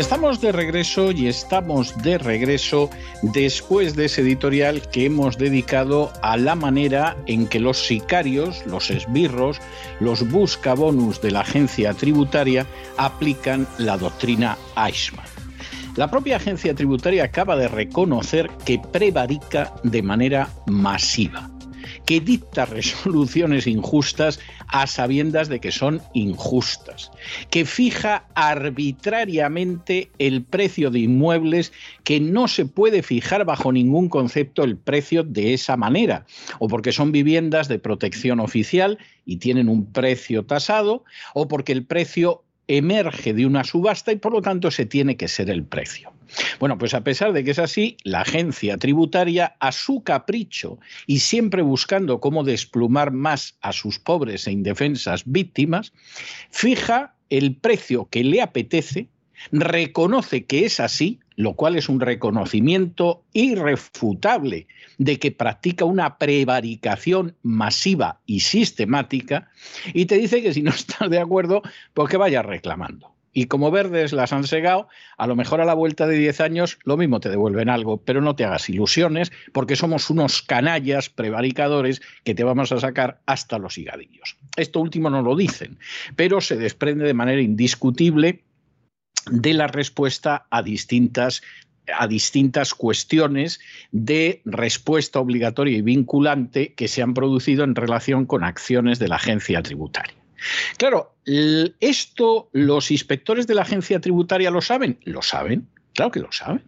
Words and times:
Estamos 0.00 0.40
de 0.40 0.50
regreso 0.50 1.12
y 1.12 1.28
estamos 1.28 1.94
de 2.02 2.16
regreso 2.16 2.88
después 3.20 3.94
de 3.94 4.06
ese 4.06 4.22
editorial 4.22 4.80
que 4.88 5.04
hemos 5.04 5.36
dedicado 5.36 6.10
a 6.22 6.38
la 6.38 6.54
manera 6.54 7.18
en 7.26 7.46
que 7.46 7.60
los 7.60 7.86
sicarios, 7.86 8.64
los 8.64 8.90
esbirros, 8.90 9.60
los 10.00 10.26
buscabonus 10.30 11.20
de 11.20 11.32
la 11.32 11.40
agencia 11.40 11.92
tributaria 11.92 12.66
aplican 12.96 13.68
la 13.76 13.98
doctrina 13.98 14.56
Eichmann. 14.74 15.26
La 15.96 16.10
propia 16.10 16.36
agencia 16.36 16.74
tributaria 16.74 17.24
acaba 17.24 17.54
de 17.56 17.68
reconocer 17.68 18.48
que 18.64 18.78
prevarica 18.78 19.74
de 19.82 20.02
manera 20.02 20.48
masiva 20.64 21.50
que 22.10 22.20
dicta 22.20 22.66
resoluciones 22.66 23.68
injustas 23.68 24.40
a 24.66 24.88
sabiendas 24.88 25.48
de 25.48 25.60
que 25.60 25.70
son 25.70 26.02
injustas, 26.12 27.12
que 27.50 27.64
fija 27.64 28.24
arbitrariamente 28.34 30.10
el 30.18 30.42
precio 30.42 30.90
de 30.90 30.98
inmuebles 30.98 31.72
que 32.02 32.18
no 32.18 32.48
se 32.48 32.66
puede 32.66 33.04
fijar 33.04 33.44
bajo 33.44 33.70
ningún 33.70 34.08
concepto 34.08 34.64
el 34.64 34.76
precio 34.76 35.22
de 35.22 35.54
esa 35.54 35.76
manera, 35.76 36.26
o 36.58 36.66
porque 36.66 36.90
son 36.90 37.12
viviendas 37.12 37.68
de 37.68 37.78
protección 37.78 38.40
oficial 38.40 38.98
y 39.24 39.36
tienen 39.36 39.68
un 39.68 39.86
precio 39.92 40.44
tasado, 40.44 41.04
o 41.32 41.46
porque 41.46 41.70
el 41.70 41.84
precio 41.86 42.42
emerge 42.76 43.34
de 43.34 43.46
una 43.46 43.64
subasta 43.64 44.12
y 44.12 44.16
por 44.16 44.32
lo 44.32 44.42
tanto 44.42 44.70
se 44.70 44.86
tiene 44.86 45.16
que 45.16 45.26
ser 45.26 45.50
el 45.50 45.64
precio. 45.64 46.12
Bueno, 46.60 46.78
pues 46.78 46.94
a 46.94 47.02
pesar 47.02 47.32
de 47.32 47.42
que 47.42 47.50
es 47.50 47.58
así, 47.58 47.96
la 48.04 48.20
agencia 48.20 48.76
tributaria, 48.76 49.56
a 49.58 49.72
su 49.72 50.04
capricho 50.04 50.78
y 51.06 51.18
siempre 51.18 51.62
buscando 51.62 52.20
cómo 52.20 52.44
desplumar 52.44 53.10
más 53.10 53.56
a 53.60 53.72
sus 53.72 53.98
pobres 53.98 54.46
e 54.46 54.52
indefensas 54.52 55.24
víctimas, 55.26 55.92
fija 56.50 57.14
el 57.28 57.56
precio 57.56 58.08
que 58.08 58.22
le 58.22 58.40
apetece, 58.40 59.08
reconoce 59.50 60.44
que 60.44 60.64
es 60.64 60.78
así, 60.78 61.18
lo 61.40 61.54
cual 61.54 61.76
es 61.76 61.88
un 61.88 62.00
reconocimiento 62.00 63.22
irrefutable 63.32 64.66
de 64.98 65.18
que 65.18 65.32
practica 65.32 65.86
una 65.86 66.18
prevaricación 66.18 67.34
masiva 67.42 68.20
y 68.26 68.40
sistemática, 68.40 69.50
y 69.94 70.04
te 70.04 70.16
dice 70.16 70.42
que 70.42 70.52
si 70.52 70.62
no 70.62 70.70
estás 70.70 71.08
de 71.08 71.18
acuerdo, 71.18 71.62
pues 71.94 72.10
que 72.10 72.18
vayas 72.18 72.44
reclamando. 72.44 73.14
Y 73.32 73.46
como 73.46 73.70
verdes 73.70 74.12
las 74.12 74.32
han 74.32 74.44
segado, 74.44 74.88
a 75.16 75.26
lo 75.26 75.36
mejor 75.36 75.60
a 75.60 75.64
la 75.64 75.74
vuelta 75.74 76.06
de 76.06 76.16
10 76.18 76.40
años 76.40 76.78
lo 76.82 76.96
mismo 76.96 77.20
te 77.20 77.28
devuelven 77.28 77.68
algo, 77.68 77.98
pero 77.98 78.20
no 78.20 78.34
te 78.34 78.44
hagas 78.44 78.68
ilusiones 78.68 79.30
porque 79.52 79.76
somos 79.76 80.10
unos 80.10 80.42
canallas 80.42 81.08
prevaricadores 81.08 82.02
que 82.24 82.34
te 82.34 82.42
vamos 82.42 82.72
a 82.72 82.80
sacar 82.80 83.20
hasta 83.26 83.58
los 83.58 83.78
higadillos. 83.78 84.36
Esto 84.56 84.80
último 84.80 85.10
no 85.10 85.22
lo 85.22 85.36
dicen, 85.36 85.78
pero 86.16 86.40
se 86.40 86.56
desprende 86.56 87.04
de 87.04 87.14
manera 87.14 87.40
indiscutible 87.40 88.42
de 89.30 89.54
la 89.54 89.66
respuesta 89.66 90.46
a 90.50 90.62
distintas 90.62 91.42
a 91.92 92.06
distintas 92.06 92.72
cuestiones 92.72 93.58
de 93.90 94.42
respuesta 94.44 95.18
obligatoria 95.18 95.76
y 95.76 95.82
vinculante 95.82 96.74
que 96.74 96.86
se 96.86 97.02
han 97.02 97.14
producido 97.14 97.64
en 97.64 97.74
relación 97.74 98.26
con 98.26 98.44
acciones 98.44 99.00
de 99.00 99.08
la 99.08 99.16
agencia 99.16 99.60
tributaria. 99.60 100.14
Claro, 100.76 101.16
esto 101.80 102.48
los 102.52 102.90
inspectores 102.90 103.46
de 103.46 103.54
la 103.54 103.62
agencia 103.62 104.00
tributaria 104.00 104.50
lo 104.50 104.62
saben, 104.62 104.98
lo 105.04 105.22
saben, 105.22 105.68
claro 105.94 106.10
que 106.10 106.20
lo 106.20 106.32
saben. 106.32 106.62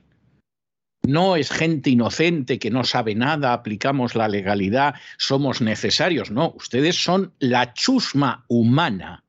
No 1.05 1.35
es 1.35 1.51
gente 1.51 1.91
inocente 1.91 2.59
que 2.59 2.71
no 2.71 2.85
sabe 2.85 3.15
nada, 3.15 3.53
aplicamos 3.53 4.15
la 4.15 4.29
legalidad, 4.29 4.95
somos 5.19 5.61
necesarios. 5.61 6.31
No, 6.31 6.53
ustedes 6.57 7.03
son 7.03 7.33
la 7.41 7.75
chusma 7.75 8.45
humana, 8.47 9.25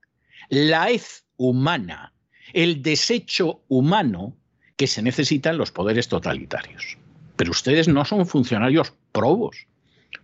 la 0.50 0.92
hez 0.92 1.26
humana, 1.36 2.13
el 2.54 2.82
desecho 2.82 3.62
humano 3.68 4.36
que 4.78 4.88
se 4.88 5.02
necesita 5.02 5.50
en 5.50 5.58
los 5.58 5.72
poderes 5.72 6.08
totalitarios. 6.08 6.98
Pero 7.36 7.52
ustedes 7.52 7.88
no 7.88 8.06
son 8.06 8.26
funcionarios 8.26 8.94
probos, 9.12 9.68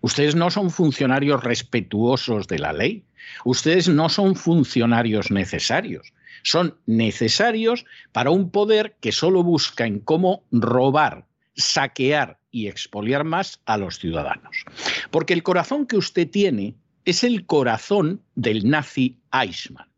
ustedes 0.01 0.35
no 0.35 0.49
son 0.49 0.69
funcionarios 0.71 1.43
respetuosos 1.43 2.47
de 2.47 2.59
la 2.59 2.73
ley, 2.73 3.03
Ustedes 3.45 3.87
no 3.87 4.09
son 4.09 4.35
funcionarios 4.35 5.31
necesarios, 5.31 6.13
son 6.43 6.77
necesarios 6.85 7.85
para 8.11 8.31
un 8.31 8.49
poder 8.49 8.95
que 8.99 9.11
solo 9.11 9.43
busca 9.43 9.85
en 9.85 9.99
cómo 9.99 10.43
robar, 10.51 11.25
saquear 11.55 12.39
y 12.51 12.67
expoliar 12.67 13.23
más 13.23 13.61
a 13.65 13.77
los 13.77 13.99
ciudadanos. 13.99 14.65
Porque 15.11 15.33
el 15.33 15.43
corazón 15.43 15.85
que 15.85 15.97
usted 15.97 16.29
tiene 16.29 16.75
es 17.05 17.23
el 17.23 17.45
corazón 17.45 18.21
del 18.35 18.69
nazi 18.69 19.17
Eichmann, 19.31 19.88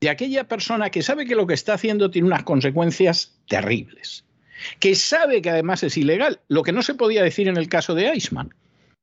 de 0.00 0.08
aquella 0.08 0.48
persona 0.48 0.90
que 0.90 1.02
sabe 1.02 1.26
que 1.26 1.34
lo 1.34 1.46
que 1.46 1.54
está 1.54 1.74
haciendo 1.74 2.10
tiene 2.10 2.28
unas 2.28 2.44
consecuencias 2.44 3.38
terribles, 3.48 4.24
que 4.78 4.94
sabe 4.94 5.42
que 5.42 5.50
además 5.50 5.82
es 5.82 5.96
ilegal, 5.96 6.40
lo 6.48 6.62
que 6.62 6.72
no 6.72 6.82
se 6.82 6.94
podía 6.94 7.22
decir 7.22 7.48
en 7.48 7.56
el 7.56 7.68
caso 7.68 7.94
de 7.94 8.08
Eichmann. 8.08 8.54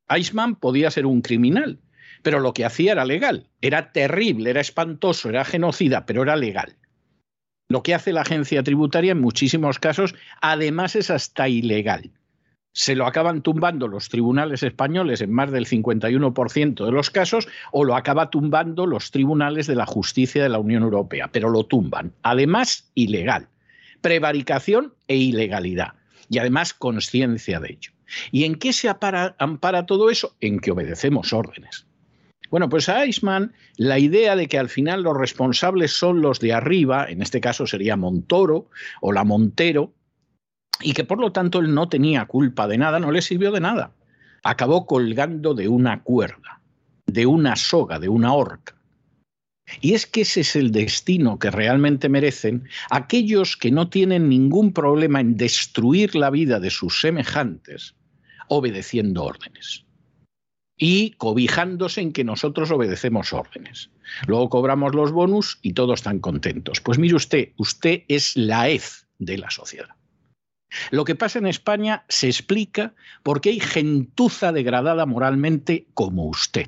Eichmann 0.09 0.55
podía 0.55 0.89
ser 0.89 1.05
un 1.05 1.21
criminal, 1.21 1.79
pero 2.23 2.39
lo 2.39 2.53
que 2.53 2.65
hacía 2.65 2.93
era 2.93 3.05
legal. 3.05 3.47
Era 3.61 3.91
terrible, 3.91 4.49
era 4.49 4.61
espantoso, 4.61 5.29
era 5.29 5.45
genocida, 5.45 6.05
pero 6.05 6.23
era 6.23 6.35
legal. 6.35 6.75
Lo 7.69 7.83
que 7.83 7.93
hace 7.93 8.13
la 8.13 8.21
agencia 8.21 8.63
tributaria 8.63 9.11
en 9.11 9.21
muchísimos 9.21 9.77
casos, 9.77 10.15
además, 10.41 10.95
es 10.95 11.09
hasta 11.09 11.49
ilegal. 11.49 12.11
Se 12.77 12.93
lo 12.93 13.07
acaban 13.07 13.41
tumbando 13.41 13.87
los 13.87 14.07
tribunales 14.07 14.61
españoles 14.61 15.21
en 15.21 15.31
más 15.31 15.51
del 15.51 15.65
51% 15.65 16.85
de 16.85 16.91
los 16.91 17.09
casos 17.09 17.47
o 17.71 17.83
lo 17.83 17.95
acaba 17.95 18.29
tumbando 18.29 18.85
los 18.85 19.09
tribunales 19.09 19.65
de 19.65 19.73
la 19.73 19.87
justicia 19.87 20.43
de 20.43 20.49
la 20.49 20.59
Unión 20.59 20.83
Europea, 20.83 21.27
pero 21.31 21.49
lo 21.49 21.65
tumban. 21.65 22.13
Además, 22.21 22.91
ilegal. 22.93 23.47
Prevaricación 24.01 24.93
e 25.07 25.15
ilegalidad. 25.15 25.95
Y 26.29 26.37
además, 26.37 26.75
conciencia 26.75 27.59
de 27.59 27.71
ello. 27.71 27.93
¿Y 28.31 28.43
en 28.43 28.53
qué 28.53 28.71
se 28.73 28.89
ampara 28.89 29.85
todo 29.87 30.11
eso? 30.11 30.35
En 30.39 30.59
que 30.59 30.69
obedecemos 30.69 31.33
órdenes. 31.33 31.87
Bueno, 32.51 32.69
pues 32.69 32.89
a 32.89 33.03
Eichmann 33.03 33.53
la 33.77 33.97
idea 33.97 34.35
de 34.35 34.47
que 34.47 34.59
al 34.59 34.69
final 34.69 35.01
los 35.01 35.17
responsables 35.17 35.93
son 35.93 36.21
los 36.21 36.39
de 36.39 36.53
arriba, 36.53 37.07
en 37.09 37.23
este 37.23 37.41
caso 37.41 37.65
sería 37.65 37.97
Montoro 37.97 38.69
o 39.01 39.13
la 39.13 39.23
Montero, 39.23 39.93
y 40.81 40.93
que 40.93 41.03
por 41.03 41.19
lo 41.19 41.31
tanto 41.31 41.59
él 41.59 41.73
no 41.73 41.89
tenía 41.89 42.25
culpa 42.25 42.67
de 42.67 42.77
nada, 42.77 42.99
no 42.99 43.11
le 43.11 43.21
sirvió 43.21 43.51
de 43.51 43.61
nada. 43.61 43.91
Acabó 44.43 44.85
colgando 44.85 45.53
de 45.53 45.67
una 45.67 46.03
cuerda, 46.03 46.61
de 47.05 47.25
una 47.25 47.55
soga, 47.55 47.99
de 47.99 48.09
una 48.09 48.33
horca. 48.33 48.75
Y 49.81 49.93
es 49.93 50.05
que 50.05 50.21
ese 50.21 50.41
es 50.41 50.55
el 50.55 50.71
destino 50.71 51.39
que 51.39 51.51
realmente 51.51 52.07
merecen 52.07 52.67
aquellos 52.89 53.57
que 53.57 53.71
no 53.71 53.89
tienen 53.89 54.29
ningún 54.29 54.71
problema 54.71 55.19
en 55.19 55.35
destruir 55.35 56.15
la 56.15 56.29
vida 56.29 56.59
de 56.59 56.69
sus 56.69 57.01
semejantes 57.01 57.95
obedeciendo 58.47 59.25
órdenes 59.25 59.83
y 60.77 61.11
cobijándose 61.11 62.01
en 62.01 62.13
que 62.13 62.23
nosotros 62.23 62.71
obedecemos 62.71 63.33
órdenes. 63.33 63.89
Luego 64.27 64.49
cobramos 64.49 64.93
los 64.95 65.11
bonus 65.11 65.59
y 65.61 65.73
todos 65.73 65.99
están 65.99 66.19
contentos. 66.19 66.79
Pues 66.81 66.99
mire 66.99 67.15
usted, 67.15 67.49
usted 67.57 68.03
es 68.07 68.37
la 68.37 68.69
hez 68.69 69.07
de 69.17 69.37
la 69.37 69.49
sociedad. 69.49 69.96
Lo 70.91 71.05
que 71.05 71.15
pasa 71.15 71.39
en 71.39 71.47
España 71.47 72.03
se 72.09 72.27
explica 72.27 72.93
porque 73.23 73.49
hay 73.49 73.59
gentuza 73.59 74.51
degradada 74.51 75.05
moralmente 75.05 75.87
como 75.93 76.25
usted. 76.25 76.67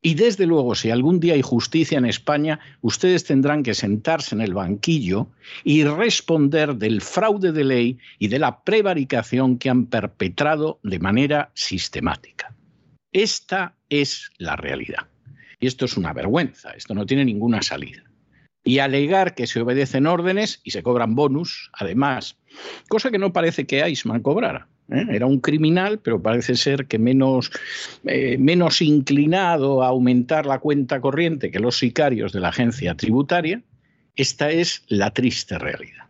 Y 0.00 0.14
desde 0.14 0.46
luego, 0.46 0.76
si 0.76 0.90
algún 0.90 1.18
día 1.18 1.34
hay 1.34 1.42
justicia 1.42 1.98
en 1.98 2.04
España, 2.04 2.60
ustedes 2.82 3.24
tendrán 3.24 3.64
que 3.64 3.74
sentarse 3.74 4.34
en 4.34 4.40
el 4.40 4.54
banquillo 4.54 5.28
y 5.64 5.82
responder 5.84 6.76
del 6.76 7.00
fraude 7.00 7.50
de 7.50 7.64
ley 7.64 7.98
y 8.18 8.28
de 8.28 8.38
la 8.38 8.62
prevaricación 8.62 9.58
que 9.58 9.70
han 9.70 9.86
perpetrado 9.86 10.78
de 10.84 11.00
manera 11.00 11.50
sistemática. 11.54 12.54
Esta 13.10 13.74
es 13.88 14.30
la 14.38 14.54
realidad. 14.54 15.08
Y 15.58 15.66
esto 15.66 15.86
es 15.86 15.96
una 15.96 16.12
vergüenza, 16.12 16.70
esto 16.70 16.94
no 16.94 17.04
tiene 17.04 17.24
ninguna 17.24 17.62
salida. 17.62 18.07
Y 18.68 18.80
alegar 18.80 19.34
que 19.34 19.46
se 19.46 19.62
obedecen 19.62 20.06
órdenes 20.06 20.60
y 20.62 20.72
se 20.72 20.82
cobran 20.82 21.14
bonus, 21.14 21.70
además, 21.72 22.36
cosa 22.90 23.10
que 23.10 23.16
no 23.16 23.32
parece 23.32 23.66
que 23.66 23.80
Eichmann 23.80 24.20
cobrara. 24.20 24.68
¿eh? 24.90 25.06
Era 25.08 25.24
un 25.24 25.40
criminal, 25.40 26.00
pero 26.00 26.20
parece 26.20 26.54
ser 26.54 26.86
que 26.86 26.98
menos, 26.98 27.50
eh, 28.04 28.36
menos 28.36 28.82
inclinado 28.82 29.82
a 29.82 29.86
aumentar 29.86 30.44
la 30.44 30.58
cuenta 30.58 31.00
corriente 31.00 31.50
que 31.50 31.60
los 31.60 31.78
sicarios 31.78 32.34
de 32.34 32.40
la 32.40 32.50
agencia 32.50 32.94
tributaria. 32.94 33.62
Esta 34.16 34.50
es 34.50 34.84
la 34.88 35.14
triste 35.14 35.58
realidad. 35.58 36.04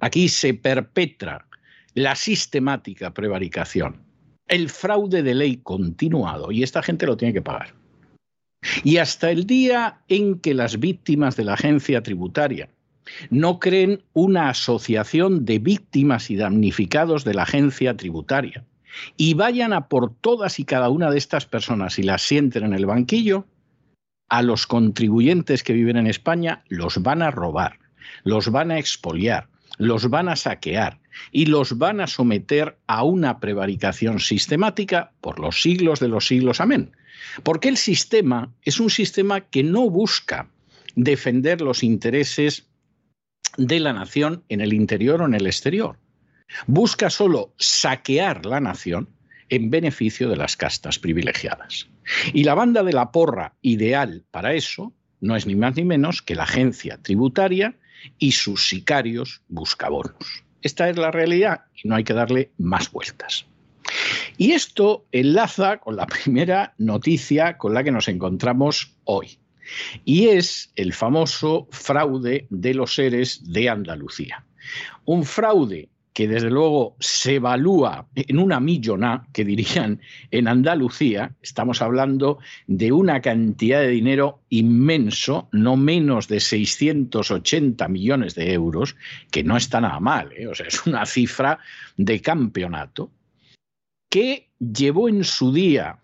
Aquí 0.00 0.30
se 0.30 0.54
perpetra 0.54 1.46
la 1.92 2.16
sistemática 2.16 3.12
prevaricación, 3.12 4.02
el 4.48 4.70
fraude 4.70 5.22
de 5.22 5.34
ley 5.34 5.58
continuado, 5.58 6.52
y 6.52 6.62
esta 6.62 6.82
gente 6.82 7.04
lo 7.04 7.18
tiene 7.18 7.34
que 7.34 7.42
pagar. 7.42 7.74
Y 8.84 8.98
hasta 8.98 9.30
el 9.30 9.46
día 9.46 9.98
en 10.08 10.38
que 10.40 10.54
las 10.54 10.78
víctimas 10.78 11.36
de 11.36 11.44
la 11.44 11.54
agencia 11.54 12.02
tributaria 12.02 12.68
no 13.30 13.58
creen 13.60 14.02
una 14.12 14.48
asociación 14.48 15.44
de 15.44 15.58
víctimas 15.58 16.30
y 16.30 16.36
damnificados 16.36 17.24
de 17.24 17.34
la 17.34 17.42
agencia 17.42 17.96
tributaria 17.96 18.64
y 19.16 19.34
vayan 19.34 19.72
a 19.72 19.88
por 19.88 20.14
todas 20.14 20.58
y 20.58 20.64
cada 20.64 20.88
una 20.88 21.10
de 21.10 21.18
estas 21.18 21.46
personas 21.46 21.98
y 21.98 22.02
las 22.02 22.22
sienten 22.22 22.64
en 22.64 22.72
el 22.72 22.86
banquillo, 22.86 23.46
a 24.28 24.42
los 24.42 24.66
contribuyentes 24.66 25.62
que 25.62 25.72
viven 25.72 25.96
en 25.96 26.06
España 26.06 26.64
los 26.68 27.02
van 27.02 27.22
a 27.22 27.30
robar, 27.30 27.78
los 28.24 28.50
van 28.50 28.70
a 28.70 28.78
expoliar, 28.78 29.48
los 29.78 30.10
van 30.10 30.28
a 30.28 30.36
saquear 30.36 30.98
y 31.30 31.46
los 31.46 31.78
van 31.78 32.00
a 32.00 32.06
someter 32.06 32.76
a 32.86 33.04
una 33.04 33.38
prevaricación 33.38 34.18
sistemática 34.18 35.12
por 35.20 35.38
los 35.38 35.62
siglos 35.62 36.00
de 36.00 36.08
los 36.08 36.26
siglos. 36.26 36.60
Amén. 36.60 36.90
Porque 37.42 37.68
el 37.68 37.76
sistema 37.76 38.52
es 38.62 38.80
un 38.80 38.90
sistema 38.90 39.40
que 39.40 39.62
no 39.62 39.90
busca 39.90 40.50
defender 40.94 41.60
los 41.60 41.82
intereses 41.82 42.66
de 43.56 43.80
la 43.80 43.92
nación 43.92 44.44
en 44.48 44.60
el 44.60 44.72
interior 44.72 45.22
o 45.22 45.26
en 45.26 45.34
el 45.34 45.46
exterior. 45.46 45.98
Busca 46.66 47.10
solo 47.10 47.54
saquear 47.58 48.46
la 48.46 48.60
nación 48.60 49.08
en 49.48 49.70
beneficio 49.70 50.28
de 50.28 50.36
las 50.36 50.56
castas 50.56 50.98
privilegiadas. 50.98 51.88
Y 52.32 52.44
la 52.44 52.54
banda 52.54 52.82
de 52.82 52.92
la 52.92 53.12
porra 53.12 53.54
ideal 53.62 54.24
para 54.30 54.54
eso 54.54 54.92
no 55.20 55.36
es 55.36 55.46
ni 55.46 55.54
más 55.54 55.76
ni 55.76 55.84
menos 55.84 56.22
que 56.22 56.34
la 56.34 56.44
agencia 56.44 56.98
tributaria 57.02 57.76
y 58.18 58.32
sus 58.32 58.68
sicarios 58.68 59.42
buscabonos. 59.48 60.44
Esta 60.62 60.88
es 60.88 60.96
la 60.96 61.10
realidad 61.10 61.62
y 61.74 61.88
no 61.88 61.94
hay 61.94 62.04
que 62.04 62.14
darle 62.14 62.50
más 62.58 62.90
vueltas. 62.90 63.46
Y 64.36 64.52
esto 64.52 65.06
enlaza 65.12 65.78
con 65.78 65.96
la 65.96 66.06
primera 66.24 66.74
noticia 66.78 67.58
con 67.58 67.74
la 67.74 67.84
que 67.84 67.92
nos 67.92 68.08
encontramos 68.08 68.92
hoy. 69.04 69.38
Y 70.04 70.28
es 70.28 70.72
el 70.76 70.92
famoso 70.92 71.68
fraude 71.70 72.46
de 72.50 72.74
los 72.74 72.94
seres 72.94 73.52
de 73.52 73.68
Andalucía. 73.68 74.44
Un 75.04 75.24
fraude 75.24 75.88
que 76.16 76.26
desde 76.26 76.48
luego 76.48 76.96
se 76.98 77.34
evalúa 77.34 78.08
en 78.14 78.38
una 78.38 78.58
millona, 78.58 79.26
que 79.34 79.44
dirían 79.44 80.00
en 80.30 80.48
Andalucía, 80.48 81.34
estamos 81.42 81.82
hablando 81.82 82.38
de 82.66 82.90
una 82.90 83.20
cantidad 83.20 83.82
de 83.82 83.88
dinero 83.88 84.40
inmenso, 84.48 85.50
no 85.52 85.76
menos 85.76 86.26
de 86.26 86.40
680 86.40 87.86
millones 87.88 88.34
de 88.34 88.54
euros, 88.54 88.96
que 89.30 89.44
no 89.44 89.58
está 89.58 89.82
nada 89.82 90.00
mal, 90.00 90.32
¿eh? 90.32 90.46
o 90.46 90.54
sea, 90.54 90.68
es 90.68 90.86
una 90.86 91.04
cifra 91.04 91.58
de 91.98 92.22
campeonato, 92.22 93.10
que 94.08 94.48
llevó 94.58 95.08
en 95.08 95.24
su 95.24 95.52
día 95.52 95.98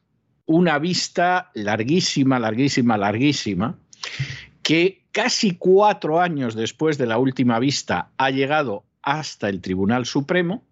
una 0.46 0.78
vista 0.78 1.50
larguísima, 1.54 2.38
larguísima, 2.38 2.96
larguísima, 2.96 3.78
que 4.62 5.04
casi 5.12 5.56
cuatro 5.56 6.20
años 6.20 6.54
después 6.54 6.99
de 6.99 7.06
la 7.06 7.19
última 7.19 7.58
vista 7.58 8.10
ha 8.16 8.31
llegado 8.31 8.84
hasta 9.02 9.49
el 9.49 9.60
Tribunal 9.60 10.06
Supremo, 10.06 10.62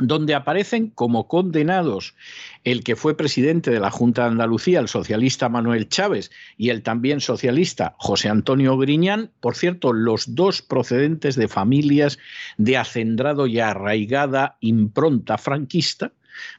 donde 0.00 0.34
aparecen 0.34 0.88
como 0.88 1.28
condenados 1.28 2.14
el 2.64 2.82
que 2.82 2.96
fue 2.96 3.16
presidente 3.16 3.70
de 3.70 3.80
la 3.80 3.90
Junta 3.90 4.22
de 4.22 4.28
Andalucía, 4.28 4.80
el 4.80 4.88
socialista 4.88 5.50
Manuel 5.50 5.88
Chávez, 5.88 6.30
y 6.56 6.70
el 6.70 6.82
también 6.82 7.20
socialista 7.20 7.94
José 7.98 8.30
Antonio 8.30 8.78
Griñán, 8.78 9.30
por 9.40 9.54
cierto, 9.54 9.92
los 9.92 10.34
dos 10.34 10.62
procedentes 10.62 11.36
de 11.36 11.48
familias 11.48 12.18
de 12.56 12.78
acendrado 12.78 13.46
y 13.46 13.60
arraigada 13.60 14.56
impronta 14.60 15.36
franquista, 15.36 16.12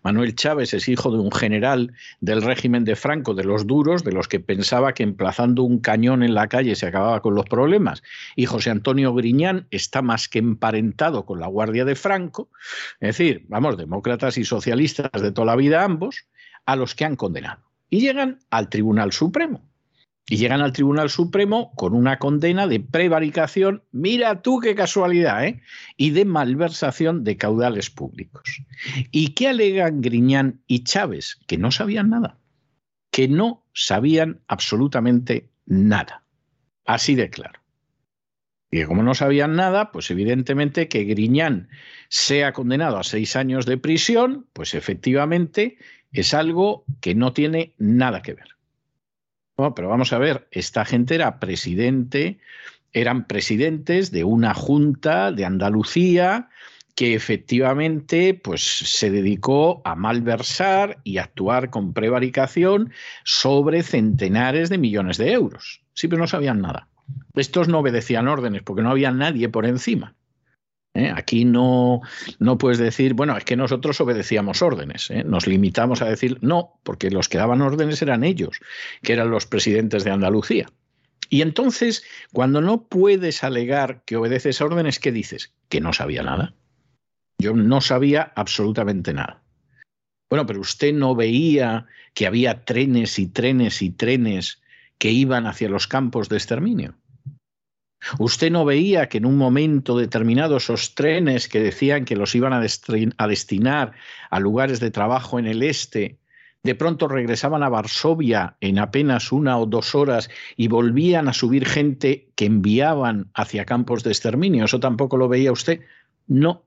Manuel 0.04 0.36
Chávez 0.36 0.74
es 0.74 0.88
hijo 0.88 1.12
de 1.12 1.20
un 1.20 1.32
general 1.32 1.94
del 2.22 2.42
régimen 2.42 2.84
de 2.86 2.96
Franco, 2.96 3.34
de 3.34 3.44
los 3.44 3.68
duros, 3.68 4.04
de 4.04 4.12
los 4.12 4.28
que 4.28 4.40
pensaba 4.40 4.94
que 4.94 5.04
emplazando 5.04 5.64
un 5.64 5.80
cañón 5.80 6.24
en 6.24 6.34
la 6.34 6.48
calle 6.48 6.76
se 6.76 6.88
acababa 6.88 7.22
con 7.22 7.36
los 7.36 7.46
problemas. 7.46 8.04
Y 8.36 8.46
José 8.46 8.70
Antonio 8.70 9.14
Griñán 9.14 9.68
está 9.72 10.02
más 10.02 10.28
que 10.28 10.40
emparentado 10.40 11.26
con 11.26 11.40
la 11.40 11.48
Guardia 11.48 11.86
de 11.86 11.96
Franco, 11.96 12.50
es 13.00 13.18
decir, 13.18 13.46
vamos, 13.48 13.78
demócratas 13.78 14.38
y 14.38 14.46
socialistas 14.46 15.10
de 15.22 15.32
toda 15.32 15.48
la 15.48 15.56
vida 15.56 15.84
ambos, 15.84 16.26
a 16.66 16.76
los 16.76 16.96
que 16.96 17.06
han 17.06 17.16
condenado. 17.16 17.62
Y 17.90 18.00
llegan 18.00 18.40
al 18.50 18.70
Tribunal 18.70 19.12
Supremo 19.12 19.73
y 20.28 20.38
llegan 20.38 20.62
al 20.62 20.72
Tribunal 20.72 21.10
Supremo 21.10 21.74
con 21.76 21.94
una 21.94 22.18
condena 22.18 22.68
de 22.68 22.80
prevaricación, 22.80 23.84
mira 23.92 24.42
tú 24.42 24.60
qué 24.60 24.74
casualidad, 24.74 25.46
¿eh? 25.46 25.62
y 25.98 26.12
de 26.12 26.26
malversación 26.26 27.24
de 27.24 27.38
caudales 27.38 27.90
públicos. 27.90 28.64
¿Y 29.12 29.30
qué 29.30 29.50
alegan 29.50 30.02
Griñán 30.02 30.62
y 30.66 30.86
Chávez? 30.86 31.40
Que 31.46 31.58
no 31.58 31.72
sabían 31.72 32.10
nada, 32.10 32.38
que 33.12 33.28
no 33.28 33.66
sabían 33.74 34.42
absolutamente 34.48 35.50
nada. 35.66 36.24
Así 36.86 37.16
de 37.16 37.30
claro. 37.30 37.60
Y 38.72 38.78
que 38.78 38.86
como 38.88 39.04
no 39.04 39.14
sabían 39.14 39.56
nada, 39.56 39.92
pues 39.92 40.10
evidentemente 40.10 40.88
que 40.88 41.04
Griñán 41.04 41.70
sea 42.08 42.54
condenado 42.54 42.98
a 42.98 43.04
seis 43.04 43.36
años 43.36 43.66
de 43.66 43.78
prisión, 43.78 44.48
pues 44.54 44.74
efectivamente 44.74 45.78
es 46.12 46.34
algo 46.34 46.86
que 47.02 47.14
no 47.14 47.34
tiene 47.34 47.76
nada 47.78 48.22
que 48.22 48.34
ver 48.34 48.54
pero 49.72 49.90
vamos 49.90 50.14
a 50.14 50.18
ver, 50.18 50.48
esta 50.52 50.86
gente 50.86 51.16
era 51.16 51.40
presidente, 51.40 52.40
eran 52.92 53.26
presidentes 53.26 54.12
de 54.12 54.24
una 54.24 54.54
junta 54.54 55.32
de 55.32 55.46
Andalucía 55.46 56.50
que 56.96 57.16
efectivamente 57.16 58.34
pues, 58.36 58.62
se 58.62 59.10
dedicó 59.10 59.82
a 59.84 59.96
malversar 59.96 61.00
y 61.04 61.18
actuar 61.18 61.70
con 61.70 61.94
prevaricación 61.94 62.92
sobre 63.24 63.82
centenares 63.82 64.70
de 64.70 64.78
millones 64.78 65.18
de 65.18 65.32
euros. 65.32 65.82
Sí, 65.94 66.08
pero 66.08 66.22
no 66.22 66.28
sabían 66.28 66.62
nada. 66.62 66.88
Estos 67.36 67.68
no 67.68 67.80
obedecían 67.80 68.28
órdenes 68.28 68.62
porque 68.62 68.84
no 68.84 68.92
había 68.92 69.12
nadie 69.12 69.50
por 69.50 69.66
encima. 69.66 70.16
¿Eh? 70.94 71.12
Aquí 71.16 71.46
no, 71.46 72.02
no 72.40 72.58
puedes 72.58 72.78
decir, 72.78 73.14
bueno, 73.14 73.36
es 73.38 73.46
que 73.46 73.56
nosotros 73.56 74.00
obedecíamos 74.02 74.62
órdenes, 74.62 75.10
¿eh? 75.12 75.24
nos 75.24 75.48
limitamos 75.48 76.02
a 76.02 76.06
decir 76.06 76.38
no, 76.42 76.80
porque 76.84 77.10
los 77.10 77.30
que 77.30 77.38
daban 77.38 77.62
órdenes 77.62 78.02
eran 78.02 78.24
ellos, 78.24 78.60
que 79.02 79.14
eran 79.14 79.32
los 79.32 79.46
presidentes 79.46 80.04
de 80.04 80.12
Andalucía. 80.12 80.68
Y 81.30 81.42
entonces, 81.42 82.04
cuando 82.32 82.62
no 82.62 82.84
puedes 82.88 83.44
alegar 83.44 84.04
que 84.06 84.18
obedeces 84.18 84.62
órdenes, 84.62 85.00
¿qué 85.00 85.12
dices? 85.12 85.54
Que 85.70 85.82
no 85.82 85.94
sabía 85.94 86.22
nada. 86.22 86.54
Yo 87.40 87.54
no 87.54 87.82
sabía 87.82 88.32
absolutamente 88.36 89.14
nada. 89.14 89.42
Bueno, 90.30 90.46
pero 90.46 90.62
usted 90.62 90.94
no 90.94 91.16
veía 91.16 91.88
que 92.14 92.28
había 92.28 92.66
trenes 92.66 93.18
y 93.20 93.28
trenes 93.28 93.82
y 93.82 93.90
trenes 93.90 94.62
que 94.98 95.12
iban 95.12 95.48
hacia 95.48 95.70
los 95.70 95.88
campos 95.88 96.30
de 96.30 96.38
exterminio. 96.38 96.96
¿Usted 98.20 98.52
no 98.52 98.66
veía 98.66 99.08
que 99.10 99.18
en 99.18 99.26
un 99.26 99.38
momento 99.38 99.98
determinado 99.98 100.58
esos 100.58 100.96
trenes 100.96 101.48
que 101.48 101.60
decían 101.60 102.06
que 102.06 102.16
los 102.16 102.36
iban 102.36 102.54
a, 102.54 103.28
destinar 103.28 103.94
a 104.30 104.40
lugares 104.40 104.80
de 104.80 104.92
trabajo 104.92 105.40
en 105.40 105.48
el 105.48 105.64
este, 105.64 106.18
de 106.64 106.76
pronto 106.76 107.08
regresaban 107.08 107.64
a 107.64 107.70
Varsovia 107.70 108.56
en 108.62 108.80
apenas 108.80 109.32
una 109.32 109.58
o 109.58 109.66
dos 109.66 109.96
horas 109.96 110.30
y 110.56 110.68
volvían 110.68 111.28
a 111.28 111.34
subir 111.34 111.66
gente 111.66 112.30
que 112.36 112.46
enviaban 112.46 113.30
hacia 113.34 113.66
campos 113.66 114.04
de 114.04 114.12
exterminio? 114.12 114.66
¿Eso 114.66 114.80
tampoco 114.80 115.18
lo 115.18 115.28
veía 115.28 115.52
usted? 115.52 115.82
No, 116.28 116.64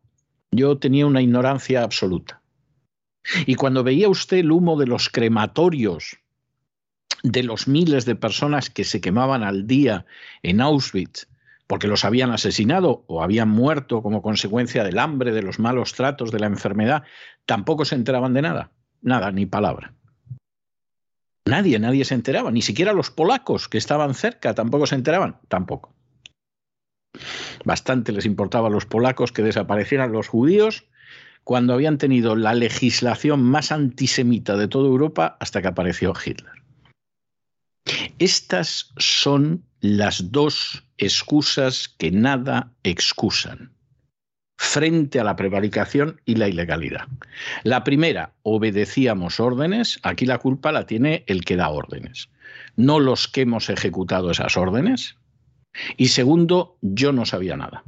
yo 0.50 0.78
tenía 0.78 1.07
una 1.07 1.23
ignorancia 1.23 1.83
absoluta. 1.83 2.43
Y 3.47 3.57
cuando 3.57 3.83
veía 3.83 4.09
usted 4.09 4.38
el 4.38 4.52
humo 4.52 4.76
de 4.78 4.87
los 4.87 5.09
crematorios, 5.09 6.19
de 7.30 7.42
los 7.42 7.68
miles 7.68 8.04
de 8.04 8.14
personas 8.14 8.71
que 8.71 8.85
se 8.85 9.00
quemaban 9.00 9.42
al 9.42 9.66
día 9.66 10.06
en 10.42 10.61
Auschwitz 10.61 11.26
porque 11.66 11.88
los 11.88 12.04
habían 12.04 12.30
asesinado 12.30 13.04
o 13.09 13.23
habían 13.23 13.49
muerto 13.49 14.02
como 14.02 14.23
consecuencia 14.23 14.85
del 14.85 14.99
hambre, 14.99 15.33
de 15.33 15.42
los 15.42 15.59
malos 15.59 15.95
tratos, 15.95 16.30
de 16.30 16.38
la 16.38 16.47
enfermedad, 16.47 17.02
tampoco 17.45 17.85
se 17.85 17.97
enteraban 17.97 18.35
de 18.35 18.42
nada, 18.42 18.71
nada, 19.02 19.33
ni 19.33 19.47
palabra. 19.47 19.92
Nadie, 21.45 21.78
nadie 21.78 22.04
se 22.04 22.14
enteraba, 22.14 22.50
ni 22.50 22.62
siquiera 22.62 22.92
los 22.92 23.11
polacos 23.11 23.68
que 23.68 23.78
estaban 23.78 24.14
cerca 24.14 24.54
tampoco 24.54 24.87
se 24.87 24.95
enteraban, 24.95 25.38
tampoco. 25.49 25.92
Bastante 27.64 28.12
les 28.12 28.26
importaba 28.26 28.68
a 28.68 28.71
los 28.71 28.87
polacos 28.87 29.33
que 29.33 29.42
desaparecieran 29.42 30.12
los 30.12 30.28
judíos 30.28 30.87
cuando 31.45 31.75
habían 31.75 31.99
tenido 31.99 32.35
la 32.37 32.54
legislación 32.54 33.42
más 33.42 33.71
antisemita 33.71 34.56
de 34.56 34.68
toda 34.68 34.88
Europa 34.88 35.37
hasta 35.40 35.62
que 35.62 35.68
apareció 35.68 36.12
Hitler. 36.12 36.56
Estas 38.19 38.93
son 38.97 39.62
las 39.81 40.33
dos 40.33 40.85
excusas 40.99 41.88
que 41.88 42.11
nada 42.11 42.73
excusan 42.83 43.73
frente 44.59 45.21
a 45.21 45.25
la 45.25 45.37
prevaricación 45.37 46.21
y 46.25 46.37
la 46.37 46.49
ilegalidad. 46.49 47.07
La 47.62 47.85
primera, 47.85 48.33
obedecíamos 48.43 49.38
órdenes, 49.38 49.99
aquí 50.02 50.26
la 50.26 50.38
culpa 50.38 50.73
la 50.73 50.87
tiene 50.87 51.25
el 51.26 51.45
que 51.45 51.57
da 51.57 51.69
órdenes, 51.69 52.31
no 52.75 52.99
los 52.99 53.28
que 53.28 53.43
hemos 53.43 53.69
ejecutado 53.69 54.31
esas 54.31 54.57
órdenes. 54.57 55.16
Y 55.97 56.09
segundo, 56.09 56.78
yo 56.81 57.12
no 57.12 57.26
sabía 57.26 57.57
nada. 57.57 57.85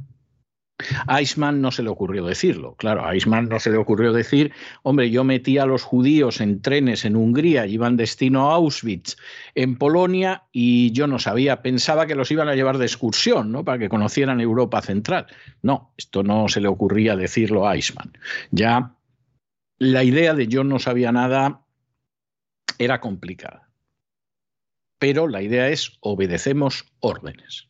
A 1.07 1.19
Eichmann 1.19 1.61
no 1.61 1.71
se 1.71 1.83
le 1.83 1.89
ocurrió 1.89 2.25
decirlo. 2.25 2.75
Claro, 2.75 3.05
a 3.05 3.13
Eichmann 3.13 3.49
no 3.49 3.59
se 3.59 3.69
le 3.69 3.77
ocurrió 3.77 4.13
decir, 4.13 4.53
hombre, 4.83 5.09
yo 5.09 5.23
metí 5.23 5.57
a 5.57 5.65
los 5.65 5.83
judíos 5.83 6.39
en 6.39 6.61
trenes 6.61 7.03
en 7.03 7.15
Hungría, 7.15 7.65
iban 7.65 7.97
destino 7.97 8.49
a 8.49 8.55
Auschwitz, 8.55 9.17
en 9.55 9.77
Polonia, 9.77 10.43
y 10.51 10.91
yo 10.91 11.07
no 11.07 11.19
sabía, 11.19 11.61
pensaba 11.61 12.05
que 12.05 12.15
los 12.15 12.31
iban 12.31 12.47
a 12.47 12.55
llevar 12.55 12.77
de 12.77 12.85
excursión, 12.85 13.51
¿no? 13.51 13.65
Para 13.65 13.77
que 13.77 13.89
conocieran 13.89 14.39
Europa 14.39 14.81
Central. 14.81 15.27
No, 15.61 15.93
esto 15.97 16.23
no 16.23 16.47
se 16.47 16.61
le 16.61 16.69
ocurría 16.69 17.15
decirlo 17.15 17.67
a 17.67 17.75
Eichmann. 17.75 18.17
Ya 18.51 18.95
la 19.79 20.03
idea 20.03 20.33
de 20.33 20.47
yo 20.47 20.63
no 20.63 20.79
sabía 20.79 21.11
nada 21.11 21.61
era 22.77 23.01
complicada. 23.01 23.69
Pero 24.97 25.27
la 25.27 25.41
idea 25.41 25.69
es 25.69 25.97
obedecemos 26.01 26.85
órdenes. 26.99 27.69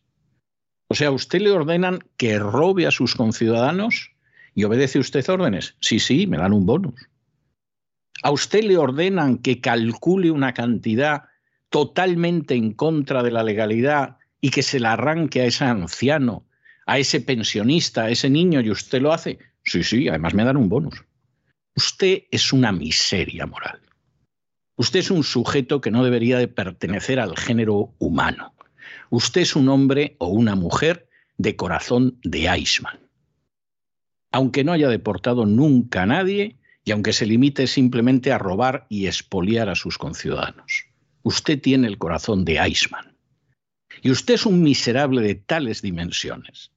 O 0.92 0.96
sea, 0.96 1.12
¿usted 1.12 1.40
le 1.40 1.52
ordenan 1.52 2.00
que 2.16 2.40
robe 2.40 2.84
a 2.84 2.90
sus 2.90 3.14
conciudadanos 3.14 4.10
y 4.56 4.64
obedece 4.64 4.98
usted 4.98 5.28
órdenes? 5.30 5.76
Sí, 5.78 6.00
sí, 6.00 6.26
me 6.26 6.36
dan 6.36 6.52
un 6.52 6.66
bonus. 6.66 7.08
¿A 8.24 8.32
usted 8.32 8.64
le 8.64 8.76
ordenan 8.76 9.38
que 9.38 9.60
calcule 9.60 10.32
una 10.32 10.52
cantidad 10.52 11.26
totalmente 11.68 12.56
en 12.56 12.72
contra 12.72 13.22
de 13.22 13.30
la 13.30 13.44
legalidad 13.44 14.16
y 14.40 14.50
que 14.50 14.64
se 14.64 14.80
la 14.80 14.94
arranque 14.94 15.42
a 15.42 15.44
ese 15.44 15.64
anciano, 15.64 16.44
a 16.86 16.98
ese 16.98 17.20
pensionista, 17.20 18.06
a 18.06 18.10
ese 18.10 18.28
niño 18.28 18.60
y 18.60 18.72
usted 18.72 19.00
lo 19.00 19.12
hace? 19.12 19.38
Sí, 19.62 19.84
sí, 19.84 20.08
además 20.08 20.34
me 20.34 20.42
dan 20.42 20.56
un 20.56 20.68
bonus. 20.68 21.04
Usted 21.76 22.24
es 22.32 22.52
una 22.52 22.72
miseria 22.72 23.46
moral. 23.46 23.78
Usted 24.74 24.98
es 24.98 25.12
un 25.12 25.22
sujeto 25.22 25.80
que 25.80 25.92
no 25.92 26.02
debería 26.02 26.38
de 26.38 26.48
pertenecer 26.48 27.20
al 27.20 27.36
género 27.36 27.94
humano. 28.00 28.54
Usted 29.10 29.40
es 29.40 29.56
un 29.56 29.68
hombre 29.68 30.14
o 30.18 30.28
una 30.28 30.54
mujer 30.54 31.08
de 31.36 31.56
corazón 31.56 32.20
de 32.22 32.46
Eichmann. 32.46 33.00
Aunque 34.30 34.62
no 34.62 34.72
haya 34.72 34.88
deportado 34.88 35.46
nunca 35.46 36.02
a 36.02 36.06
nadie 36.06 36.56
y 36.84 36.92
aunque 36.92 37.12
se 37.12 37.26
limite 37.26 37.66
simplemente 37.66 38.30
a 38.30 38.38
robar 38.38 38.86
y 38.88 39.08
expoliar 39.08 39.68
a 39.68 39.74
sus 39.74 39.98
conciudadanos. 39.98 40.84
Usted 41.24 41.60
tiene 41.60 41.88
el 41.88 41.98
corazón 41.98 42.44
de 42.44 42.58
Eichmann. 42.58 43.16
Y 44.00 44.12
usted 44.12 44.34
es 44.34 44.46
un 44.46 44.62
miserable 44.62 45.22
de 45.22 45.34
tales 45.34 45.82
dimensiones 45.82 46.70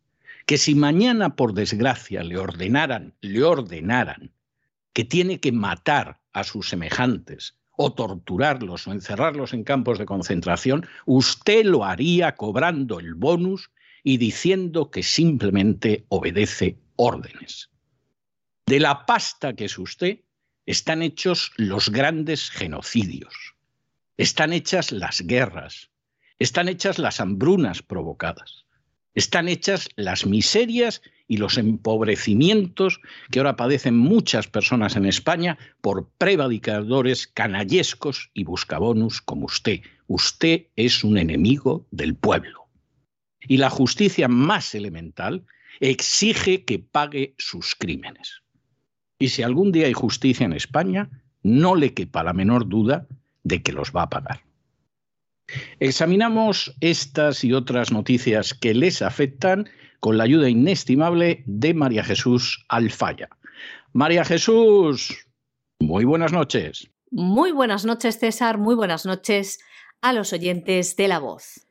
que 0.47 0.57
si 0.57 0.73
mañana 0.73 1.35
por 1.35 1.53
desgracia 1.53 2.23
le 2.23 2.37
ordenaran, 2.37 3.13
le 3.21 3.43
ordenaran 3.43 4.31
que 4.91 5.05
tiene 5.05 5.39
que 5.39 5.51
matar 5.51 6.19
a 6.33 6.43
sus 6.43 6.69
semejantes 6.69 7.55
o 7.75 7.93
torturarlos 7.93 8.87
o 8.87 8.91
encerrarlos 8.91 9.53
en 9.53 9.63
campos 9.63 9.97
de 9.99 10.05
concentración, 10.05 10.87
usted 11.05 11.65
lo 11.65 11.85
haría 11.85 12.35
cobrando 12.35 12.99
el 12.99 13.15
bonus 13.15 13.71
y 14.03 14.17
diciendo 14.17 14.91
que 14.91 15.03
simplemente 15.03 16.05
obedece 16.09 16.77
órdenes. 16.95 17.69
De 18.65 18.79
la 18.79 19.05
pasta 19.05 19.53
que 19.53 19.65
es 19.65 19.77
usted 19.77 20.19
están 20.65 21.01
hechos 21.01 21.51
los 21.57 21.89
grandes 21.89 22.49
genocidios, 22.49 23.33
están 24.17 24.53
hechas 24.53 24.91
las 24.91 25.21
guerras, 25.21 25.89
están 26.39 26.69
hechas 26.69 26.99
las 26.99 27.19
hambrunas 27.19 27.81
provocadas, 27.81 28.65
están 29.15 29.47
hechas 29.47 29.89
las 29.95 30.25
miserias 30.25 31.01
y 31.27 31.37
los 31.37 31.57
empobrecimientos 31.57 32.99
que 33.31 33.39
ahora 33.39 33.55
padecen 33.55 33.97
muchas 33.97 34.47
personas 34.47 34.95
en 34.95 35.05
España 35.05 35.57
por 35.81 36.09
prevaricadores 36.17 37.27
canallescos 37.27 38.29
y 38.33 38.43
buscabonus 38.43 39.21
como 39.21 39.45
usted. 39.45 39.81
Usted 40.07 40.67
es 40.75 41.03
un 41.03 41.17
enemigo 41.17 41.87
del 41.91 42.15
pueblo. 42.15 42.67
Y 43.47 43.57
la 43.57 43.69
justicia 43.69 44.27
más 44.27 44.75
elemental 44.75 45.45
exige 45.79 46.65
que 46.65 46.79
pague 46.79 47.35
sus 47.37 47.75
crímenes. 47.75 48.41
Y 49.19 49.29
si 49.29 49.43
algún 49.43 49.71
día 49.71 49.87
hay 49.87 49.93
justicia 49.93 50.45
en 50.45 50.53
España, 50.53 51.09
no 51.41 51.75
le 51.75 51.93
quepa 51.93 52.23
la 52.23 52.33
menor 52.33 52.67
duda 52.67 53.07
de 53.43 53.61
que 53.61 53.73
los 53.73 53.91
va 53.91 54.03
a 54.03 54.09
pagar. 54.09 54.41
Examinamos 55.79 56.73
estas 56.79 57.43
y 57.43 57.53
otras 57.53 57.91
noticias 57.91 58.53
que 58.53 58.73
les 58.73 59.01
afectan 59.01 59.69
con 60.03 60.17
la 60.17 60.25
ayuda 60.25 60.49
inestimable 60.49 61.43
de 61.45 61.73
María 61.73 62.03
Jesús 62.03 62.65
Alfaya. 62.67 63.29
María 63.93 64.25
Jesús, 64.25 65.29
muy 65.79 66.03
buenas 66.03 66.33
noches. 66.33 66.89
Muy 67.09 67.53
buenas 67.53 67.85
noches, 67.85 68.19
César. 68.19 68.57
Muy 68.57 68.75
buenas 68.75 69.05
noches 69.05 69.59
a 70.01 70.11
los 70.11 70.33
oyentes 70.33 70.97
de 70.97 71.07
La 71.07 71.19
Voz. 71.19 71.62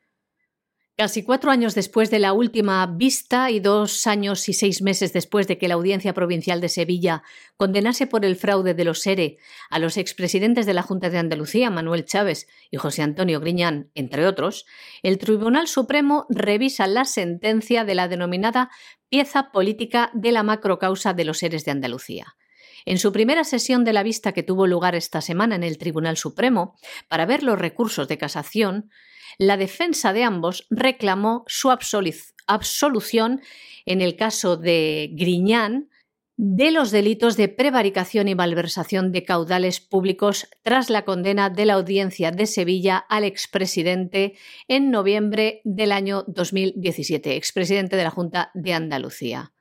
Casi 0.95 1.23
cuatro 1.23 1.51
años 1.51 1.75
después 1.75 2.11
de 2.11 2.19
la 2.19 2.35
última 2.35 2.87
vista 2.87 3.51
y 3.51 3.61
dos 3.61 4.07
años 4.07 4.47
y 4.51 4.53
seis 4.53 4.83
meses 4.83 5.15
después 5.15 5.49
de 5.49 5.57
que 5.57 5.67
la 5.67 5.75
Audiencia 5.75 6.13
Provincial 6.13 6.61
de 6.61 6.69
Sevilla 6.69 7.23
condenase 7.57 8.07
por 8.07 8.27
el 8.27 8.37
fraude 8.37 8.75
de 8.75 8.85
los 8.85 9.01
SERE 9.01 9.39
a 9.71 9.79
los 9.79 9.97
expresidentes 9.97 10.67
de 10.67 10.75
la 10.75 10.83
Junta 10.83 11.09
de 11.09 11.17
Andalucía, 11.17 11.71
Manuel 11.71 12.05
Chávez 12.05 12.47
y 12.71 12.77
José 12.77 13.01
Antonio 13.01 13.41
Griñán, 13.41 13.91
entre 13.95 14.27
otros, 14.27 14.67
el 15.03 15.17
Tribunal 15.17 15.67
Supremo 15.67 16.27
revisa 16.29 16.87
la 16.87 17.07
sentencia 17.07 17.85
de 17.85 17.95
la 17.95 18.07
denominada 18.07 18.71
pieza 19.09 19.51
política 19.51 20.11
de 20.13 20.33
la 20.33 20.43
macrocausa 20.43 21.15
de 21.15 21.25
los 21.25 21.39
seres 21.39 21.65
de 21.65 21.71
Andalucía. 21.71 22.37
En 22.85 22.99
su 22.99 23.13
primera 23.13 23.45
sesión 23.45 23.85
de 23.85 23.95
la 23.95 24.03
vista 24.03 24.33
que 24.33 24.43
tuvo 24.43 24.67
lugar 24.67 24.95
esta 24.95 25.23
semana 25.23 25.55
en 25.55 25.63
el 25.63 25.79
Tribunal 25.79 26.19
Supremo, 26.19 26.77
para 27.09 27.25
ver 27.25 27.43
los 27.43 27.59
recursos 27.59 28.09
de 28.09 28.19
casación, 28.19 28.91
la 29.39 29.57
defensa 29.57 30.13
de 30.13 30.25
ambos 30.25 30.67
reclamó 30.71 31.45
su 31.47 31.71
absolución 31.71 33.41
en 33.87 34.01
el 34.01 34.17
caso 34.17 34.57
de 34.57 35.11
Griñán 35.13 35.89
de 36.37 36.71
los 36.71 36.91
delitos 36.91 37.37
de 37.37 37.49
prevaricación 37.49 38.27
y 38.27 38.35
malversación 38.35 39.13
de 39.13 39.23
caudales 39.23 39.81
públicos 39.81 40.49
tras 40.63 40.91
la 40.91 41.05
condena 41.05 41.51
de 41.51 41.67
la 41.67 41.75
Audiencia 41.75 42.31
de 42.31 42.47
Sevilla 42.47 42.97
al 42.97 43.25
expresidente 43.25 44.35
en 44.67 44.91
noviembre 44.91 45.61
del 45.65 45.93
año 45.93 46.25
2017, 46.27 47.37
expresidente 47.37 47.97
de 47.97 48.05
la 48.05 48.11
Junta 48.11 48.51
de 48.55 48.73
Andalucía. 48.73 49.53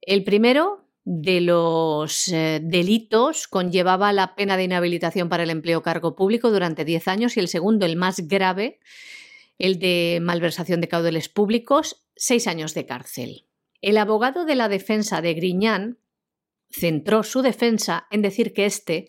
El 0.00 0.24
primero 0.24 0.89
de 1.12 1.40
los 1.40 2.28
eh, 2.28 2.60
delitos 2.62 3.48
conllevaba 3.48 4.12
la 4.12 4.36
pena 4.36 4.56
de 4.56 4.62
inhabilitación 4.62 5.28
para 5.28 5.42
el 5.42 5.50
empleo 5.50 5.82
cargo 5.82 6.14
público 6.14 6.52
durante 6.52 6.84
10 6.84 7.08
años 7.08 7.36
y 7.36 7.40
el 7.40 7.48
segundo, 7.48 7.84
el 7.84 7.96
más 7.96 8.28
grave, 8.28 8.78
el 9.58 9.80
de 9.80 10.20
malversación 10.22 10.80
de 10.80 10.86
caudales 10.86 11.28
públicos, 11.28 12.06
6 12.14 12.46
años 12.46 12.74
de 12.74 12.86
cárcel. 12.86 13.48
El 13.82 13.98
abogado 13.98 14.44
de 14.44 14.54
la 14.54 14.68
defensa 14.68 15.20
de 15.20 15.34
Griñán 15.34 15.98
centró 16.70 17.24
su 17.24 17.42
defensa 17.42 18.06
en 18.12 18.22
decir 18.22 18.52
que 18.52 18.66
éste 18.66 19.08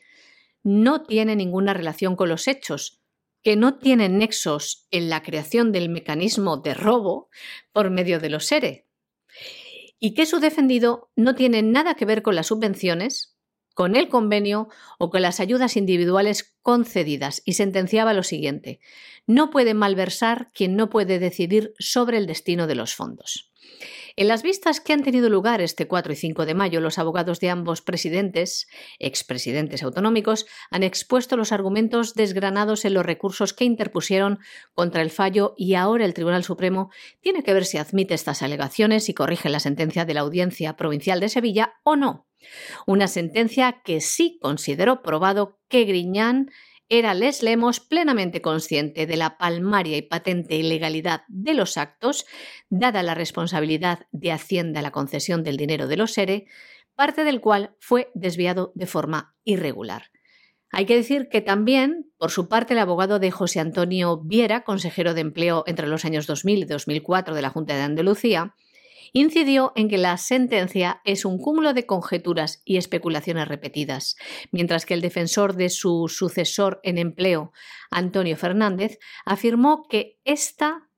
no 0.63 1.03
tiene 1.03 1.35
ninguna 1.35 1.75
relación 1.75 2.15
con 2.15 2.29
los 2.29 2.47
hechos, 2.47 3.03
que 3.43 3.55
no 3.55 3.77
tiene 3.77 4.09
nexos 4.09 4.87
en 4.89 5.07
la 5.11 5.21
creación 5.21 5.71
del 5.71 5.89
mecanismo 5.89 6.57
de 6.57 6.73
robo 6.73 7.29
por 7.71 7.91
medio 7.91 8.19
de 8.19 8.29
los 8.31 8.47
SERE 8.47 8.87
y 10.03 10.15
que 10.15 10.25
su 10.25 10.39
defendido 10.39 11.11
no 11.15 11.35
tiene 11.35 11.61
nada 11.61 11.93
que 11.93 12.05
ver 12.05 12.23
con 12.23 12.35
las 12.35 12.47
subvenciones, 12.47 13.37
con 13.75 13.95
el 13.95 14.09
convenio 14.09 14.67
o 14.97 15.11
con 15.11 15.21
las 15.21 15.39
ayudas 15.39 15.77
individuales 15.77 16.57
concedidas 16.63 17.43
y 17.45 17.53
sentenciaba 17.53 18.13
lo 18.13 18.23
siguiente, 18.23 18.79
no 19.27 19.51
puede 19.51 19.75
malversar 19.75 20.51
quien 20.53 20.75
no 20.75 20.89
puede 20.89 21.19
decidir 21.19 21.73
sobre 21.77 22.17
el 22.17 22.25
destino 22.25 22.65
de 22.65 22.75
los 22.75 22.95
fondos. 22.95 23.50
En 24.15 24.27
las 24.27 24.43
vistas 24.43 24.81
que 24.81 24.93
han 24.93 25.03
tenido 25.03 25.29
lugar 25.29 25.61
este 25.61 25.87
4 25.87 26.13
y 26.13 26.15
5 26.15 26.45
de 26.45 26.53
mayo, 26.53 26.81
los 26.81 26.99
abogados 26.99 27.39
de 27.39 27.49
ambos 27.49 27.81
presidentes, 27.81 28.67
expresidentes 28.99 29.83
autonómicos, 29.83 30.45
han 30.69 30.83
expuesto 30.83 31.37
los 31.37 31.51
argumentos 31.51 32.13
desgranados 32.13 32.85
en 32.85 32.93
los 32.93 33.05
recursos 33.05 33.53
que 33.53 33.65
interpusieron 33.65 34.39
contra 34.73 35.01
el 35.01 35.11
fallo 35.11 35.53
y 35.57 35.75
ahora 35.75 36.05
el 36.05 36.13
Tribunal 36.13 36.43
Supremo 36.43 36.91
tiene 37.21 37.43
que 37.43 37.53
ver 37.53 37.65
si 37.65 37.77
admite 37.77 38.13
estas 38.13 38.41
alegaciones 38.41 39.07
y 39.09 39.13
corrige 39.13 39.49
la 39.49 39.59
sentencia 39.59 40.05
de 40.05 40.13
la 40.13 40.21
Audiencia 40.21 40.75
Provincial 40.75 41.19
de 41.19 41.29
Sevilla 41.29 41.73
o 41.83 41.95
no. 41.95 42.27
Una 42.87 43.07
sentencia 43.07 43.81
que 43.83 44.01
sí 44.01 44.39
consideró 44.41 45.03
probado 45.03 45.59
que 45.69 45.85
Griñán 45.85 46.49
era 46.91 47.13
Les 47.13 47.41
Lemos 47.41 47.79
plenamente 47.79 48.41
consciente 48.41 49.07
de 49.07 49.15
la 49.15 49.37
palmaria 49.37 49.95
y 49.95 50.01
patente 50.01 50.55
ilegalidad 50.55 51.21
de 51.29 51.53
los 51.53 51.77
actos, 51.77 52.25
dada 52.69 53.01
la 53.01 53.15
responsabilidad 53.15 54.07
de 54.11 54.33
Hacienda 54.33 54.81
la 54.81 54.91
concesión 54.91 55.41
del 55.41 55.55
dinero 55.55 55.87
de 55.87 55.95
los 55.95 56.11
SERE, 56.11 56.47
parte 56.93 57.23
del 57.23 57.39
cual 57.39 57.77
fue 57.79 58.11
desviado 58.13 58.73
de 58.75 58.87
forma 58.87 59.33
irregular. 59.45 60.11
Hay 60.69 60.85
que 60.85 60.97
decir 60.97 61.29
que 61.29 61.39
también, 61.39 62.11
por 62.17 62.29
su 62.29 62.49
parte, 62.49 62.73
el 62.73 62.79
abogado 62.79 63.19
de 63.19 63.31
José 63.31 63.61
Antonio 63.61 64.17
Viera, 64.17 64.65
consejero 64.65 65.13
de 65.13 65.21
empleo 65.21 65.63
entre 65.67 65.87
los 65.87 66.03
años 66.03 66.27
2000 66.27 66.63
y 66.63 66.65
2004 66.65 67.33
de 67.33 67.41
la 67.41 67.51
Junta 67.51 67.73
de 67.73 67.83
Andalucía, 67.83 68.53
incidió 69.13 69.73
en 69.75 69.89
que 69.89 69.97
la 69.97 70.17
sentencia 70.17 71.01
es 71.05 71.25
un 71.25 71.37
cúmulo 71.37 71.73
de 71.73 71.85
conjeturas 71.85 72.61
y 72.65 72.77
especulaciones 72.77 73.47
repetidas, 73.47 74.15
mientras 74.51 74.85
que 74.85 74.93
el 74.93 75.01
defensor 75.01 75.55
de 75.55 75.69
su 75.69 76.07
sucesor 76.07 76.79
en 76.83 76.97
empleo, 76.97 77.51
Antonio 77.89 78.37
Fernández, 78.37 78.99
afirmó 79.25 79.83
que 79.89 80.19
esta 80.23 80.89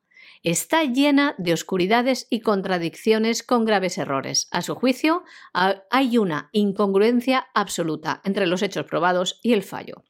está 0.44 0.84
llena 0.84 1.36
de 1.38 1.54
oscuridades 1.54 2.28
y 2.30 2.42
contradicciones 2.42 3.44
con 3.44 3.66
graves 3.66 3.98
errores. 3.98 4.48
A 4.52 4.62
su 4.62 4.76
juicio, 4.76 5.24
hay 5.90 6.18
una 6.18 6.50
incongruencia 6.52 7.48
absoluta 7.54 8.22
entre 8.26 8.46
los 8.46 8.62
hechos 8.62 8.86
probados 8.86 9.40
y 9.42 9.54
el 9.54 9.64
fallo. 9.64 10.04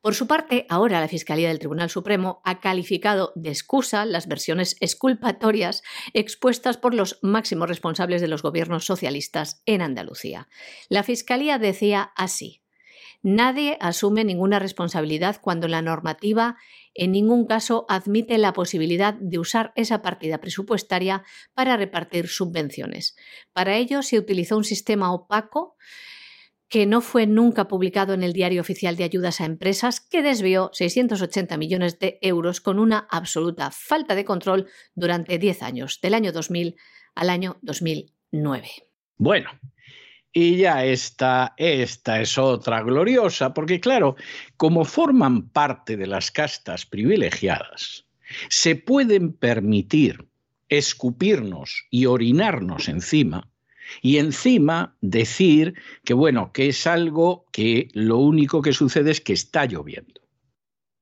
Por 0.00 0.14
su 0.14 0.26
parte, 0.26 0.66
ahora 0.68 1.00
la 1.00 1.08
Fiscalía 1.08 1.48
del 1.48 1.58
Tribunal 1.58 1.90
Supremo 1.90 2.40
ha 2.44 2.60
calificado 2.60 3.32
de 3.36 3.50
excusa 3.50 4.04
las 4.04 4.26
versiones 4.26 4.76
exculpatorias 4.80 5.82
expuestas 6.12 6.76
por 6.76 6.94
los 6.94 7.18
máximos 7.22 7.68
responsables 7.68 8.20
de 8.20 8.28
los 8.28 8.42
gobiernos 8.42 8.84
socialistas 8.84 9.62
en 9.66 9.82
Andalucía. 9.82 10.48
La 10.88 11.02
Fiscalía 11.02 11.58
decía 11.58 12.12
así. 12.16 12.62
Nadie 13.24 13.78
asume 13.80 14.24
ninguna 14.24 14.58
responsabilidad 14.58 15.40
cuando 15.40 15.68
la 15.68 15.80
normativa 15.80 16.56
en 16.94 17.12
ningún 17.12 17.46
caso 17.46 17.86
admite 17.88 18.36
la 18.36 18.52
posibilidad 18.52 19.14
de 19.14 19.38
usar 19.38 19.72
esa 19.76 20.02
partida 20.02 20.38
presupuestaria 20.38 21.22
para 21.54 21.76
repartir 21.76 22.26
subvenciones. 22.26 23.14
Para 23.52 23.76
ello 23.76 24.02
se 24.02 24.18
utilizó 24.18 24.56
un 24.56 24.64
sistema 24.64 25.12
opaco 25.12 25.76
que 26.72 26.86
no 26.86 27.02
fue 27.02 27.26
nunca 27.26 27.68
publicado 27.68 28.14
en 28.14 28.22
el 28.22 28.32
Diario 28.32 28.62
Oficial 28.62 28.96
de 28.96 29.04
Ayudas 29.04 29.42
a 29.42 29.44
Empresas, 29.44 30.00
que 30.00 30.22
desvió 30.22 30.70
680 30.72 31.58
millones 31.58 31.98
de 31.98 32.18
euros 32.22 32.62
con 32.62 32.78
una 32.78 33.06
absoluta 33.10 33.70
falta 33.70 34.14
de 34.14 34.24
control 34.24 34.68
durante 34.94 35.36
10 35.38 35.62
años, 35.64 36.00
del 36.00 36.14
año 36.14 36.32
2000 36.32 36.76
al 37.14 37.28
año 37.28 37.58
2009. 37.60 38.68
Bueno, 39.18 39.50
y 40.32 40.56
ya 40.56 40.86
esta, 40.86 41.52
esta 41.58 42.22
es 42.22 42.38
otra 42.38 42.82
gloriosa, 42.82 43.52
porque 43.52 43.78
claro, 43.78 44.16
como 44.56 44.86
forman 44.86 45.50
parte 45.50 45.98
de 45.98 46.06
las 46.06 46.30
castas 46.30 46.86
privilegiadas, 46.86 48.06
se 48.48 48.76
pueden 48.76 49.34
permitir 49.34 50.26
escupirnos 50.70 51.86
y 51.90 52.06
orinarnos 52.06 52.88
encima 52.88 53.51
y 54.00 54.18
encima 54.18 54.96
decir 55.00 55.74
que, 56.04 56.14
bueno, 56.14 56.52
que 56.52 56.68
es 56.68 56.86
algo 56.86 57.46
que 57.52 57.88
lo 57.92 58.18
único 58.18 58.62
que 58.62 58.72
sucede 58.72 59.10
es 59.10 59.20
que 59.20 59.32
está 59.32 59.66
lloviendo. 59.66 60.20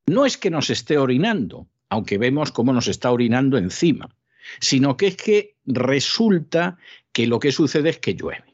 No 0.06 0.26
es 0.26 0.36
que 0.36 0.50
nos 0.50 0.70
esté 0.70 0.98
orinando, 0.98 1.68
aunque 1.88 2.18
vemos 2.18 2.50
cómo 2.50 2.72
nos 2.72 2.88
está 2.88 3.12
orinando 3.12 3.58
encima, 3.58 4.16
sino 4.60 4.96
que 4.96 5.08
es 5.08 5.16
que 5.16 5.56
resulta 5.66 6.78
que 7.12 7.26
lo 7.26 7.38
que 7.38 7.52
sucede 7.52 7.90
es 7.90 7.98
que 7.98 8.14
llueve. 8.14 8.49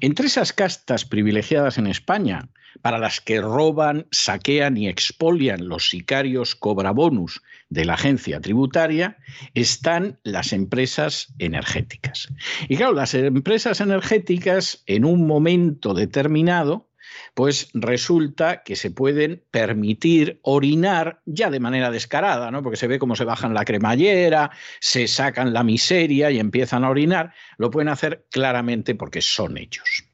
Entre 0.00 0.26
esas 0.26 0.52
castas 0.52 1.04
privilegiadas 1.04 1.78
en 1.78 1.86
España, 1.86 2.48
para 2.80 2.98
las 2.98 3.20
que 3.20 3.40
roban, 3.40 4.06
saquean 4.10 4.76
y 4.76 4.88
expolian 4.88 5.68
los 5.68 5.88
sicarios 5.88 6.54
cobrabonus 6.54 7.42
de 7.68 7.84
la 7.84 7.94
agencia 7.94 8.40
tributaria, 8.40 9.18
están 9.54 10.18
las 10.24 10.52
empresas 10.52 11.34
energéticas. 11.38 12.28
Y 12.68 12.76
claro, 12.76 12.92
las 12.92 13.14
empresas 13.14 13.80
energéticas 13.80 14.82
en 14.86 15.04
un 15.04 15.26
momento 15.26 15.94
determinado 15.94 16.88
pues 17.34 17.70
resulta 17.74 18.62
que 18.62 18.76
se 18.76 18.90
pueden 18.90 19.42
permitir 19.50 20.40
orinar 20.42 21.20
ya 21.26 21.50
de 21.50 21.60
manera 21.60 21.90
descarada, 21.90 22.50
¿no? 22.50 22.62
Porque 22.62 22.76
se 22.76 22.86
ve 22.86 22.98
cómo 22.98 23.16
se 23.16 23.24
bajan 23.24 23.54
la 23.54 23.64
cremallera, 23.64 24.50
se 24.80 25.06
sacan 25.06 25.52
la 25.52 25.62
miseria 25.62 26.30
y 26.30 26.38
empiezan 26.38 26.84
a 26.84 26.90
orinar. 26.90 27.32
Lo 27.58 27.70
pueden 27.70 27.88
hacer 27.88 28.26
claramente 28.30 28.94
porque 28.94 29.20
son 29.20 29.56
ellos. 29.56 30.04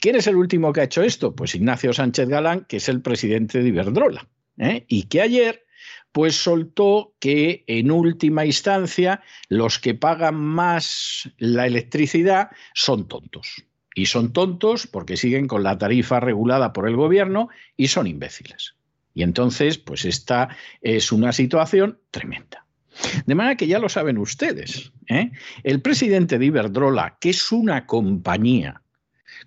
¿Quién 0.00 0.16
es 0.16 0.26
el 0.26 0.36
último 0.36 0.72
que 0.72 0.80
ha 0.80 0.84
hecho 0.84 1.02
esto? 1.02 1.34
Pues 1.34 1.54
Ignacio 1.54 1.92
Sánchez 1.92 2.28
Galán, 2.28 2.64
que 2.68 2.78
es 2.78 2.88
el 2.88 3.02
presidente 3.02 3.62
de 3.62 3.68
Iberdrola, 3.68 4.28
¿eh? 4.58 4.84
y 4.88 5.04
que 5.04 5.20
ayer 5.20 5.64
pues 6.12 6.36
soltó 6.36 7.14
que 7.20 7.64
en 7.66 7.90
última 7.90 8.44
instancia 8.44 9.22
los 9.48 9.78
que 9.78 9.94
pagan 9.94 10.36
más 10.36 11.30
la 11.36 11.66
electricidad 11.66 12.50
son 12.74 13.06
tontos. 13.08 13.64
Y 13.98 14.06
son 14.06 14.32
tontos 14.32 14.86
porque 14.86 15.16
siguen 15.16 15.48
con 15.48 15.64
la 15.64 15.76
tarifa 15.76 16.20
regulada 16.20 16.72
por 16.72 16.88
el 16.88 16.94
gobierno 16.94 17.48
y 17.76 17.88
son 17.88 18.06
imbéciles. 18.06 18.76
Y 19.12 19.24
entonces, 19.24 19.76
pues 19.76 20.04
esta 20.04 20.56
es 20.82 21.10
una 21.10 21.32
situación 21.32 21.98
tremenda. 22.12 22.64
De 23.26 23.34
manera 23.34 23.56
que 23.56 23.66
ya 23.66 23.80
lo 23.80 23.88
saben 23.88 24.16
ustedes. 24.18 24.92
¿eh? 25.08 25.32
El 25.64 25.82
presidente 25.82 26.38
de 26.38 26.46
Iberdrola, 26.46 27.18
que 27.20 27.30
es 27.30 27.50
una 27.50 27.86
compañía 27.86 28.82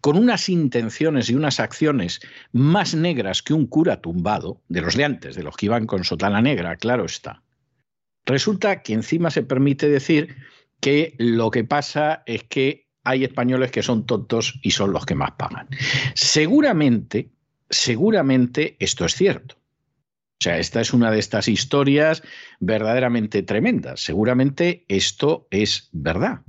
con 0.01 0.17
unas 0.17 0.49
intenciones 0.49 1.29
y 1.29 1.35
unas 1.35 1.61
acciones 1.61 2.19
más 2.51 2.93
negras 2.93 3.41
que 3.41 3.53
un 3.53 3.67
cura 3.67 4.01
tumbado, 4.01 4.61
de 4.67 4.81
los 4.81 4.97
de 4.97 5.05
antes, 5.05 5.37
de 5.37 5.43
los 5.43 5.55
que 5.55 5.67
iban 5.67 5.87
con 5.87 6.03
sotana 6.03 6.41
negra, 6.41 6.75
claro 6.75 7.05
está. 7.05 7.41
Resulta 8.25 8.81
que 8.81 8.91
encima 8.91 9.31
se 9.31 9.43
permite 9.43 9.87
decir 9.87 10.35
que 10.81 11.15
lo 11.19 11.51
que 11.51 11.63
pasa 11.63 12.23
es 12.25 12.43
que 12.43 12.90
hay 13.03 13.23
españoles 13.23 13.71
que 13.71 13.83
son 13.83 14.05
tontos 14.05 14.59
y 14.61 14.71
son 14.71 14.91
los 14.93 15.05
que 15.05 15.15
más 15.15 15.31
pagan. 15.31 15.67
Seguramente, 16.13 17.29
seguramente 17.69 18.75
esto 18.79 19.05
es 19.05 19.15
cierto. 19.15 19.55
O 19.55 20.43
sea, 20.43 20.57
esta 20.57 20.81
es 20.81 20.93
una 20.93 21.11
de 21.11 21.19
estas 21.19 21.47
historias 21.47 22.23
verdaderamente 22.59 23.43
tremendas. 23.43 24.01
Seguramente 24.01 24.85
esto 24.87 25.47
es 25.51 25.89
verdad. 25.91 26.41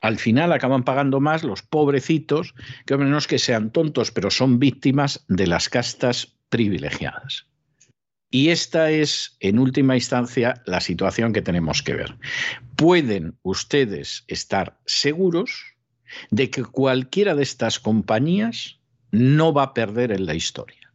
Al 0.00 0.18
final 0.18 0.52
acaban 0.52 0.84
pagando 0.84 1.20
más 1.20 1.44
los 1.44 1.62
pobrecitos, 1.62 2.54
que 2.86 2.96
no 2.96 3.18
es 3.18 3.26
que 3.26 3.38
sean 3.38 3.70
tontos, 3.70 4.10
pero 4.10 4.30
son 4.30 4.58
víctimas 4.58 5.24
de 5.28 5.46
las 5.46 5.68
castas 5.68 6.36
privilegiadas. 6.48 7.46
Y 8.32 8.48
esta 8.48 8.90
es, 8.90 9.36
en 9.40 9.58
última 9.58 9.94
instancia, 9.94 10.62
la 10.64 10.80
situación 10.80 11.34
que 11.34 11.42
tenemos 11.42 11.82
que 11.82 11.94
ver. 11.94 12.16
Pueden 12.76 13.36
ustedes 13.42 14.24
estar 14.26 14.78
seguros 14.86 15.76
de 16.30 16.48
que 16.48 16.64
cualquiera 16.64 17.34
de 17.34 17.42
estas 17.42 17.78
compañías 17.78 18.80
no 19.10 19.52
va 19.52 19.64
a 19.64 19.74
perder 19.74 20.12
en 20.12 20.24
la 20.24 20.34
historia, 20.34 20.94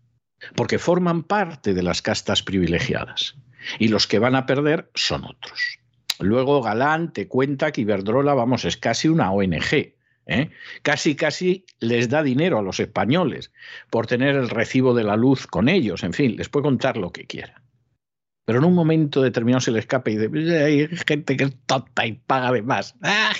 porque 0.56 0.80
forman 0.80 1.22
parte 1.22 1.76
de 1.76 1.84
las 1.84 2.02
castas 2.02 2.42
privilegiadas 2.42 3.36
y 3.78 3.90
los 3.90 4.08
que 4.08 4.18
van 4.18 4.36
a 4.36 4.48
perder 4.48 4.90
son 4.96 5.24
otros. 5.24 5.78
Luego 6.20 6.64
Galán 6.64 7.14
te 7.14 7.28
cuenta 7.28 7.72
que 7.72 7.82
Iberdrola, 7.82 8.34
vamos, 8.34 8.66
es 8.66 8.78
casi 8.78 9.10
una 9.10 9.32
ONG, 9.32 9.94
¿eh? 10.28 10.52
Casi, 10.82 11.16
casi 11.16 11.66
les 11.80 12.10
da 12.10 12.22
dinero 12.22 12.60
a 12.60 12.62
los 12.62 12.80
españoles 12.80 13.52
por 13.90 14.08
tener 14.08 14.36
el 14.36 14.50
recibo 14.50 14.94
de 14.94 15.04
la 15.04 15.16
luz 15.16 15.48
con 15.48 15.70
ellos, 15.70 16.04
en 16.04 16.14
fin, 16.14 16.36
les 16.36 16.50
puede 16.50 16.66
contar 16.66 16.98
lo 16.98 17.12
que 17.12 17.26
quiera. 17.26 17.64
Pero 18.46 18.60
en 18.60 18.66
un 18.66 18.76
momento 18.76 19.22
determinado 19.22 19.62
se 19.62 19.72
le 19.72 19.80
escapa 19.80 20.10
y 20.10 20.18
dice, 20.18 20.64
hay 20.64 20.88
gente 21.06 21.36
que 21.36 21.46
es 21.46 21.56
tonta 21.66 22.06
y 22.06 22.14
paga 22.14 22.52
de 22.52 22.62
más. 22.62 22.96
¡Ah, 23.02 23.34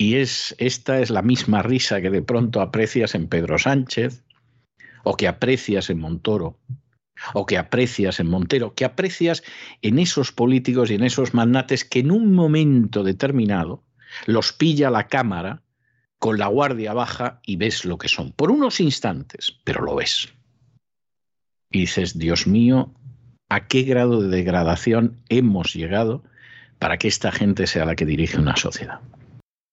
y 0.00 0.14
es, 0.16 0.54
esta 0.56 1.00
es 1.00 1.10
la 1.10 1.20
misma 1.20 1.62
risa 1.62 2.00
que 2.00 2.08
de 2.08 2.22
pronto 2.22 2.62
aprecias 2.62 3.14
en 3.14 3.28
Pedro 3.28 3.58
Sánchez, 3.58 4.24
o 5.04 5.14
que 5.14 5.28
aprecias 5.28 5.90
en 5.90 5.98
Montoro, 5.98 6.56
o 7.34 7.46
que 7.46 7.58
aprecias 7.58 8.20
en 8.20 8.28
Montero, 8.28 8.74
que 8.74 8.84
aprecias 8.84 9.42
en 9.82 9.98
esos 9.98 10.32
políticos 10.32 10.90
y 10.90 10.94
en 10.94 11.04
esos 11.04 11.34
magnates 11.34 11.84
que 11.84 12.00
en 12.00 12.10
un 12.10 12.34
momento 12.34 13.02
determinado 13.02 13.84
los 14.26 14.52
pilla 14.52 14.90
la 14.90 15.08
cámara 15.08 15.62
con 16.18 16.38
la 16.38 16.48
guardia 16.48 16.92
baja 16.92 17.40
y 17.44 17.56
ves 17.56 17.84
lo 17.84 17.96
que 17.98 18.08
son. 18.08 18.32
Por 18.32 18.50
unos 18.50 18.80
instantes, 18.80 19.58
pero 19.64 19.82
lo 19.82 19.96
ves. 19.96 20.28
Y 21.70 21.80
dices, 21.80 22.18
Dios 22.18 22.46
mío, 22.46 22.92
¿a 23.48 23.66
qué 23.66 23.82
grado 23.82 24.20
de 24.20 24.28
degradación 24.28 25.22
hemos 25.28 25.72
llegado 25.72 26.22
para 26.78 26.98
que 26.98 27.08
esta 27.08 27.32
gente 27.32 27.66
sea 27.66 27.84
la 27.84 27.94
que 27.94 28.06
dirige 28.06 28.38
una 28.38 28.56
sociedad? 28.56 29.00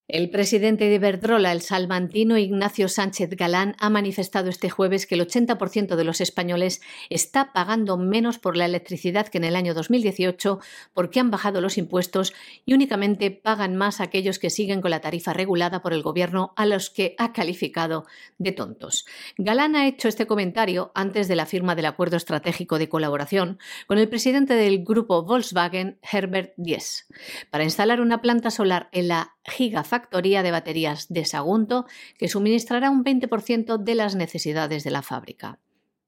El 0.09 0.29
presidente 0.29 0.85
de 0.85 0.95
Iberdrola, 0.95 1.51
el 1.51 1.59
salmantino 1.59 2.37
Ignacio 2.37 2.87
Sánchez 2.87 3.31
Galán, 3.31 3.75
ha 3.77 3.89
manifestado 3.89 4.49
este 4.49 4.69
jueves 4.69 5.05
que 5.05 5.15
el 5.15 5.27
80% 5.27 5.97
de 5.97 6.03
los 6.05 6.21
españoles 6.21 6.79
está 7.09 7.51
pagando 7.51 7.97
menos 7.97 8.39
por 8.39 8.55
la 8.55 8.63
electricidad 8.63 9.27
que 9.27 9.37
en 9.37 9.43
el 9.43 9.57
año 9.57 9.73
2018 9.73 10.59
porque 10.93 11.19
han 11.19 11.29
bajado 11.29 11.59
los 11.59 11.77
impuestos 11.77 12.33
y 12.65 12.73
únicamente 12.73 13.31
pagan 13.31 13.75
más 13.75 13.99
aquellos 13.99 14.39
que 14.39 14.49
siguen 14.49 14.79
con 14.79 14.91
la 14.91 15.01
tarifa 15.01 15.33
regulada 15.33 15.81
por 15.81 15.91
el 15.91 16.03
gobierno 16.03 16.53
a 16.55 16.65
los 16.65 16.89
que 16.89 17.13
ha 17.17 17.33
calificado 17.33 18.05
de 18.37 18.53
tontos. 18.53 19.05
Galán 19.37 19.75
ha 19.75 19.87
hecho 19.87 20.07
este 20.07 20.25
comentario 20.25 20.93
antes 20.95 21.27
de 21.27 21.35
la 21.35 21.45
firma 21.45 21.75
del 21.75 21.85
acuerdo 21.85 22.15
estratégico 22.15 22.79
de 22.79 22.87
colaboración 22.87 23.59
con 23.87 23.97
el 23.97 24.07
presidente 24.07 24.53
del 24.53 24.85
grupo 24.85 25.23
Volkswagen, 25.23 25.99
Herbert 26.01 26.53
Diess, 26.55 27.07
para 27.49 27.65
instalar 27.65 27.99
una 27.99 28.21
planta 28.21 28.51
solar 28.51 28.87
en 28.93 29.09
la 29.09 29.35
gigafactoría 29.47 30.43
de 30.43 30.51
baterías 30.51 31.07
de 31.09 31.25
Sagunto 31.25 31.85
que 32.17 32.27
suministrará 32.27 32.89
un 32.89 33.03
20% 33.03 33.77
de 33.77 33.95
las 33.95 34.15
necesidades 34.15 34.83
de 34.83 34.91
la 34.91 35.01
fábrica. 35.01 35.59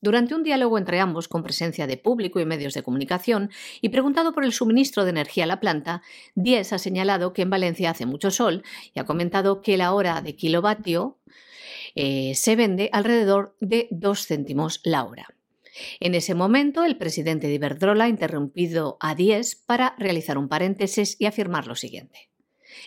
Durante 0.02 0.34
un 0.34 0.44
diálogo 0.44 0.78
entre 0.78 1.00
ambos, 1.02 1.28
con 1.28 1.44
presencia 1.44 1.86
de 1.86 1.98
público 1.98 2.40
y 2.40 2.46
medios 2.46 2.74
de 2.74 2.84
comunicación, 2.84 3.50
y 3.82 3.90
preguntado 3.90 4.32
por 4.32 4.46
el 4.46 4.54
suministro 4.54 5.04
de 5.04 5.10
energía 5.10 5.44
a 5.44 5.48
la 5.48 5.60
planta, 5.60 6.02
Diez 6.36 6.72
ha 6.72 6.78
señalado 6.78 7.34
que 7.34 7.42
en 7.42 7.50
Valencia 7.50 7.90
hace 7.90 8.06
mucho 8.06 8.32
sol 8.32 8.64
y 8.94 9.00
ha 9.00 9.06
comentado 9.06 9.62
que 9.62 9.76
la 9.76 9.94
hora 9.94 10.22
de 10.22 10.36
kilovatio 10.36 11.18
eh, 11.96 12.34
se 12.36 12.56
vende 12.56 12.90
alrededor 12.94 13.58
de 13.60 13.90
2 13.92 14.26
céntimos 14.26 14.80
la 14.84 15.04
hora. 15.04 15.28
En 16.00 16.16
ese 16.16 16.34
momento, 16.34 16.86
el 16.86 16.98
presidente 16.98 17.48
de 17.48 17.56
Iberdrola 17.56 18.06
ha 18.06 18.10
interrumpido 18.10 18.98
a 19.02 19.16
Diez 19.16 19.56
para 19.56 19.96
realizar 19.98 20.38
un 20.38 20.48
paréntesis 20.48 21.18
y 21.20 21.26
afirmar 21.26 21.68
lo 21.68 21.76
siguiente. 21.76 22.29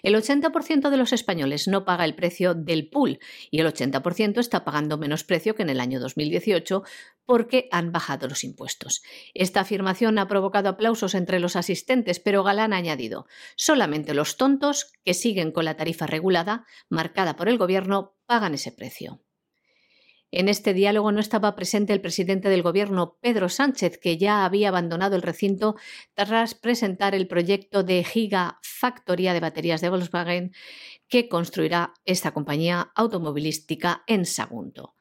El 0.02 0.14
80% 0.14 0.90
de 0.90 0.96
los 0.96 1.12
españoles 1.12 1.68
no 1.68 1.84
paga 1.84 2.04
el 2.04 2.14
precio 2.14 2.54
del 2.54 2.88
pool 2.88 3.18
y 3.50 3.60
el 3.60 3.66
80% 3.66 4.38
está 4.38 4.64
pagando 4.64 4.98
menos 4.98 5.24
precio 5.24 5.54
que 5.54 5.62
en 5.62 5.70
el 5.70 5.80
año 5.80 6.00
2018 6.00 6.82
porque 7.24 7.68
han 7.70 7.92
bajado 7.92 8.28
los 8.28 8.44
impuestos. 8.44 9.02
Esta 9.34 9.60
afirmación 9.60 10.18
ha 10.18 10.28
provocado 10.28 10.68
aplausos 10.68 11.14
entre 11.14 11.40
los 11.40 11.56
asistentes, 11.56 12.20
pero 12.20 12.42
Galán 12.42 12.72
ha 12.72 12.76
añadido, 12.76 13.26
solamente 13.56 14.14
los 14.14 14.36
tontos 14.36 14.92
que 15.04 15.14
siguen 15.14 15.52
con 15.52 15.64
la 15.64 15.76
tarifa 15.76 16.06
regulada, 16.06 16.66
marcada 16.88 17.36
por 17.36 17.48
el 17.48 17.58
Gobierno, 17.58 18.16
pagan 18.26 18.54
ese 18.54 18.72
precio. 18.72 19.20
En 20.34 20.48
este 20.48 20.72
diálogo 20.72 21.12
no 21.12 21.20
estaba 21.20 21.54
presente 21.54 21.92
el 21.92 22.00
presidente 22.00 22.48
del 22.48 22.62
Gobierno, 22.62 23.18
Pedro 23.20 23.50
Sánchez, 23.50 23.98
que 23.98 24.16
ya 24.16 24.46
había 24.46 24.70
abandonado 24.70 25.14
el 25.14 25.20
recinto 25.20 25.76
tras 26.14 26.54
presentar 26.54 27.14
el 27.14 27.28
proyecto 27.28 27.82
de 27.82 28.02
gigafactoría 28.02 29.34
de 29.34 29.40
baterías 29.40 29.82
de 29.82 29.90
Volkswagen 29.90 30.52
que 31.06 31.28
construirá 31.28 31.92
esta 32.06 32.30
compañía 32.30 32.92
automovilística 32.94 34.04
en 34.06 34.24
Sagunto. 34.24 34.94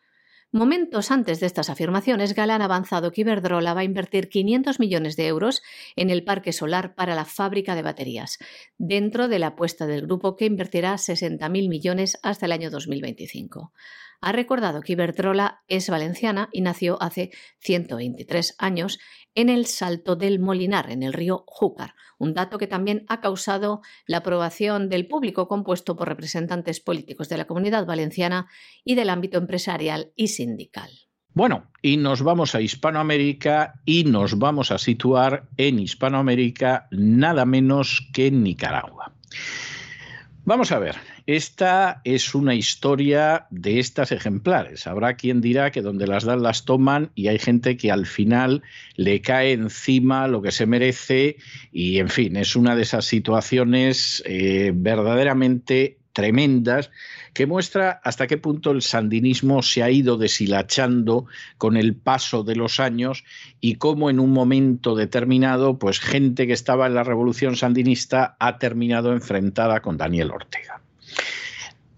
Momentos 0.51 1.11
antes 1.11 1.39
de 1.39 1.45
estas 1.45 1.69
afirmaciones, 1.69 2.35
Galán 2.35 2.61
ha 2.61 2.65
avanzado 2.65 3.13
que 3.13 3.21
Iberdrola 3.21 3.73
va 3.73 3.81
a 3.81 3.85
invertir 3.85 4.27
500 4.27 4.81
millones 4.81 5.15
de 5.15 5.27
euros 5.27 5.61
en 5.95 6.09
el 6.09 6.25
parque 6.25 6.51
solar 6.51 6.93
para 6.93 7.15
la 7.15 7.23
fábrica 7.23 7.73
de 7.73 7.83
baterías, 7.83 8.37
dentro 8.77 9.29
de 9.29 9.39
la 9.39 9.47
apuesta 9.47 9.87
del 9.87 10.01
grupo 10.01 10.35
que 10.35 10.43
invertirá 10.43 10.95
60.000 10.95 11.69
millones 11.69 12.19
hasta 12.21 12.47
el 12.47 12.51
año 12.51 12.69
2025 12.69 13.71
ha 14.21 14.31
recordado 14.31 14.81
que 14.81 14.93
Iberdrola 14.93 15.63
es 15.67 15.89
valenciana 15.89 16.49
y 16.51 16.61
nació 16.61 17.01
hace 17.01 17.31
123 17.59 18.55
años 18.59 18.99
en 19.33 19.49
el 19.49 19.65
Salto 19.65 20.15
del 20.15 20.39
Molinar, 20.39 20.91
en 20.91 21.03
el 21.03 21.13
río 21.13 21.43
Júcar, 21.47 21.95
un 22.19 22.33
dato 22.33 22.57
que 22.57 22.67
también 22.67 23.03
ha 23.07 23.19
causado 23.19 23.81
la 24.05 24.17
aprobación 24.17 24.89
del 24.89 25.07
público 25.07 25.47
compuesto 25.47 25.95
por 25.95 26.07
representantes 26.07 26.79
políticos 26.79 27.29
de 27.29 27.37
la 27.37 27.45
comunidad 27.45 27.85
valenciana 27.85 28.47
y 28.83 28.95
del 28.95 29.09
ámbito 29.09 29.37
empresarial 29.37 30.11
y 30.15 30.27
sindical. 30.27 30.91
Bueno, 31.33 31.71
y 31.81 31.95
nos 31.95 32.21
vamos 32.23 32.55
a 32.55 32.61
Hispanoamérica 32.61 33.81
y 33.85 34.03
nos 34.03 34.37
vamos 34.37 34.69
a 34.71 34.77
situar 34.77 35.47
en 35.55 35.79
Hispanoamérica 35.79 36.87
nada 36.91 37.45
menos 37.45 38.09
que 38.13 38.27
en 38.27 38.43
Nicaragua. 38.43 39.15
Vamos 40.43 40.71
a 40.71 40.79
ver, 40.79 40.95
esta 41.27 42.01
es 42.03 42.33
una 42.33 42.55
historia 42.55 43.45
de 43.51 43.79
estas 43.79 44.11
ejemplares. 44.11 44.87
Habrá 44.87 45.13
quien 45.13 45.39
dirá 45.39 45.69
que 45.69 45.83
donde 45.83 46.07
las 46.07 46.23
dan 46.23 46.41
las 46.41 46.65
toman 46.65 47.11
y 47.13 47.27
hay 47.27 47.37
gente 47.37 47.77
que 47.77 47.91
al 47.91 48.07
final 48.07 48.63
le 48.95 49.21
cae 49.21 49.51
encima 49.51 50.27
lo 50.27 50.41
que 50.41 50.51
se 50.51 50.65
merece 50.65 51.37
y, 51.71 51.99
en 51.99 52.09
fin, 52.09 52.37
es 52.37 52.55
una 52.55 52.75
de 52.75 52.81
esas 52.81 53.05
situaciones 53.05 54.23
eh, 54.25 54.71
verdaderamente 54.73 55.99
tremendas 56.11 56.89
que 57.33 57.47
muestra 57.47 58.01
hasta 58.03 58.27
qué 58.27 58.37
punto 58.37 58.71
el 58.71 58.81
sandinismo 58.81 59.61
se 59.61 59.83
ha 59.83 59.89
ido 59.89 60.17
deshilachando 60.17 61.25
con 61.57 61.77
el 61.77 61.95
paso 61.95 62.43
de 62.43 62.55
los 62.55 62.79
años 62.79 63.23
y 63.59 63.75
cómo 63.75 64.09
en 64.09 64.19
un 64.19 64.31
momento 64.31 64.95
determinado, 64.95 65.79
pues 65.79 65.99
gente 65.99 66.47
que 66.47 66.53
estaba 66.53 66.87
en 66.87 66.95
la 66.95 67.03
revolución 67.03 67.55
sandinista 67.55 68.35
ha 68.39 68.57
terminado 68.57 69.13
enfrentada 69.13 69.81
con 69.81 69.97
Daniel 69.97 70.31
Ortega. 70.31 70.81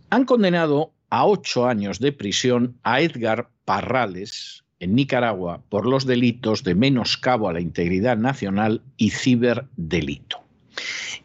Han 0.10 0.26
condenado 0.26 0.92
a 1.10 1.26
ocho 1.26 1.68
años 1.68 2.00
de 2.00 2.12
prisión 2.12 2.78
a 2.84 3.02
Edgar 3.02 3.50
Parrales 3.66 4.64
en 4.80 4.96
Nicaragua 4.96 5.62
por 5.70 5.88
los 5.88 6.06
delitos 6.06 6.64
de 6.64 6.76
menoscabo 6.76 7.50
a 7.50 7.54
la 7.54 7.62
integridad 7.62 8.18
nacional 8.18 8.82
y 8.98 9.12
ciberdelito. 9.12 10.44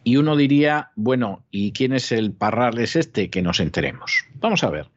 Y 0.03 0.17
uno 0.17 0.35
diría, 0.35 0.91
bueno, 0.95 1.43
¿y 1.51 1.71
quién 1.71 1.93
es 1.93 2.11
el 2.11 2.31
Parrales 2.31 2.95
este? 2.95 3.29
Que 3.29 3.41
nos 3.41 3.59
enteremos. 3.59 4.25
Vamos 4.35 4.63
a 4.63 4.69
ver. 4.69 4.89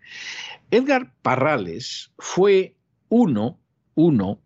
Edgar 0.70 1.12
Parrales 1.22 2.10
fue 2.18 2.74
uno, 3.08 3.58
uno 3.94 4.40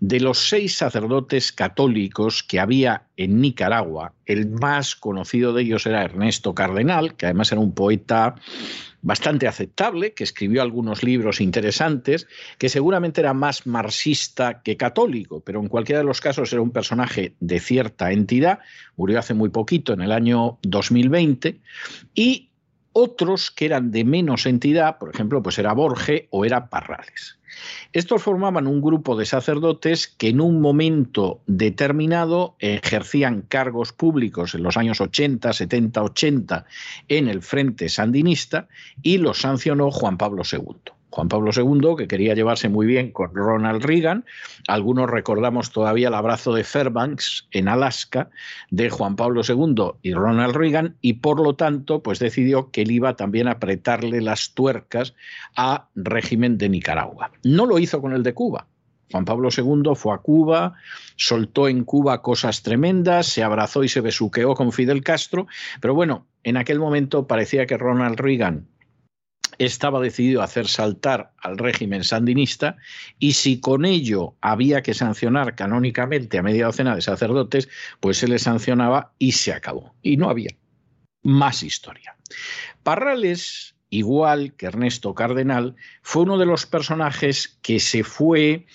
de 0.00 0.20
los 0.20 0.48
seis 0.48 0.76
sacerdotes 0.76 1.52
católicos 1.52 2.42
que 2.42 2.60
había 2.60 3.06
en 3.16 3.40
Nicaragua. 3.40 4.14
El 4.26 4.48
más 4.48 4.96
conocido 4.96 5.52
de 5.52 5.62
ellos 5.62 5.86
era 5.86 6.04
Ernesto 6.04 6.54
Cardenal, 6.54 7.14
que 7.14 7.26
además 7.26 7.52
era 7.52 7.60
un 7.60 7.74
poeta 7.74 8.34
bastante 9.02 9.48
aceptable, 9.48 10.14
que 10.14 10.24
escribió 10.24 10.62
algunos 10.62 11.02
libros 11.02 11.40
interesantes, 11.40 12.28
que 12.56 12.68
seguramente 12.68 13.20
era 13.20 13.34
más 13.34 13.66
marxista 13.66 14.62
que 14.62 14.76
católico, 14.76 15.40
pero 15.40 15.60
en 15.60 15.68
cualquiera 15.68 15.98
de 15.98 16.06
los 16.06 16.20
casos 16.20 16.52
era 16.52 16.62
un 16.62 16.70
personaje 16.70 17.34
de 17.40 17.60
cierta 17.60 18.12
entidad, 18.12 18.60
murió 18.96 19.18
hace 19.18 19.34
muy 19.34 19.50
poquito, 19.50 19.92
en 19.92 20.00
el 20.00 20.12
año 20.12 20.58
2020, 20.62 21.60
y 22.14 22.51
otros 22.92 23.50
que 23.50 23.66
eran 23.66 23.90
de 23.90 24.04
menos 24.04 24.46
entidad, 24.46 24.98
por 24.98 25.10
ejemplo, 25.10 25.42
pues 25.42 25.58
era 25.58 25.72
Borge 25.72 26.28
o 26.30 26.44
era 26.44 26.68
Parrales. 26.68 27.38
Estos 27.92 28.22
formaban 28.22 28.66
un 28.66 28.80
grupo 28.80 29.16
de 29.16 29.26
sacerdotes 29.26 30.08
que 30.08 30.28
en 30.28 30.40
un 30.40 30.60
momento 30.60 31.42
determinado 31.46 32.56
ejercían 32.58 33.42
cargos 33.42 33.92
públicos 33.92 34.54
en 34.54 34.62
los 34.62 34.76
años 34.76 35.00
80, 35.00 35.52
70, 35.52 36.02
80 36.02 36.64
en 37.08 37.28
el 37.28 37.42
Frente 37.42 37.88
Sandinista 37.88 38.68
y 39.02 39.18
los 39.18 39.40
sancionó 39.40 39.90
Juan 39.90 40.16
Pablo 40.16 40.42
II. 40.50 40.92
Juan 41.12 41.28
Pablo 41.28 41.50
II, 41.54 41.94
que 41.96 42.08
quería 42.08 42.34
llevarse 42.34 42.70
muy 42.70 42.86
bien 42.86 43.12
con 43.12 43.34
Ronald 43.34 43.84
Reagan. 43.84 44.24
Algunos 44.66 45.10
recordamos 45.10 45.70
todavía 45.70 46.08
el 46.08 46.14
abrazo 46.14 46.54
de 46.54 46.64
Fairbanks 46.64 47.48
en 47.50 47.68
Alaska 47.68 48.30
de 48.70 48.88
Juan 48.88 49.16
Pablo 49.16 49.42
II 49.46 49.92
y 50.00 50.14
Ronald 50.14 50.56
Reagan 50.56 50.96
y 51.02 51.14
por 51.14 51.38
lo 51.38 51.54
tanto 51.54 52.02
pues 52.02 52.18
decidió 52.18 52.70
que 52.70 52.82
él 52.82 52.90
iba 52.90 53.14
también 53.14 53.46
a 53.46 53.52
apretarle 53.52 54.22
las 54.22 54.54
tuercas 54.54 55.14
a 55.54 55.88
régimen 55.94 56.56
de 56.56 56.70
Nicaragua. 56.70 57.30
No 57.44 57.66
lo 57.66 57.78
hizo 57.78 58.00
con 58.00 58.14
el 58.14 58.22
de 58.22 58.32
Cuba. 58.32 58.66
Juan 59.10 59.26
Pablo 59.26 59.50
II 59.54 59.94
fue 59.94 60.14
a 60.14 60.18
Cuba, 60.18 60.72
soltó 61.16 61.68
en 61.68 61.84
Cuba 61.84 62.22
cosas 62.22 62.62
tremendas, 62.62 63.26
se 63.26 63.42
abrazó 63.42 63.84
y 63.84 63.90
se 63.90 64.00
besuqueó 64.00 64.54
con 64.54 64.72
Fidel 64.72 65.04
Castro, 65.04 65.46
pero 65.82 65.94
bueno, 65.94 66.26
en 66.42 66.56
aquel 66.56 66.78
momento 66.78 67.26
parecía 67.26 67.66
que 67.66 67.76
Ronald 67.76 68.18
Reagan 68.18 68.71
estaba 69.58 70.00
decidido 70.00 70.40
a 70.40 70.44
hacer 70.44 70.68
saltar 70.68 71.32
al 71.38 71.58
régimen 71.58 72.04
sandinista 72.04 72.76
y 73.18 73.32
si 73.32 73.60
con 73.60 73.84
ello 73.84 74.34
había 74.40 74.82
que 74.82 74.94
sancionar 74.94 75.54
canónicamente 75.54 76.38
a 76.38 76.42
media 76.42 76.66
docena 76.66 76.94
de 76.94 77.02
sacerdotes, 77.02 77.68
pues 78.00 78.18
se 78.18 78.28
les 78.28 78.42
sancionaba 78.42 79.12
y 79.18 79.32
se 79.32 79.52
acabó. 79.52 79.94
Y 80.02 80.16
no 80.16 80.30
había 80.30 80.50
más 81.22 81.62
historia. 81.62 82.16
Parrales, 82.82 83.76
igual 83.90 84.54
que 84.54 84.66
Ernesto 84.66 85.14
Cardenal, 85.14 85.76
fue 86.02 86.22
uno 86.22 86.38
de 86.38 86.46
los 86.46 86.66
personajes 86.66 87.58
que 87.62 87.80
se 87.80 88.04
fue 88.04 88.66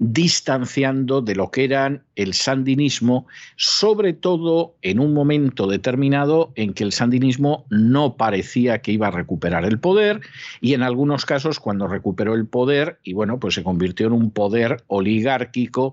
distanciando 0.00 1.20
de 1.20 1.36
lo 1.36 1.50
que 1.50 1.62
eran 1.62 2.02
el 2.16 2.32
sandinismo, 2.32 3.26
sobre 3.56 4.14
todo 4.14 4.74
en 4.80 4.98
un 4.98 5.12
momento 5.12 5.66
determinado 5.66 6.52
en 6.56 6.72
que 6.72 6.84
el 6.84 6.92
sandinismo 6.92 7.66
no 7.68 8.16
parecía 8.16 8.80
que 8.80 8.92
iba 8.92 9.08
a 9.08 9.10
recuperar 9.10 9.66
el 9.66 9.78
poder 9.78 10.22
y 10.62 10.72
en 10.72 10.82
algunos 10.82 11.26
casos 11.26 11.60
cuando 11.60 11.86
recuperó 11.86 12.34
el 12.34 12.46
poder 12.46 12.98
y 13.04 13.12
bueno, 13.12 13.38
pues 13.38 13.54
se 13.54 13.62
convirtió 13.62 14.06
en 14.06 14.14
un 14.14 14.30
poder 14.30 14.82
oligárquico 14.86 15.92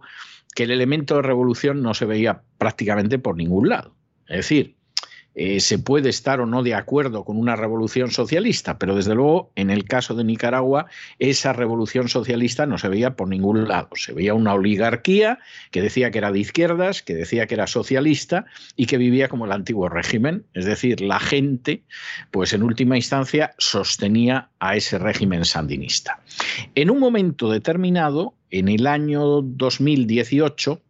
que 0.56 0.64
el 0.64 0.72
elemento 0.72 1.18
de 1.18 1.24
revolución 1.24 1.84
no 1.84 1.94
se 1.94 2.06
veía 2.06 2.44
prácticamente 2.58 3.20
por 3.20 3.36
ningún 3.36 3.68
lado. 3.68 3.94
Es 4.28 4.38
decir, 4.38 4.78
eh, 5.40 5.60
se 5.60 5.78
puede 5.78 6.10
estar 6.10 6.42
o 6.42 6.48
no 6.48 6.64
de 6.64 6.74
acuerdo 6.74 7.24
con 7.24 7.38
una 7.38 7.56
revolución 7.56 8.10
socialista, 8.10 8.80
pero 8.80 8.96
desde 8.96 9.14
luego 9.14 9.52
en 9.56 9.70
el 9.70 9.86
caso 9.86 10.16
de 10.16 10.24
Nicaragua 10.24 10.88
esa 11.20 11.54
revolución 11.54 12.10
socialista 12.10 12.66
no 12.66 12.80
se 12.80 12.90
veía 12.90 13.16
por 13.16 13.28
ningún 13.28 13.68
lado. 13.68 13.90
Se 13.94 14.14
veía 14.14 14.34
una 14.34 14.56
oligarquía 14.56 15.38
que 15.70 15.84
decía 15.84 16.10
que 16.10 16.18
era 16.18 16.32
de 16.32 16.40
izquierdas, 16.40 17.04
que 17.04 17.14
decía 17.14 17.46
que 17.46 17.54
era 17.54 17.68
socialista 17.68 18.46
y 18.76 18.88
que 18.88 18.98
vivía 18.98 19.30
como 19.30 19.46
el 19.46 19.52
antiguo 19.52 19.90
régimen. 19.90 20.44
Es 20.56 20.66
decir, 20.66 21.02
la 21.02 21.20
gente, 21.20 21.84
pues 22.32 22.52
en 22.54 22.64
última 22.64 22.96
instancia, 22.96 23.54
sostenía 23.60 24.50
a 24.58 24.76
ese 24.76 24.98
régimen 24.98 25.46
sandinista. 25.46 26.20
En 26.74 26.90
un 26.90 27.00
momento 27.00 27.52
determinado, 27.52 28.34
en 28.50 28.70
el 28.70 28.88
año 28.88 29.44
2018, 29.44 30.82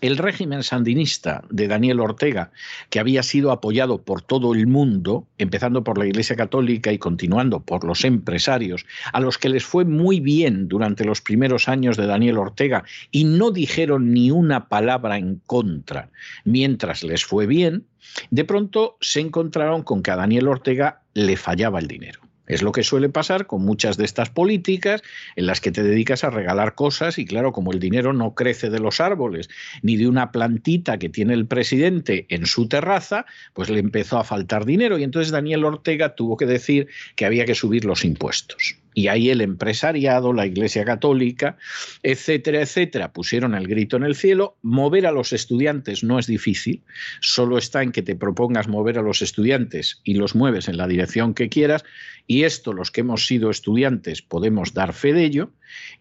el 0.00 0.18
régimen 0.18 0.62
sandinista 0.62 1.44
de 1.50 1.68
Daniel 1.68 2.00
Ortega, 2.00 2.50
que 2.90 3.00
había 3.00 3.22
sido 3.22 3.50
apoyado 3.50 4.02
por 4.02 4.22
todo 4.22 4.54
el 4.54 4.66
mundo, 4.66 5.26
empezando 5.38 5.84
por 5.84 5.98
la 5.98 6.06
Iglesia 6.06 6.36
Católica 6.36 6.92
y 6.92 6.98
continuando 6.98 7.60
por 7.60 7.84
los 7.84 8.04
empresarios, 8.04 8.86
a 9.12 9.20
los 9.20 9.38
que 9.38 9.48
les 9.48 9.64
fue 9.64 9.84
muy 9.84 10.20
bien 10.20 10.68
durante 10.68 11.04
los 11.04 11.20
primeros 11.20 11.68
años 11.68 11.96
de 11.96 12.06
Daniel 12.06 12.38
Ortega 12.38 12.84
y 13.10 13.24
no 13.24 13.50
dijeron 13.50 14.12
ni 14.12 14.30
una 14.30 14.68
palabra 14.68 15.18
en 15.18 15.40
contra 15.46 16.10
mientras 16.44 17.02
les 17.02 17.24
fue 17.24 17.46
bien, 17.46 17.84
de 18.30 18.44
pronto 18.44 18.96
se 19.00 19.20
encontraron 19.20 19.82
con 19.82 20.02
que 20.02 20.10
a 20.10 20.16
Daniel 20.16 20.48
Ortega 20.48 21.02
le 21.14 21.36
fallaba 21.36 21.78
el 21.78 21.88
dinero. 21.88 22.21
Es 22.52 22.60
lo 22.60 22.72
que 22.72 22.82
suele 22.82 23.08
pasar 23.08 23.46
con 23.46 23.64
muchas 23.64 23.96
de 23.96 24.04
estas 24.04 24.28
políticas 24.28 25.02
en 25.36 25.46
las 25.46 25.62
que 25.62 25.72
te 25.72 25.82
dedicas 25.82 26.22
a 26.22 26.28
regalar 26.28 26.74
cosas 26.74 27.18
y 27.18 27.24
claro, 27.24 27.50
como 27.52 27.72
el 27.72 27.80
dinero 27.80 28.12
no 28.12 28.34
crece 28.34 28.68
de 28.68 28.78
los 28.78 29.00
árboles 29.00 29.48
ni 29.80 29.96
de 29.96 30.06
una 30.06 30.32
plantita 30.32 30.98
que 30.98 31.08
tiene 31.08 31.32
el 31.32 31.46
presidente 31.46 32.26
en 32.28 32.44
su 32.44 32.68
terraza, 32.68 33.24
pues 33.54 33.70
le 33.70 33.78
empezó 33.80 34.18
a 34.18 34.24
faltar 34.24 34.66
dinero 34.66 34.98
y 34.98 35.02
entonces 35.02 35.32
Daniel 35.32 35.64
Ortega 35.64 36.14
tuvo 36.14 36.36
que 36.36 36.44
decir 36.44 36.88
que 37.16 37.24
había 37.24 37.46
que 37.46 37.54
subir 37.54 37.86
los 37.86 38.04
impuestos. 38.04 38.81
Y 38.94 39.08
ahí 39.08 39.30
el 39.30 39.40
empresariado, 39.40 40.32
la 40.32 40.46
Iglesia 40.46 40.84
Católica, 40.84 41.56
etcétera, 42.02 42.60
etcétera, 42.60 43.12
pusieron 43.12 43.54
el 43.54 43.66
grito 43.66 43.96
en 43.96 44.02
el 44.02 44.14
cielo. 44.14 44.56
Mover 44.62 45.06
a 45.06 45.12
los 45.12 45.32
estudiantes 45.32 46.04
no 46.04 46.18
es 46.18 46.26
difícil, 46.26 46.82
solo 47.20 47.58
está 47.58 47.82
en 47.82 47.92
que 47.92 48.02
te 48.02 48.16
propongas 48.16 48.68
mover 48.68 48.98
a 48.98 49.02
los 49.02 49.22
estudiantes 49.22 50.00
y 50.04 50.14
los 50.14 50.34
mueves 50.34 50.68
en 50.68 50.76
la 50.76 50.86
dirección 50.86 51.34
que 51.34 51.48
quieras. 51.48 51.84
Y 52.26 52.44
esto, 52.44 52.72
los 52.72 52.90
que 52.90 53.00
hemos 53.00 53.26
sido 53.26 53.50
estudiantes, 53.50 54.22
podemos 54.22 54.74
dar 54.74 54.92
fe 54.92 55.12
de 55.12 55.24
ello. 55.24 55.50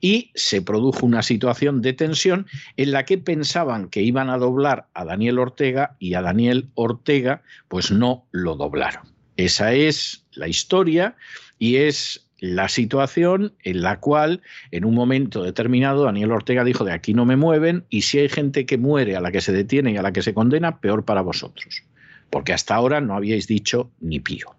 Y 0.02 0.32
se 0.36 0.62
produjo 0.62 1.06
una 1.06 1.24
situación 1.24 1.82
de 1.82 1.94
tensión 1.94 2.46
en 2.78 2.92
la 2.92 3.06
que 3.06 3.18
pensaban 3.18 3.90
que 3.90 4.02
iban 4.02 4.30
a 4.30 4.38
doblar 4.38 4.88
a 4.94 5.06
Daniel 5.06 5.40
Ortega 5.40 5.96
y 6.00 6.14
a 6.14 6.22
Daniel 6.22 6.70
Ortega, 6.76 7.42
pues 7.68 7.92
no 7.92 8.26
lo 8.32 8.56
doblaron. 8.56 9.04
Esa 9.38 9.74
es 9.74 10.26
la 10.34 10.48
historia 10.48 11.16
y 11.58 11.78
es 11.78 12.28
la 12.42 12.70
situación 12.70 13.54
en 13.64 13.82
la 13.82 14.00
cual 14.00 14.42
en 14.72 14.84
un 14.84 14.96
momento 14.96 15.44
determinado 15.44 16.04
Daniel 16.04 16.32
Ortega 16.32 16.64
dijo 16.64 16.84
de 16.84 16.92
aquí 16.92 17.14
no 17.14 17.24
me 17.24 17.38
mueven 17.38 17.86
y 17.90 18.02
si 18.02 18.18
hay 18.18 18.30
gente 18.30 18.66
que 18.66 18.80
muere 18.80 19.16
a 19.16 19.22
la 19.22 19.32
que 19.32 19.42
se 19.42 19.54
detiene 19.54 19.92
y 19.92 19.98
a 19.98 20.02
la 20.02 20.12
que 20.12 20.24
se 20.24 20.34
condena, 20.34 20.82
peor 20.82 21.06
para 21.06 21.22
vosotros, 21.22 21.84
porque 22.32 22.52
hasta 22.52 22.74
ahora 22.74 23.00
no 23.00 23.16
habíais 23.16 23.48
dicho 23.48 23.92
ni 24.02 24.20
pío. 24.20 24.56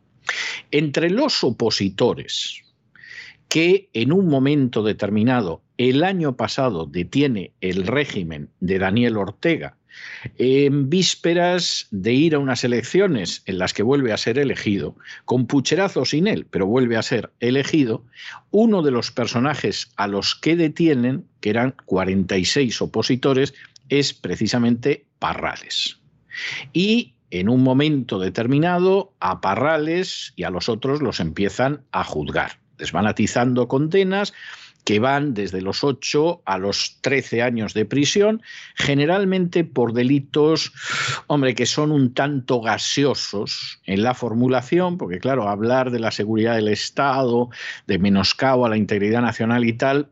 Entre 0.70 1.10
los 1.10 1.42
opositores 1.42 2.62
que 3.48 3.90
en 3.92 4.12
un 4.12 4.28
momento 4.28 4.84
determinado 4.84 5.60
el 5.76 6.04
año 6.04 6.36
pasado 6.36 6.86
detiene 6.86 7.52
el 7.60 7.86
régimen 7.86 8.48
de 8.60 8.78
Daniel 8.78 9.16
Ortega 9.16 9.76
en 10.38 10.88
vísperas 10.90 11.86
de 11.90 12.12
ir 12.12 12.34
a 12.34 12.38
unas 12.38 12.64
elecciones 12.64 13.42
en 13.46 13.58
las 13.58 13.72
que 13.72 13.82
vuelve 13.82 14.12
a 14.12 14.16
ser 14.16 14.38
elegido, 14.38 14.96
con 15.24 15.46
pucherazo 15.46 16.04
sin 16.04 16.26
él, 16.26 16.46
pero 16.50 16.66
vuelve 16.66 16.96
a 16.96 17.02
ser 17.02 17.30
elegido, 17.40 18.04
uno 18.50 18.82
de 18.82 18.90
los 18.90 19.10
personajes 19.10 19.92
a 19.96 20.06
los 20.06 20.34
que 20.34 20.56
detienen, 20.56 21.26
que 21.40 21.50
eran 21.50 21.74
46 21.86 22.82
opositores, 22.82 23.54
es 23.88 24.14
precisamente 24.14 25.06
Parrales. 25.18 25.98
Y 26.72 27.14
en 27.30 27.48
un 27.48 27.62
momento 27.62 28.18
determinado 28.18 29.14
a 29.20 29.40
Parrales 29.40 30.32
y 30.36 30.44
a 30.44 30.50
los 30.50 30.68
otros 30.68 31.00
los 31.00 31.20
empiezan 31.20 31.82
a 31.92 32.04
juzgar. 32.04 32.58
Les 32.78 32.92
van 32.92 33.06
condenas 33.68 34.32
que 34.84 34.98
van 34.98 35.34
desde 35.34 35.60
los 35.60 35.84
8 35.84 36.42
a 36.44 36.58
los 36.58 36.98
13 37.02 37.42
años 37.42 37.74
de 37.74 37.84
prisión, 37.84 38.42
generalmente 38.74 39.64
por 39.64 39.92
delitos, 39.92 40.72
hombre, 41.28 41.54
que 41.54 41.66
son 41.66 41.92
un 41.92 42.14
tanto 42.14 42.60
gaseosos 42.60 43.80
en 43.86 44.02
la 44.02 44.14
formulación, 44.14 44.98
porque 44.98 45.18
claro, 45.18 45.48
hablar 45.48 45.90
de 45.90 46.00
la 46.00 46.10
seguridad 46.10 46.56
del 46.56 46.68
Estado, 46.68 47.50
de 47.86 47.98
menoscabo 47.98 48.66
a 48.66 48.68
la 48.68 48.76
integridad 48.76 49.22
nacional 49.22 49.64
y 49.64 49.72
tal, 49.74 50.08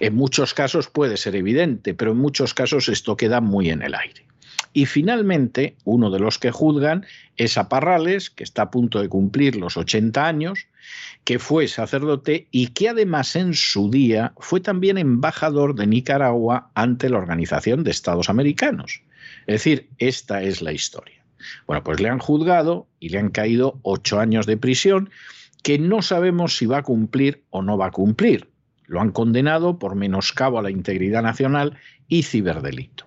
en 0.00 0.14
muchos 0.14 0.54
casos 0.54 0.88
puede 0.88 1.16
ser 1.16 1.36
evidente, 1.36 1.94
pero 1.94 2.12
en 2.12 2.18
muchos 2.18 2.54
casos 2.54 2.88
esto 2.88 3.16
queda 3.16 3.40
muy 3.40 3.70
en 3.70 3.82
el 3.82 3.94
aire. 3.94 4.26
Y 4.72 4.86
finalmente, 4.86 5.76
uno 5.84 6.10
de 6.10 6.18
los 6.18 6.38
que 6.38 6.50
juzgan 6.50 7.04
es 7.36 7.58
a 7.58 7.68
Parrales, 7.68 8.30
que 8.30 8.42
está 8.42 8.62
a 8.62 8.70
punto 8.70 9.02
de 9.02 9.08
cumplir 9.08 9.56
los 9.56 9.76
80 9.76 10.26
años, 10.26 10.66
que 11.24 11.38
fue 11.38 11.68
sacerdote 11.68 12.48
y 12.50 12.68
que 12.68 12.88
además 12.88 13.36
en 13.36 13.54
su 13.54 13.90
día 13.90 14.32
fue 14.38 14.60
también 14.60 14.98
embajador 14.98 15.74
de 15.74 15.86
Nicaragua 15.86 16.70
ante 16.74 17.08
la 17.08 17.18
Organización 17.18 17.84
de 17.84 17.90
Estados 17.90 18.28
Americanos. 18.28 19.02
Es 19.46 19.64
decir, 19.64 19.88
esta 19.98 20.42
es 20.42 20.62
la 20.62 20.72
historia. 20.72 21.24
Bueno, 21.66 21.82
pues 21.82 22.00
le 22.00 22.08
han 22.08 22.18
juzgado 22.18 22.86
y 23.00 23.08
le 23.08 23.18
han 23.18 23.30
caído 23.30 23.78
ocho 23.82 24.20
años 24.20 24.46
de 24.46 24.56
prisión 24.56 25.10
que 25.62 25.78
no 25.78 26.02
sabemos 26.02 26.56
si 26.56 26.66
va 26.66 26.78
a 26.78 26.82
cumplir 26.82 27.44
o 27.50 27.62
no 27.62 27.78
va 27.78 27.86
a 27.86 27.90
cumplir. 27.90 28.50
Lo 28.86 29.00
han 29.00 29.12
condenado 29.12 29.78
por 29.78 29.94
menoscabo 29.94 30.58
a 30.58 30.62
la 30.62 30.70
integridad 30.70 31.22
nacional 31.22 31.78
y 32.08 32.24
ciberdelito. 32.24 33.06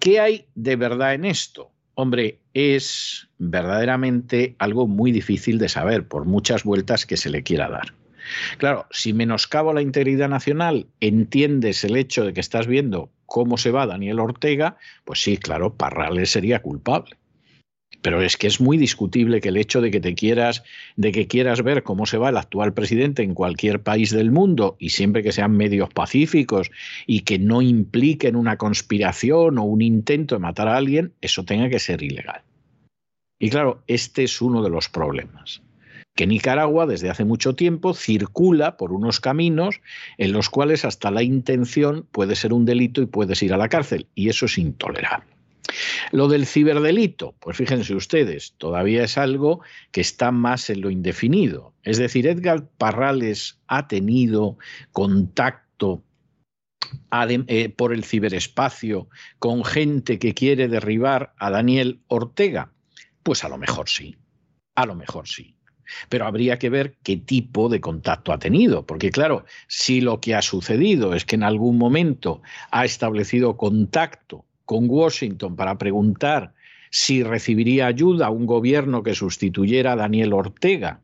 ¿Qué 0.00 0.20
hay 0.20 0.46
de 0.54 0.76
verdad 0.76 1.14
en 1.14 1.24
esto? 1.24 1.70
Hombre, 2.00 2.38
es 2.54 3.26
verdaderamente 3.38 4.54
algo 4.60 4.86
muy 4.86 5.10
difícil 5.10 5.58
de 5.58 5.68
saber 5.68 6.06
por 6.06 6.26
muchas 6.26 6.62
vueltas 6.62 7.04
que 7.04 7.16
se 7.16 7.28
le 7.28 7.42
quiera 7.42 7.68
dar. 7.68 7.92
Claro, 8.58 8.86
si 8.92 9.12
menoscabo 9.12 9.72
la 9.72 9.82
integridad 9.82 10.28
nacional, 10.28 10.86
entiendes 11.00 11.82
el 11.82 11.96
hecho 11.96 12.24
de 12.24 12.32
que 12.32 12.40
estás 12.40 12.68
viendo 12.68 13.10
cómo 13.26 13.58
se 13.58 13.72
va 13.72 13.84
Daniel 13.84 14.20
Ortega, 14.20 14.76
pues 15.04 15.20
sí, 15.20 15.38
claro, 15.38 15.74
Parrales 15.74 16.30
sería 16.30 16.62
culpable. 16.62 17.16
Pero 18.02 18.22
es 18.22 18.36
que 18.36 18.46
es 18.46 18.60
muy 18.60 18.76
discutible 18.76 19.40
que 19.40 19.48
el 19.48 19.56
hecho 19.56 19.80
de 19.80 19.90
que 19.90 20.00
te 20.00 20.14
quieras, 20.14 20.62
de 20.96 21.12
que 21.12 21.26
quieras 21.26 21.62
ver 21.62 21.82
cómo 21.82 22.06
se 22.06 22.18
va 22.18 22.28
el 22.28 22.36
actual 22.36 22.72
presidente 22.72 23.22
en 23.22 23.34
cualquier 23.34 23.82
país 23.82 24.10
del 24.10 24.30
mundo 24.30 24.76
y 24.78 24.90
siempre 24.90 25.22
que 25.22 25.32
sean 25.32 25.56
medios 25.56 25.88
pacíficos 25.90 26.70
y 27.06 27.20
que 27.20 27.38
no 27.38 27.60
impliquen 27.60 28.36
una 28.36 28.56
conspiración 28.56 29.58
o 29.58 29.64
un 29.64 29.82
intento 29.82 30.36
de 30.36 30.40
matar 30.40 30.68
a 30.68 30.76
alguien, 30.76 31.12
eso 31.20 31.44
tenga 31.44 31.68
que 31.68 31.80
ser 31.80 32.02
ilegal. 32.02 32.42
Y 33.40 33.50
claro, 33.50 33.82
este 33.86 34.24
es 34.24 34.40
uno 34.40 34.62
de 34.62 34.70
los 34.70 34.88
problemas 34.88 35.62
que 36.18 36.26
Nicaragua 36.26 36.84
desde 36.84 37.10
hace 37.10 37.24
mucho 37.24 37.54
tiempo 37.54 37.94
circula 37.94 38.76
por 38.76 38.90
unos 38.90 39.20
caminos 39.20 39.80
en 40.16 40.32
los 40.32 40.50
cuales 40.50 40.84
hasta 40.84 41.12
la 41.12 41.22
intención 41.22 42.08
puede 42.10 42.34
ser 42.34 42.52
un 42.52 42.64
delito 42.64 43.00
y 43.00 43.06
puedes 43.06 43.40
ir 43.44 43.54
a 43.54 43.56
la 43.56 43.68
cárcel, 43.68 44.08
y 44.16 44.28
eso 44.28 44.46
es 44.46 44.58
intolerable. 44.58 45.37
Lo 46.12 46.28
del 46.28 46.46
ciberdelito, 46.46 47.34
pues 47.40 47.56
fíjense 47.56 47.94
ustedes, 47.94 48.54
todavía 48.58 49.04
es 49.04 49.18
algo 49.18 49.60
que 49.92 50.00
está 50.00 50.30
más 50.30 50.70
en 50.70 50.80
lo 50.80 50.90
indefinido. 50.90 51.74
Es 51.82 51.98
decir, 51.98 52.26
Edgar 52.26 52.68
Parrales 52.78 53.60
ha 53.66 53.88
tenido 53.88 54.58
contacto 54.92 56.02
eh, 57.20 57.68
por 57.70 57.92
el 57.92 58.04
ciberespacio 58.04 59.08
con 59.38 59.64
gente 59.64 60.18
que 60.18 60.34
quiere 60.34 60.68
derribar 60.68 61.34
a 61.38 61.50
Daniel 61.50 62.00
Ortega. 62.08 62.72
Pues 63.22 63.44
a 63.44 63.48
lo 63.48 63.58
mejor 63.58 63.88
sí, 63.88 64.16
a 64.74 64.86
lo 64.86 64.94
mejor 64.94 65.28
sí. 65.28 65.54
Pero 66.08 66.26
habría 66.26 66.58
que 66.58 66.68
ver 66.68 66.96
qué 67.02 67.16
tipo 67.16 67.68
de 67.68 67.80
contacto 67.80 68.32
ha 68.32 68.38
tenido, 68.38 68.86
porque 68.86 69.10
claro, 69.10 69.44
si 69.68 70.00
lo 70.00 70.20
que 70.20 70.34
ha 70.34 70.42
sucedido 70.42 71.14
es 71.14 71.24
que 71.24 71.36
en 71.36 71.42
algún 71.42 71.78
momento 71.78 72.42
ha 72.70 72.84
establecido 72.84 73.56
contacto 73.56 74.44
con 74.68 74.84
Washington 74.86 75.56
para 75.56 75.78
preguntar 75.78 76.52
si 76.90 77.22
recibiría 77.22 77.86
ayuda 77.86 78.26
a 78.26 78.30
un 78.30 78.44
gobierno 78.44 79.02
que 79.02 79.14
sustituyera 79.14 79.92
a 79.92 79.96
Daniel 79.96 80.34
Ortega, 80.34 81.00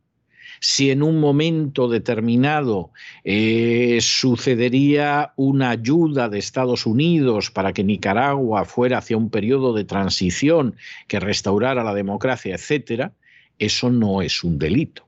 si 0.60 0.90
en 0.90 1.02
un 1.02 1.18
momento 1.18 1.88
determinado 1.88 2.90
eh, 3.24 4.00
sucedería 4.02 5.32
una 5.36 5.70
ayuda 5.70 6.28
de 6.28 6.40
Estados 6.40 6.84
Unidos 6.84 7.50
para 7.50 7.72
que 7.72 7.84
Nicaragua 7.84 8.66
fuera 8.66 8.98
hacia 8.98 9.16
un 9.16 9.30
periodo 9.30 9.72
de 9.72 9.84
transición 9.84 10.76
que 11.08 11.18
restaurara 11.18 11.82
la 11.82 11.94
democracia, 11.94 12.54
etcétera, 12.54 13.14
eso 13.58 13.88
no 13.88 14.20
es 14.20 14.44
un 14.44 14.58
delito. 14.58 15.06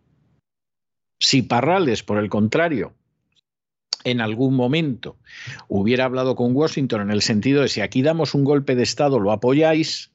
Si 1.21 1.43
Parrales, 1.43 2.03
por 2.03 2.17
el 2.17 2.31
contrario, 2.31 2.95
en 4.07 4.21
algún 4.21 4.55
momento 4.55 5.17
hubiera 5.67 6.05
hablado 6.05 6.37
con 6.37 6.55
Washington 6.55 7.03
en 7.03 7.11
el 7.11 7.23
sentido 7.23 7.63
de 7.63 7.69
si 7.69 7.81
aquí 7.81 8.03
damos 8.03 8.35
un 8.35 8.45
golpe 8.45 8.77
de 8.77 8.85
Estado, 8.85 9.19
lo 9.19 9.33
apoyáis, 9.33 10.13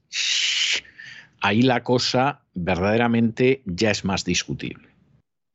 ahí 1.41 1.61
la 1.61 1.83
cosa 1.83 2.41
verdaderamente 2.53 3.61
ya 3.65 3.91
es 3.91 4.05
más 4.05 4.23
discutible. 4.23 4.87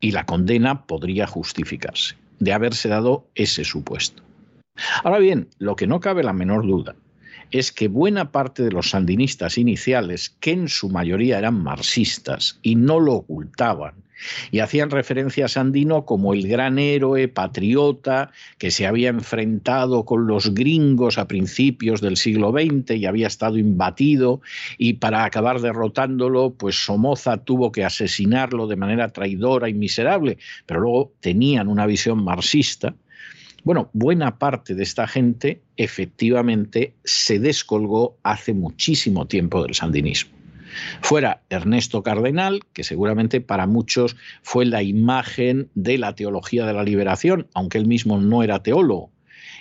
Y 0.01 0.11
la 0.11 0.27
condena 0.27 0.87
podría 0.87 1.27
justificarse 1.27 2.16
de 2.38 2.53
haberse 2.53 2.90
dado 2.90 3.27
ese 3.35 3.64
supuesto. 3.64 4.22
Ahora 5.03 5.18
bien, 5.18 5.49
lo 5.59 5.75
que 5.75 5.87
no 5.87 6.01
cabe 6.01 6.22
la 6.22 6.35
menor 6.35 6.66
duda 6.66 6.94
es 7.51 7.72
que 7.72 7.88
buena 7.88 8.33
parte 8.33 8.62
de 8.62 8.72
los 8.72 8.90
sandinistas 8.90 9.57
iniciales, 9.57 10.37
que 10.40 10.51
en 10.51 10.68
su 10.68 10.90
mayoría 10.90 11.38
eran 11.38 11.62
marxistas 11.62 12.59
y 12.61 12.75
no 12.75 13.01
lo 13.01 13.14
ocultaban, 13.14 13.94
y 14.50 14.61
hacían 14.61 14.90
referencia 14.90 15.46
a 15.46 15.48
Sandino 15.48 16.05
como 16.05 16.35
el 16.35 16.48
gran 16.48 16.79
héroe 16.79 17.29
patriota 17.29 18.31
que 18.59 18.70
se 18.70 18.87
había 18.87 19.09
enfrentado 19.09 20.05
con 20.05 20.26
los 20.26 20.55
gringos 20.55 21.18
a 21.18 21.29
principios 21.29 22.00
del 22.00 22.16
siglo 22.16 22.52
XX 22.52 22.96
y 22.96 23.07
había 23.07 23.26
estado 23.26 23.59
imbatido. 23.59 24.40
Y 24.79 24.94
para 24.94 25.24
acabar 25.24 25.61
derrotándolo, 25.61 26.55
pues 26.55 26.76
Somoza 26.76 27.38
tuvo 27.38 27.72
que 27.72 27.85
asesinarlo 27.85 28.66
de 28.66 28.76
manera 28.76 29.09
traidora 29.09 29.68
y 29.68 29.74
miserable, 29.74 30.38
pero 30.66 30.81
luego 30.81 31.12
tenían 31.20 31.68
una 31.68 31.87
visión 31.87 32.22
marxista. 32.22 32.94
Bueno, 33.64 33.90
buena 33.92 34.38
parte 34.38 34.74
de 34.74 34.85
esta 34.85 35.09
gente 35.09 35.61
efectivamente 35.76 36.94
se 37.02 37.40
descolgó 37.40 38.16
hace 38.22 38.55
muchísimo 38.55 39.26
tiempo 39.26 39.62
del 39.62 39.74
sandinismo. 39.74 40.36
Fuera 41.00 41.42
Ernesto 41.50 42.02
Cardenal, 42.02 42.60
que 42.72 42.84
seguramente 42.84 43.40
para 43.40 43.66
muchos 43.66 44.16
fue 44.42 44.66
la 44.66 44.82
imagen 44.82 45.68
de 45.74 45.98
la 45.98 46.14
teología 46.14 46.66
de 46.66 46.72
la 46.72 46.84
liberación, 46.84 47.46
aunque 47.54 47.78
él 47.78 47.86
mismo 47.86 48.18
no 48.18 48.42
era 48.42 48.62
teólogo, 48.62 49.10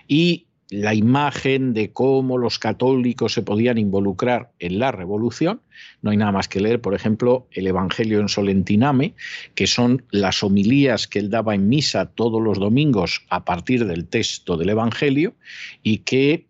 y 0.08 0.46
la 0.70 0.94
imagen 0.94 1.74
de 1.74 1.92
cómo 1.92 2.38
los 2.38 2.58
católicos 2.58 3.34
se 3.34 3.44
podían 3.44 3.78
involucrar 3.78 4.52
en 4.60 4.80
la 4.80 4.92
revolución. 4.92 5.62
No 6.02 6.12
hay 6.12 6.18
nada 6.18 6.32
más 6.32 6.48
que 6.48 6.60
leer, 6.60 6.82
por 6.82 6.96
ejemplo, 6.96 7.48
el 7.52 7.68
Evangelio 7.68 8.20
en 8.20 8.30
Solentiname, 8.30 9.14
que 9.54 9.68
son 9.68 10.04
las 10.10 10.44
homilías 10.44 11.08
que 11.08 11.20
él 11.20 11.30
daba 11.30 11.54
en 11.54 11.70
misa 11.70 12.08
todos 12.08 12.42
los 12.42 12.60
domingos 12.60 13.26
a 13.30 13.46
partir 13.46 13.86
del 13.86 14.08
texto 14.08 14.58
del 14.58 14.70
Evangelio 14.70 15.36
y 15.84 16.00
que 16.00 16.48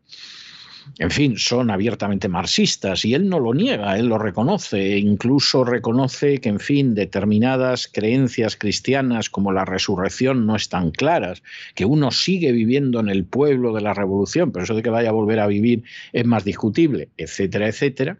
en 0.99 1.11
fin, 1.11 1.37
son 1.37 1.71
abiertamente 1.71 2.27
marxistas 2.27 3.05
y 3.05 3.13
él 3.13 3.29
no 3.29 3.39
lo 3.39 3.53
niega, 3.53 3.97
él 3.97 4.07
lo 4.07 4.17
reconoce, 4.17 4.93
e 4.93 4.97
incluso 4.99 5.63
reconoce 5.63 6.39
que, 6.39 6.49
en 6.49 6.59
fin, 6.59 6.95
determinadas 6.95 7.87
creencias 7.87 8.55
cristianas 8.55 9.29
como 9.29 9.51
la 9.51 9.65
resurrección 9.65 10.45
no 10.45 10.55
están 10.55 10.91
claras, 10.91 11.43
que 11.73 11.85
uno 11.85 12.11
sigue 12.11 12.51
viviendo 12.51 12.99
en 12.99 13.09
el 13.09 13.25
pueblo 13.25 13.73
de 13.73 13.81
la 13.81 13.93
revolución, 13.93 14.51
pero 14.51 14.63
eso 14.63 14.75
de 14.75 14.83
que 14.83 14.89
vaya 14.89 15.09
a 15.09 15.13
volver 15.13 15.39
a 15.39 15.47
vivir 15.47 15.83
es 16.13 16.25
más 16.25 16.43
discutible, 16.43 17.09
etcétera, 17.17 17.67
etcétera. 17.67 18.17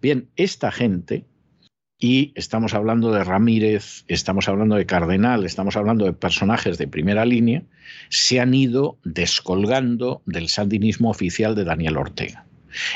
Bien, 0.00 0.28
esta 0.36 0.70
gente, 0.70 1.24
y 1.98 2.32
estamos 2.34 2.74
hablando 2.74 3.10
de 3.12 3.24
Ramírez, 3.24 4.04
estamos 4.08 4.48
hablando 4.48 4.76
de 4.76 4.86
Cardenal, 4.86 5.44
estamos 5.44 5.76
hablando 5.76 6.04
de 6.04 6.12
personajes 6.12 6.76
de 6.78 6.88
primera 6.88 7.24
línea, 7.24 7.62
se 8.10 8.40
han 8.40 8.52
ido 8.52 8.98
descolgando 9.04 10.22
del 10.26 10.48
sandinismo 10.48 11.10
oficial 11.10 11.54
de 11.54 11.64
Daniel 11.64 11.96
Ortega. 11.96 12.44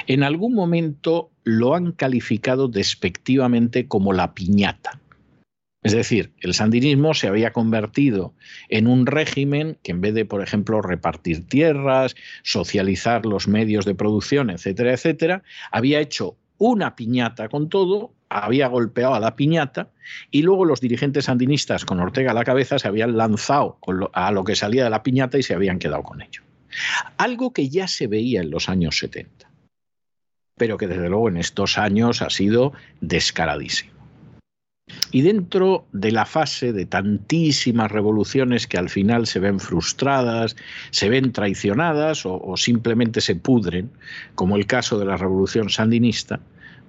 En 0.07 0.23
algún 0.23 0.55
momento 0.55 1.31
lo 1.45 1.75
han 1.75 1.93
calificado 1.93 2.69
despectivamente 2.69 3.89
como 3.89 4.13
la 4.13 4.35
piñata. 4.35 5.01
Es 5.83 5.93
decir, 5.93 6.35
el 6.41 6.53
sandinismo 6.53 7.15
se 7.15 7.27
había 7.27 7.55
convertido 7.55 8.35
en 8.69 8.87
un 8.87 9.07
régimen 9.07 9.79
que 9.83 9.93
en 9.93 10.03
vez 10.03 10.13
de, 10.13 10.27
por 10.27 10.43
ejemplo, 10.43 10.83
repartir 10.83 11.47
tierras, 11.49 12.15
socializar 12.43 13.25
los 13.25 13.49
medios 13.49 13.87
de 13.87 13.95
producción, 13.95 14.51
etcétera, 14.51 14.93
etcétera, 14.93 15.43
había 15.73 16.01
hecho 16.01 16.37
una 16.59 16.97
piñata 16.97 17.49
con 17.49 17.71
todo, 17.71 18.13
había 18.31 18.69
golpeado 18.69 19.15
a 19.15 19.21
la 19.21 19.35
piñata 19.35 19.91
y 20.31 20.43
luego 20.43 20.65
los 20.65 20.81
dirigentes 20.81 21.27
sandinistas 21.27 21.85
con 21.85 22.01
Ortega 22.01 22.31
a 22.31 22.35
la 22.35 22.45
cabeza 22.45 22.79
se 22.79 22.89
habían 22.89 23.17
lanzado 23.17 23.79
a 24.13 24.31
lo 24.31 24.45
que 24.45 24.57
salía 24.57 24.85
de 24.85 24.91
la 24.91 25.03
piñata 25.03 25.37
y 25.37 25.43
se 25.43 25.55
habían 25.55 25.79
quedado 25.79 26.05
con 26.05 26.23
ello. 26.23 26.43
Algo 27.19 27.53
que 27.53 27.69
ya 27.69 27.89
se 27.89 28.07
veía 28.07 28.41
en 28.41 28.51
los 28.51 28.69
años 28.69 28.99
70, 28.99 29.51
pero 30.57 30.79
que 30.79 30.87
desde 30.87 31.09
luego 31.09 31.29
en 31.29 31.37
estos 31.37 31.77
años 31.77 32.23
ha 32.23 32.31
sido 32.31 32.73
descaradísimo. 33.01 33.99
Y 35.13 35.23
dentro 35.23 35.87
de 35.93 36.13
la 36.13 36.25
fase 36.25 36.73
de 36.73 36.87
tantísimas 36.87 37.91
revoluciones 37.91 38.67
que 38.67 38.79
al 38.79 38.89
final 38.89 39.27
se 39.27 39.41
ven 39.41 39.61
frustradas, 39.61 40.57
se 40.91 41.09
ven 41.09 41.33
traicionadas 41.33 42.27
o, 42.27 42.41
o, 42.41 42.57
simplemente 42.57 43.21
se 43.21 43.37
pudren, 43.37 43.91
como 44.35 44.57
el 44.57 44.67
caso 44.67 44.99
de 44.99 45.05
la 45.05 45.17
revolución 45.17 45.71
sandinista, 45.71 46.41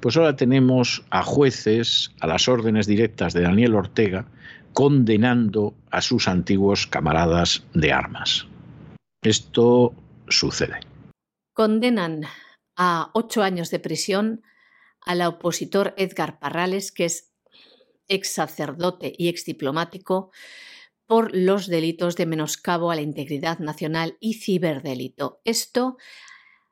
pues 0.02 0.18
ahora 0.18 0.36
tenemos 0.36 1.04
a 1.10 1.24
jueces 1.24 2.12
a 2.20 2.28
las 2.28 2.48
órdenes 2.48 2.88
directas 2.88 3.34
de 3.34 3.42
Daniel 3.42 3.76
Ortega 3.76 4.26
condenando 4.74 5.76
a 5.92 6.02
sus 6.02 6.28
antiguos 6.28 6.88
camaradas 6.88 7.64
de 7.74 7.92
armas. 7.92 8.48
Esto 9.22 9.94
sucede. 10.28 10.80
Condenan 11.54 12.24
a 12.76 13.12
ocho 13.14 13.44
años 13.44 13.70
de 13.70 13.80
prisión 13.80 14.42
al 15.02 15.22
opositor 15.22 15.94
Edgar 15.98 16.40
Parrales, 16.40 16.92
que 16.92 17.06
es 17.06 17.32
ex 18.08 18.34
sacerdote 18.34 19.14
y 19.18 19.30
ex 19.30 19.46
diplomático, 19.46 20.32
por 21.06 21.36
los 21.36 21.68
delitos 21.68 22.16
de 22.16 22.26
menoscabo 22.26 22.90
a 22.90 22.96
la 22.96 23.02
integridad 23.02 23.60
nacional 23.60 24.18
y 24.20 24.36
ciberdelito. 24.36 25.42
Esto 25.44 25.98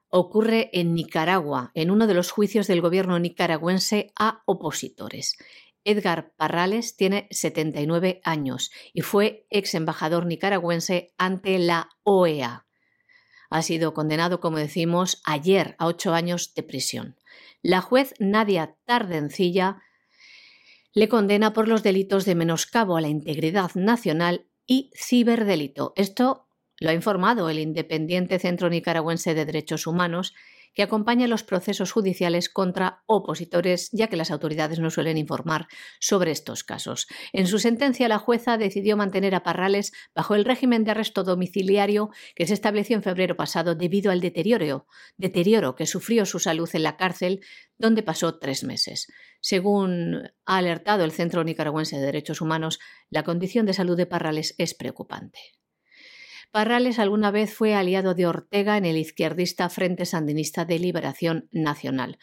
ocurre 0.10 0.70
en 0.74 0.94
Nicaragua, 0.94 1.72
en 1.74 1.92
uno 1.92 2.08
de 2.08 2.14
los 2.14 2.32
juicios 2.32 2.68
del 2.68 2.82
gobierno 2.82 3.20
nicaragüense 3.20 4.12
a 4.18 4.44
opositores. 4.46 5.38
Edgar 5.84 6.34
Parrales 6.36 6.96
tiene 6.96 7.28
79 7.32 8.22
años 8.24 8.72
y 8.94 9.02
fue 9.02 9.46
ex 9.50 9.74
embajador 9.76 10.26
nicaragüense 10.26 11.14
ante 11.18 11.58
la 11.58 11.90
OEA. 12.04 12.66
Ha 13.50 13.62
sido 13.62 13.94
condenado, 13.94 14.40
como 14.40 14.58
decimos, 14.58 15.22
ayer 15.26 15.76
a 15.80 15.88
ocho 15.88 16.14
años 16.14 16.54
de 16.54 16.64
prisión. 16.64 17.18
La 17.62 17.82
juez 17.82 18.14
Nadia 18.20 18.76
Tardencilla 18.86 19.82
le 20.94 21.08
condena 21.08 21.54
por 21.54 21.68
los 21.68 21.84
delitos 21.84 22.26
de 22.26 22.36
menoscabo 22.36 22.98
a 22.98 23.02
la 23.02 23.08
integridad 23.08 23.72
nacional 23.76 24.48
y 24.66 24.92
ciberdelito. 24.96 25.94
Esto 25.96 26.49
lo 26.80 26.90
ha 26.90 26.94
informado 26.94 27.50
el 27.50 27.60
Independiente 27.60 28.40
Centro 28.40 28.70
Nicaragüense 28.70 29.34
de 29.34 29.46
Derechos 29.46 29.88
Humanos, 29.88 30.34
que 30.74 30.84
acompaña 30.84 31.28
los 31.28 31.44
procesos 31.44 31.92
judiciales 31.92 32.50
contra 32.50 33.04
opositores, 33.06 33.90
ya 33.92 34.08
que 34.08 34.16
las 34.16 34.32
autoridades 34.32 34.80
no 34.80 34.90
suelen 34.90 35.18
informar 35.18 35.68
sobre 36.00 36.32
estos 36.32 36.64
casos. 36.64 37.08
En 37.34 37.48
su 37.48 37.60
sentencia, 37.60 38.08
la 38.08 38.20
jueza 38.20 38.58
decidió 38.58 38.96
mantener 38.96 39.36
a 39.36 39.44
Parrales 39.44 39.92
bajo 40.14 40.36
el 40.36 40.46
régimen 40.46 40.84
de 40.84 40.92
arresto 40.92 41.24
domiciliario 41.24 42.12
que 42.36 42.48
se 42.48 42.54
estableció 42.54 42.96
en 42.96 43.04
febrero 43.04 43.36
pasado 43.36 43.76
debido 43.76 44.12
al 44.12 44.22
deterioro, 44.22 44.88
deterioro 45.18 45.76
que 45.76 45.86
sufrió 45.86 46.26
su 46.26 46.40
salud 46.40 46.70
en 46.74 46.84
la 46.84 46.98
cárcel, 46.98 47.42
donde 47.78 48.04
pasó 48.04 48.38
tres 48.40 48.64
meses. 48.64 49.08
Según 49.42 50.32
ha 50.46 50.58
alertado 50.58 51.04
el 51.04 51.12
Centro 51.12 51.44
Nicaragüense 51.44 51.98
de 51.98 52.06
Derechos 52.06 52.42
Humanos, 52.42 52.80
la 53.10 53.24
condición 53.24 53.66
de 53.66 53.74
salud 53.74 53.98
de 53.98 54.06
Parrales 54.06 54.56
es 54.58 54.74
preocupante. 54.74 55.59
Parrales 56.52 56.98
alguna 56.98 57.30
vez 57.30 57.54
fue 57.54 57.76
aliado 57.76 58.16
de 58.16 58.26
Ortega 58.26 58.76
en 58.78 58.86
el 58.86 58.98
izquierdista 58.98 59.70
Frente 59.70 60.08
Sandinista 60.08 60.66
de 60.66 60.80
Liberación 60.80 61.48
Nacional. 61.52 62.18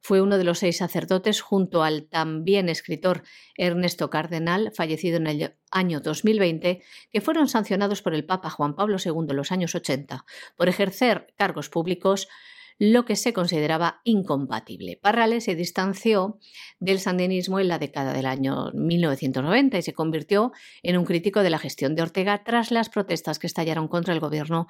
Fue 0.00 0.20
uno 0.20 0.38
de 0.38 0.44
los 0.44 0.60
seis 0.60 0.76
sacerdotes 0.76 1.40
junto 1.40 1.82
al 1.82 2.08
también 2.08 2.68
escritor 2.68 3.22
Ernesto 3.56 4.08
Cardenal, 4.08 4.72
fallecido 4.76 5.16
en 5.16 5.26
el 5.26 5.56
año 5.72 6.00
2020, 6.00 6.82
que 7.10 7.20
fueron 7.20 7.48
sancionados 7.48 8.02
por 8.02 8.14
el 8.14 8.24
Papa 8.24 8.50
Juan 8.50 8.76
Pablo 8.76 8.98
II 9.04 9.26
en 9.30 9.36
los 9.36 9.50
años 9.50 9.74
80 9.74 10.24
por 10.56 10.68
ejercer 10.68 11.34
cargos 11.36 11.68
públicos 11.68 12.28
lo 12.78 13.04
que 13.04 13.16
se 13.16 13.32
consideraba 13.32 14.00
incompatible. 14.04 14.98
Parrales 15.00 15.44
se 15.44 15.54
distanció 15.54 16.38
del 16.80 17.00
sandinismo 17.00 17.60
en 17.60 17.68
la 17.68 17.78
década 17.78 18.12
del 18.12 18.26
año 18.26 18.70
1990 18.74 19.78
y 19.78 19.82
se 19.82 19.92
convirtió 19.92 20.52
en 20.82 20.98
un 20.98 21.04
crítico 21.04 21.42
de 21.42 21.50
la 21.50 21.58
gestión 21.58 21.94
de 21.94 22.02
Ortega 22.02 22.44
tras 22.44 22.70
las 22.70 22.88
protestas 22.88 23.38
que 23.38 23.46
estallaron 23.46 23.88
contra 23.88 24.14
el 24.14 24.20
gobierno 24.20 24.68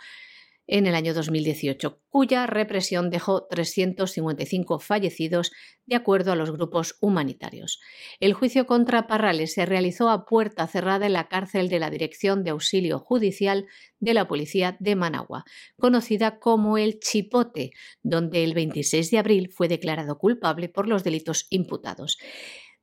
en 0.66 0.87
el 0.87 0.94
año 0.94 1.12
2018, 1.14 2.01
cuya 2.09 2.46
represión 2.46 3.11
dejó 3.11 3.46
355 3.46 4.79
fallecidos 4.79 5.53
de 5.87 5.96
acuerdo 5.96 6.33
a 6.33 6.37
los 6.37 6.53
grupos 6.53 6.96
humanitarios. 7.01 7.81
El 8.20 8.33
juicio 8.33 8.66
contra 8.66 9.07
Parrales 9.07 9.55
se 9.55 9.66
realizó 9.66 10.09
a 10.09 10.25
puerta 10.25 10.66
cerrada 10.66 11.07
en 11.07 11.14
la 11.14 11.29
cárcel 11.29 11.68
de 11.68 11.79
la 11.79 11.90
Dirección 11.90 12.44
de 12.44 12.51
Auxilio 12.51 12.98
Judicial 13.01 13.66
de 13.98 14.14
la 14.14 14.29
Policía 14.29 14.77
de 14.79 14.96
Managua, 14.96 15.44
conocida 15.79 16.38
como 16.38 16.79
el 16.79 17.01
Chipote, 17.01 17.72
donde 18.03 18.44
el 18.44 18.55
26 18.55 19.11
de 19.11 19.18
abril 19.18 19.51
fue 19.51 19.68
declarado 19.68 20.18
culpable 20.18 20.68
por 20.68 20.88
los 20.88 21.05
delitos 21.05 21.46
imputados. 21.51 22.18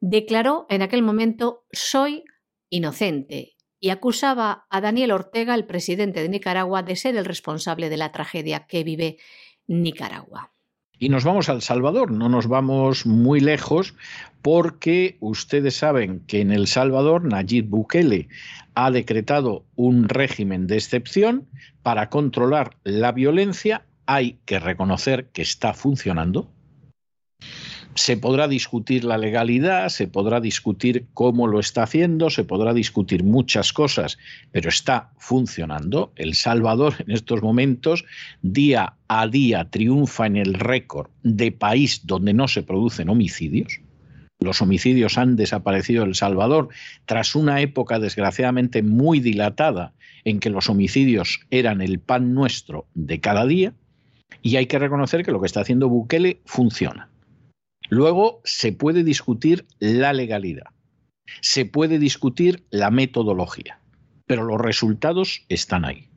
Declaró 0.02 0.66
en 0.70 0.82
aquel 0.82 1.02
momento 1.02 1.66
soy 1.72 2.24
inocente 2.70 3.56
y 3.80 3.90
acusaba 3.90 4.66
a 4.70 4.82
Daniel 4.82 5.12
Ortega, 5.12 5.56
el 5.56 5.66
presidente 5.66 6.22
de 6.22 6.30
Nicaragua, 6.30 6.84
de 6.84 6.96
ser 6.96 7.16
el 7.16 7.26
responsable 7.26 7.90
de 7.90 7.98
la 7.98 8.12
tragedia 8.12 8.66
que 8.68 8.84
vive 8.84 9.18
Nicaragua. 9.68 10.52
Y 11.02 11.08
nos 11.08 11.24
vamos 11.24 11.48
al 11.48 11.62
Salvador, 11.62 12.12
no 12.12 12.28
nos 12.28 12.48
vamos 12.48 13.06
muy 13.06 13.40
lejos 13.40 13.96
porque 14.42 15.18
ustedes 15.22 15.76
saben 15.76 16.20
que 16.28 16.42
en 16.42 16.52
El 16.52 16.68
Salvador 16.68 17.24
Nayib 17.24 17.70
Bukele 17.70 18.28
ha 18.76 18.92
decretado 18.92 19.66
un 19.76 20.10
régimen 20.10 20.68
de 20.68 20.76
excepción 20.76 21.48
para 21.84 22.10
controlar 22.10 22.76
la 22.84 23.14
violencia. 23.14 23.86
Hay 24.08 24.40
que 24.44 24.60
reconocer 24.60 25.30
que 25.32 25.42
está 25.42 25.74
funcionando, 25.74 26.52
se 28.00 28.16
podrá 28.16 28.48
discutir 28.48 29.04
la 29.04 29.18
legalidad, 29.18 29.90
se 29.90 30.08
podrá 30.08 30.40
discutir 30.40 31.08
cómo 31.14 31.48
lo 31.48 31.60
está 31.60 31.84
haciendo, 31.84 32.30
se 32.30 32.46
podrá 32.46 32.74
discutir 32.74 33.26
muchas 33.26 33.74
cosas, 33.74 34.18
pero 34.54 34.70
está 34.70 35.10
funcionando. 35.18 36.14
El 36.16 36.34
Salvador 36.36 36.94
en 37.00 37.12
estos 37.12 37.42
momentos, 37.42 38.06
día 38.42 38.94
a 39.10 39.28
día, 39.28 39.70
triunfa 39.70 40.28
en 40.28 40.38
el 40.38 40.54
récord 40.54 41.10
de 41.24 41.52
país 41.52 42.08
donde 42.08 42.34
no 42.34 42.48
se 42.48 42.64
producen 42.64 43.10
homicidios. 43.10 43.82
Los 44.40 44.62
homicidios 44.62 45.18
han 45.18 45.36
desaparecido 45.36 46.04
en 46.04 46.10
El 46.10 46.16
Salvador 46.16 46.70
tras 47.06 47.36
una 47.36 47.60
época 47.60 48.00
desgraciadamente 48.00 48.82
muy 48.82 49.20
dilatada 49.20 49.92
en 50.24 50.40
que 50.40 50.50
los 50.50 50.70
homicidios 50.70 51.42
eran 51.52 51.82
el 51.82 52.00
pan 52.00 52.34
nuestro 52.34 52.88
de 52.94 53.20
cada 53.20 53.46
día. 53.46 53.74
Y 54.42 54.56
hay 54.56 54.68
que 54.68 54.80
reconocer 54.80 55.26
que 55.26 55.34
lo 55.34 55.42
que 55.42 55.48
está 55.48 55.60
haciendo 55.60 55.90
Bukele 55.90 56.40
funciona 56.46 57.10
Luego 57.90 58.42
se 58.46 58.72
puede 58.72 59.04
discutir 59.04 59.66
la 59.80 60.14
legalidad, 60.14 60.68
se 61.42 61.66
puede 61.66 62.00
discutir 62.00 62.64
la 62.70 62.92
metodología, 62.92 63.80
pero 64.26 64.44
los 64.44 64.62
resultados 64.62 65.46
están 65.50 65.86
ahí. 65.86 66.08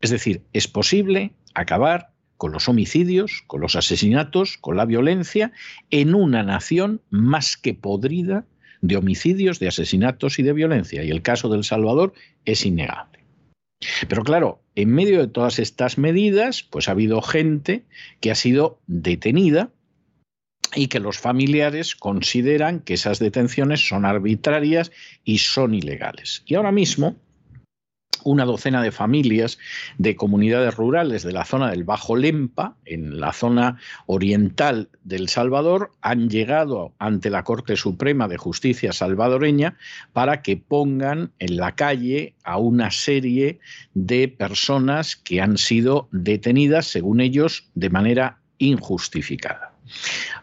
Es 0.00 0.10
decir, 0.10 0.42
es 0.52 0.68
posible 0.68 1.32
acabar 1.54 2.12
con 2.36 2.52
los 2.52 2.68
homicidios, 2.68 3.42
con 3.46 3.60
los 3.60 3.74
asesinatos, 3.74 4.58
con 4.58 4.76
la 4.76 4.84
violencia, 4.84 5.52
en 5.90 6.14
una 6.14 6.42
nación 6.42 7.02
más 7.10 7.56
que 7.56 7.74
podrida 7.74 8.46
de 8.80 8.96
homicidios, 8.96 9.58
de 9.58 9.68
asesinatos 9.68 10.38
y 10.38 10.42
de 10.44 10.52
violencia. 10.52 11.02
Y 11.02 11.10
el 11.10 11.22
caso 11.22 11.48
del 11.48 11.64
Salvador 11.64 12.12
es 12.44 12.64
innegable. 12.64 13.18
Pero 14.08 14.22
claro, 14.22 14.62
en 14.74 14.90
medio 14.90 15.20
de 15.20 15.28
todas 15.28 15.58
estas 15.58 15.98
medidas, 15.98 16.62
pues 16.62 16.88
ha 16.88 16.92
habido 16.92 17.22
gente 17.22 17.84
que 18.20 18.30
ha 18.30 18.34
sido 18.34 18.80
detenida 18.86 19.70
y 20.74 20.88
que 20.88 21.00
los 21.00 21.18
familiares 21.18 21.94
consideran 21.96 22.80
que 22.80 22.94
esas 22.94 23.18
detenciones 23.18 23.86
son 23.86 24.04
arbitrarias 24.04 24.90
y 25.24 25.38
son 25.38 25.74
ilegales. 25.74 26.42
Y 26.46 26.54
ahora 26.54 26.72
mismo 26.72 27.16
una 28.24 28.44
docena 28.44 28.82
de 28.82 28.92
familias 28.92 29.58
de 29.96 30.16
comunidades 30.16 30.74
rurales 30.74 31.22
de 31.22 31.32
la 31.32 31.44
zona 31.44 31.70
del 31.70 31.84
Bajo 31.84 32.16
Lempa, 32.16 32.76
en 32.84 33.20
la 33.20 33.32
zona 33.32 33.78
oriental 34.06 34.88
del 35.04 35.28
Salvador, 35.28 35.92
han 36.00 36.28
llegado 36.28 36.92
ante 36.98 37.30
la 37.30 37.44
Corte 37.44 37.76
Suprema 37.76 38.28
de 38.28 38.36
Justicia 38.36 38.92
salvadoreña 38.92 39.76
para 40.12 40.42
que 40.42 40.56
pongan 40.56 41.32
en 41.38 41.56
la 41.56 41.74
calle 41.74 42.34
a 42.44 42.58
una 42.58 42.90
serie 42.90 43.60
de 43.94 44.28
personas 44.28 45.16
que 45.16 45.40
han 45.40 45.56
sido 45.58 46.08
detenidas, 46.12 46.86
según 46.86 47.20
ellos, 47.20 47.70
de 47.74 47.90
manera 47.90 48.40
injustificada. 48.58 49.77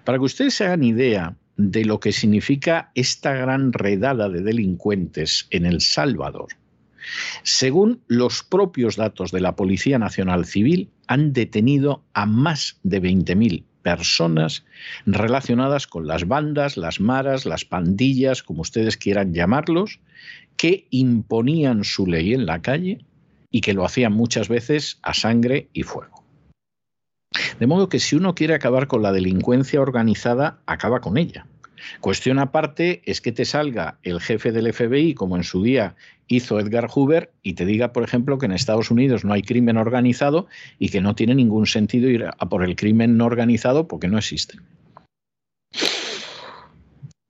Para 0.03 0.17
que 0.17 0.25
ustedes 0.25 0.53
se 0.55 0.65
hagan 0.65 0.83
idea 0.83 1.35
de 1.57 1.85
lo 1.85 1.99
que 1.99 2.11
significa 2.11 2.91
esta 2.95 3.33
gran 3.33 3.73
redada 3.73 4.29
de 4.29 4.41
delincuentes 4.41 5.47
en 5.51 5.65
El 5.65 5.81
Salvador, 5.81 6.47
según 7.43 8.01
los 8.07 8.43
propios 8.43 8.95
datos 8.95 9.31
de 9.31 9.41
la 9.41 9.55
Policía 9.55 9.99
Nacional 9.99 10.45
Civil, 10.45 10.89
han 11.07 11.33
detenido 11.33 12.03
a 12.13 12.25
más 12.25 12.79
de 12.83 13.01
20.000 13.01 13.63
personas 13.83 14.65
relacionadas 15.05 15.85
con 15.85 16.07
las 16.07 16.27
bandas, 16.27 16.77
las 16.77 16.99
maras, 16.99 17.45
las 17.45 17.65
pandillas, 17.65 18.41
como 18.41 18.61
ustedes 18.61 18.97
quieran 18.97 19.33
llamarlos, 19.33 19.99
que 20.57 20.87
imponían 20.89 21.83
su 21.83 22.07
ley 22.07 22.33
en 22.33 22.47
la 22.47 22.61
calle 22.61 23.05
y 23.51 23.61
que 23.61 23.73
lo 23.73 23.85
hacían 23.85 24.13
muchas 24.13 24.49
veces 24.49 24.97
a 25.03 25.13
sangre 25.13 25.69
y 25.73 25.83
fuego. 25.83 26.14
De 27.59 27.67
modo 27.67 27.89
que 27.89 27.99
si 27.99 28.15
uno 28.15 28.35
quiere 28.35 28.53
acabar 28.53 28.87
con 28.87 29.01
la 29.01 29.11
delincuencia 29.11 29.81
organizada, 29.81 30.59
acaba 30.65 31.01
con 31.01 31.17
ella. 31.17 31.45
Cuestión 31.99 32.39
aparte 32.39 33.01
es 33.05 33.21
que 33.21 33.31
te 33.31 33.45
salga 33.45 33.97
el 34.03 34.19
jefe 34.19 34.51
del 34.51 34.71
FBI, 34.73 35.13
como 35.13 35.35
en 35.35 35.43
su 35.43 35.61
día 35.61 35.95
hizo 36.27 36.59
Edgar 36.59 36.87
Hoover, 36.89 37.31
y 37.43 37.53
te 37.53 37.65
diga, 37.65 37.93
por 37.93 38.03
ejemplo, 38.03 38.37
que 38.37 38.47
en 38.47 38.53
Estados 38.53 38.89
Unidos 38.89 39.23
no 39.23 39.33
hay 39.33 39.43
crimen 39.43 39.77
organizado 39.77 40.47
y 40.79 40.89
que 40.89 41.01
no 41.01 41.15
tiene 41.15 41.35
ningún 41.35 41.67
sentido 41.67 42.09
ir 42.09 42.25
a 42.25 42.49
por 42.49 42.63
el 42.63 42.75
crimen 42.75 43.17
no 43.17 43.25
organizado 43.25 43.87
porque 43.87 44.07
no 44.07 44.17
existe. 44.17 44.57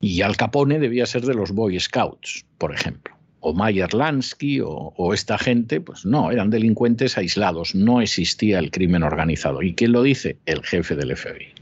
Y 0.00 0.22
Al 0.22 0.36
Capone 0.36 0.78
debía 0.78 1.06
ser 1.06 1.22
de 1.22 1.34
los 1.34 1.52
Boy 1.52 1.78
Scouts, 1.80 2.44
por 2.58 2.74
ejemplo. 2.74 3.15
O 3.48 3.54
Mayer 3.54 3.94
Lansky 3.94 4.60
o, 4.60 5.14
esta 5.14 5.38
gente, 5.38 5.80
pues 5.80 6.04
no, 6.04 6.32
eran 6.32 6.50
delincuentes 6.50 7.16
aislados, 7.16 7.76
no 7.76 8.00
existía 8.00 8.58
el 8.58 8.72
crimen 8.72 9.04
organizado. 9.04 9.62
¿Y 9.62 9.72
quién 9.72 9.92
lo 9.92 10.02
dice? 10.02 10.36
El 10.46 10.64
jefe 10.64 10.96
del 10.96 11.16
FBI. 11.16 11.54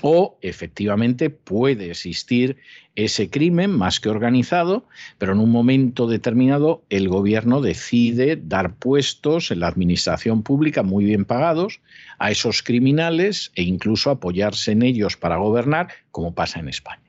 O 0.00 0.38
efectivamente 0.40 1.28
puede 1.28 1.90
existir 1.90 2.56
ese 2.94 3.28
crimen 3.28 3.70
más 3.70 4.00
que 4.00 4.08
organizado, 4.08 4.86
pero 5.18 5.34
en 5.34 5.40
un 5.40 5.50
momento 5.50 6.06
determinado 6.06 6.82
el 6.88 7.10
gobierno 7.10 7.60
decide 7.60 8.36
dar 8.36 8.74
puestos 8.76 9.50
en 9.50 9.60
la 9.60 9.66
administración 9.66 10.42
pública 10.42 10.82
muy 10.82 11.04
bien 11.04 11.26
pagados 11.26 11.82
a 12.18 12.30
esos 12.30 12.62
criminales 12.62 13.52
e 13.56 13.62
incluso 13.62 14.08
apoyarse 14.08 14.72
en 14.72 14.80
ellos 14.80 15.18
para 15.18 15.36
gobernar, 15.36 15.88
como 16.12 16.34
pasa 16.34 16.60
en 16.60 16.70
España. 16.70 17.02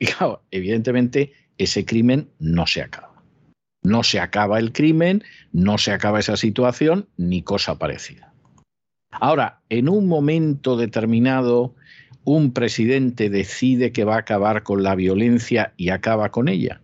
Y 0.00 0.06
claro, 0.06 0.42
evidentemente 0.50 1.34
ese 1.56 1.84
crimen 1.84 2.28
no 2.40 2.66
se 2.66 2.82
acaba. 2.82 3.11
No 3.82 4.02
se 4.02 4.20
acaba 4.20 4.58
el 4.58 4.72
crimen, 4.72 5.24
no 5.52 5.78
se 5.78 5.92
acaba 5.92 6.20
esa 6.20 6.36
situación, 6.36 7.08
ni 7.16 7.42
cosa 7.42 7.78
parecida. 7.78 8.32
Ahora, 9.10 9.60
en 9.68 9.88
un 9.88 10.06
momento 10.06 10.76
determinado, 10.76 11.74
un 12.24 12.52
presidente 12.52 13.30
decide 13.30 13.92
que 13.92 14.04
va 14.04 14.16
a 14.16 14.20
acabar 14.20 14.62
con 14.62 14.82
la 14.82 14.94
violencia 14.94 15.72
y 15.76 15.90
acaba 15.90 16.30
con 16.30 16.48
ella? 16.48 16.80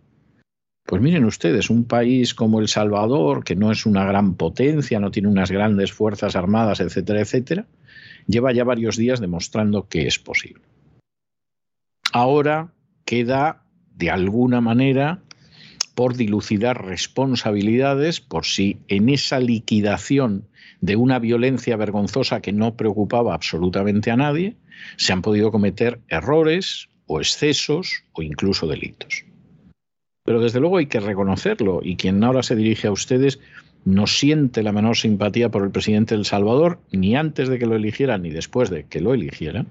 Pues 0.85 1.01
miren 1.01 1.25
ustedes, 1.25 1.69
un 1.69 1.85
país 1.85 2.33
como 2.33 2.59
El 2.59 2.67
Salvador, 2.67 3.43
que 3.43 3.55
no 3.55 3.71
es 3.71 3.85
una 3.85 4.05
gran 4.05 4.35
potencia, 4.35 4.99
no 4.99 5.11
tiene 5.11 5.27
unas 5.27 5.51
grandes 5.51 5.93
fuerzas 5.93 6.35
armadas, 6.35 6.79
etcétera, 6.79 7.21
etcétera, 7.21 7.67
lleva 8.27 8.51
ya 8.51 8.63
varios 8.63 8.97
días 8.97 9.19
demostrando 9.19 9.87
que 9.87 10.07
es 10.07 10.17
posible. 10.17 10.63
Ahora 12.11 12.73
queda, 13.05 13.63
de 13.95 14.09
alguna 14.09 14.61
manera, 14.61 15.21
por 15.99 16.15
dilucidar 16.15 16.85
responsabilidades 16.85 18.21
por 18.21 18.45
si 18.45 18.77
en 18.87 19.09
esa 19.09 19.37
liquidación 19.41 20.47
de 20.79 20.95
una 20.95 21.19
violencia 21.19 21.75
vergonzosa 21.75 22.39
que 22.39 22.53
no 22.53 22.77
preocupaba 22.77 23.33
absolutamente 23.33 24.09
a 24.09 24.15
nadie, 24.15 24.55
se 24.95 25.11
han 25.11 25.21
podido 25.21 25.51
cometer 25.51 25.99
errores 26.07 26.87
o 27.05 27.19
excesos 27.19 28.05
o 28.13 28.21
incluso 28.21 28.65
delitos. 28.65 29.25
Pero 30.23 30.39
desde 30.39 30.61
luego 30.61 30.77
hay 30.77 30.85
que 30.85 31.01
reconocerlo 31.01 31.81
y 31.83 31.97
quien 31.97 32.23
ahora 32.23 32.43
se 32.43 32.55
dirige 32.55 32.87
a 32.87 32.93
ustedes 32.93 33.41
no 33.83 34.07
siente 34.07 34.63
la 34.63 34.71
menor 34.71 34.95
simpatía 34.95 35.49
por 35.49 35.63
el 35.63 35.71
presidente 35.71 36.15
del 36.15 36.23
Salvador, 36.23 36.79
ni 36.93 37.17
antes 37.17 37.49
de 37.49 37.59
que 37.59 37.65
lo 37.65 37.75
eligieran 37.75 38.21
ni 38.21 38.29
después 38.29 38.69
de 38.69 38.85
que 38.85 39.01
lo 39.01 39.13
eligieran, 39.13 39.67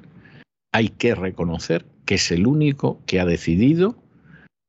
hay 0.72 0.90
que 0.90 1.14
reconocer 1.14 1.86
que 2.04 2.16
es 2.16 2.30
el 2.32 2.46
único 2.46 3.00
que 3.06 3.18
ha 3.18 3.24
decidido 3.24 3.96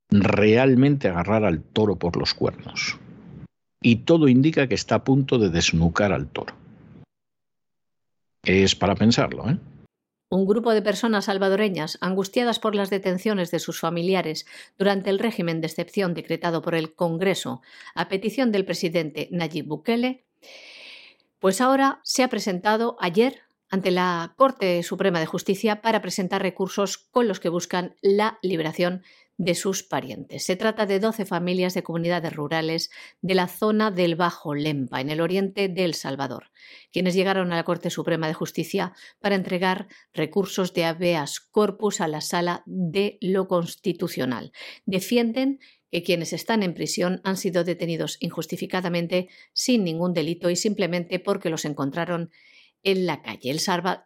realmente 0.10 1.07
agarrar 1.07 1.45
al 1.45 1.62
toro 1.62 1.97
por 1.97 2.18
los 2.18 2.34
cuernos. 2.34 2.97
Y 3.82 3.97
todo 3.97 4.28
indica 4.28 4.68
que 4.68 4.76
está 4.76 4.95
a 4.95 5.03
punto 5.03 5.38
de 5.38 5.49
desnucar 5.49 6.12
al 6.12 6.28
toro. 6.28 6.55
Es 8.43 8.76
para 8.76 8.95
pensarlo, 8.95 9.49
¿eh? 9.49 9.57
Un 10.32 10.45
grupo 10.45 10.74
de 10.74 10.84
personas 10.84 11.26
salvadoreñas, 11.26 11.97
angustiadas 12.01 12.60
por 12.60 12.76
las 12.76 12.91
detenciones 12.91 13.49
de 13.49 13.57
sus 13.57 13.80
familiares 13.80 14.45
durante 14.78 15.10
el 15.10 15.18
régimen 15.18 15.60
de 15.60 15.68
excepción 15.68 16.14
decretado 16.14 16.62
por 16.62 16.76
el 16.76 16.93
Congreso 16.93 17.64
a 17.95 18.10
petición 18.10 18.51
del 18.51 18.64
presidente 18.64 19.28
Nayib 19.32 19.66
Bukele, 19.66 20.24
pues 21.39 21.62
ahora 21.62 21.99
se 22.03 22.22
ha 22.22 22.28
presentado 22.28 22.95
ayer 22.99 23.41
ante 23.72 23.89
la 23.89 24.34
Corte 24.36 24.84
Suprema 24.84 25.20
de 25.20 25.26
Justicia 25.26 25.82
para 25.82 26.01
presentar 26.01 26.43
recursos 26.43 26.97
con 26.97 27.28
los 27.28 27.39
que 27.39 27.49
buscan 27.49 27.95
la 28.01 28.38
liberación 28.43 29.03
de 29.40 29.56
sus 29.56 29.84
parientes. 29.84 30.44
Se 30.44 30.58
trata 30.58 30.86
de 30.86 31.00
12 31.00 31.26
familias 31.26 31.74
de 31.74 31.82
comunidades 31.82 32.34
rurales 32.34 32.92
de 33.22 33.36
la 33.36 33.48
zona 33.48 33.90
del 33.90 34.18
Bajo 34.18 34.54
Lempa, 34.54 35.00
en 35.00 35.10
el 35.10 35.22
oriente 35.22 35.70
de 35.70 35.86
El 35.86 35.94
Salvador, 35.94 36.52
quienes 36.92 37.16
llegaron 37.16 37.54
a 37.54 37.56
la 37.56 37.64
Corte 37.64 37.90
Suprema 37.90 38.28
de 38.28 38.34
Justicia 38.34 38.92
para 39.22 39.36
entregar 39.36 39.88
recursos 40.14 40.74
de 40.74 40.84
habeas 40.84 41.40
corpus 41.40 42.02
a 42.02 42.10
la 42.10 42.20
Sala 42.20 42.64
de 42.66 43.18
lo 43.22 43.48
Constitucional. 43.48 44.52
Defienden 44.86 45.60
que 45.90 46.04
quienes 46.04 46.34
están 46.34 46.62
en 46.62 46.74
prisión 46.74 47.22
han 47.24 47.38
sido 47.38 47.64
detenidos 47.64 48.18
injustificadamente 48.20 49.30
sin 49.54 49.86
ningún 49.86 50.14
delito 50.14 50.50
y 50.50 50.58
simplemente 50.58 51.18
porque 51.20 51.50
los 51.50 51.64
encontraron 51.64 52.30
en 52.84 53.06
la 53.06 53.22
calle. 53.22 53.52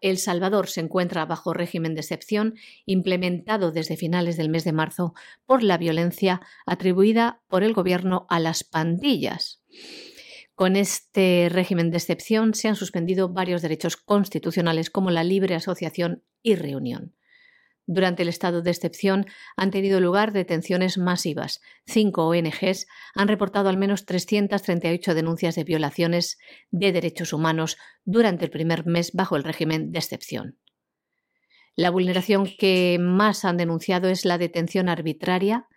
El, 0.02 0.18
Salvador 0.18 0.68
se 0.68 0.82
encuentra 0.82 1.26
bajo 1.26 1.54
régimen 1.54 1.96
de 1.96 2.02
excepción 2.02 2.56
implementado 2.86 3.72
desde 3.72 3.98
finales 3.98 4.38
del 4.38 4.50
mes 4.50 4.64
de 4.64 4.72
marzo 4.72 5.14
por 5.46 5.64
la 5.64 5.78
violencia 5.78 6.42
atribuida 6.66 7.42
por 7.48 7.64
el 7.64 7.74
gobierno 7.74 8.26
a 8.30 8.40
las 8.40 8.64
pandillas. 8.64 9.64
Con 10.56 10.76
este 10.76 11.50
régimen 11.52 11.90
de 11.92 11.98
excepción 11.98 12.54
se 12.54 12.68
han 12.68 12.76
suspendido 12.76 13.30
varios 13.30 13.62
derechos 13.62 13.98
constitucionales 13.98 14.90
como 14.90 15.10
la 15.10 15.24
libre 15.24 15.56
asociación 15.56 16.24
y 16.44 16.56
reunión. 16.56 17.16
Durante 17.86 18.24
el 18.24 18.30
estado 18.30 18.62
de 18.62 18.72
excepción 18.72 19.26
han 19.58 19.72
tenido 19.72 20.00
lugar 20.00 20.32
detenciones 20.32 20.98
masivas. 20.98 21.62
Cinco 21.86 22.28
ONGs 22.28 22.88
han 23.14 23.28
reportado 23.28 23.68
al 23.70 23.78
menos 23.78 24.06
338 24.06 25.14
denuncias 25.14 25.56
de 25.56 25.66
violaciones 25.66 26.38
de 26.72 26.94
derechos 26.94 27.34
humanos 27.34 27.78
durante 28.06 28.46
el 28.46 28.52
primer 28.52 28.86
mes 28.86 29.12
bajo 29.14 29.36
el 29.36 29.44
régimen 29.44 29.92
de 29.92 30.00
excepción. 30.00 30.58
La 31.76 31.90
vulneración 31.90 32.48
que 32.58 32.98
más 33.02 33.44
han 33.46 33.58
denunciado 33.58 34.08
es 34.10 34.26
la 34.26 34.38
detención 34.38 34.88
arbitraria, 34.90 35.68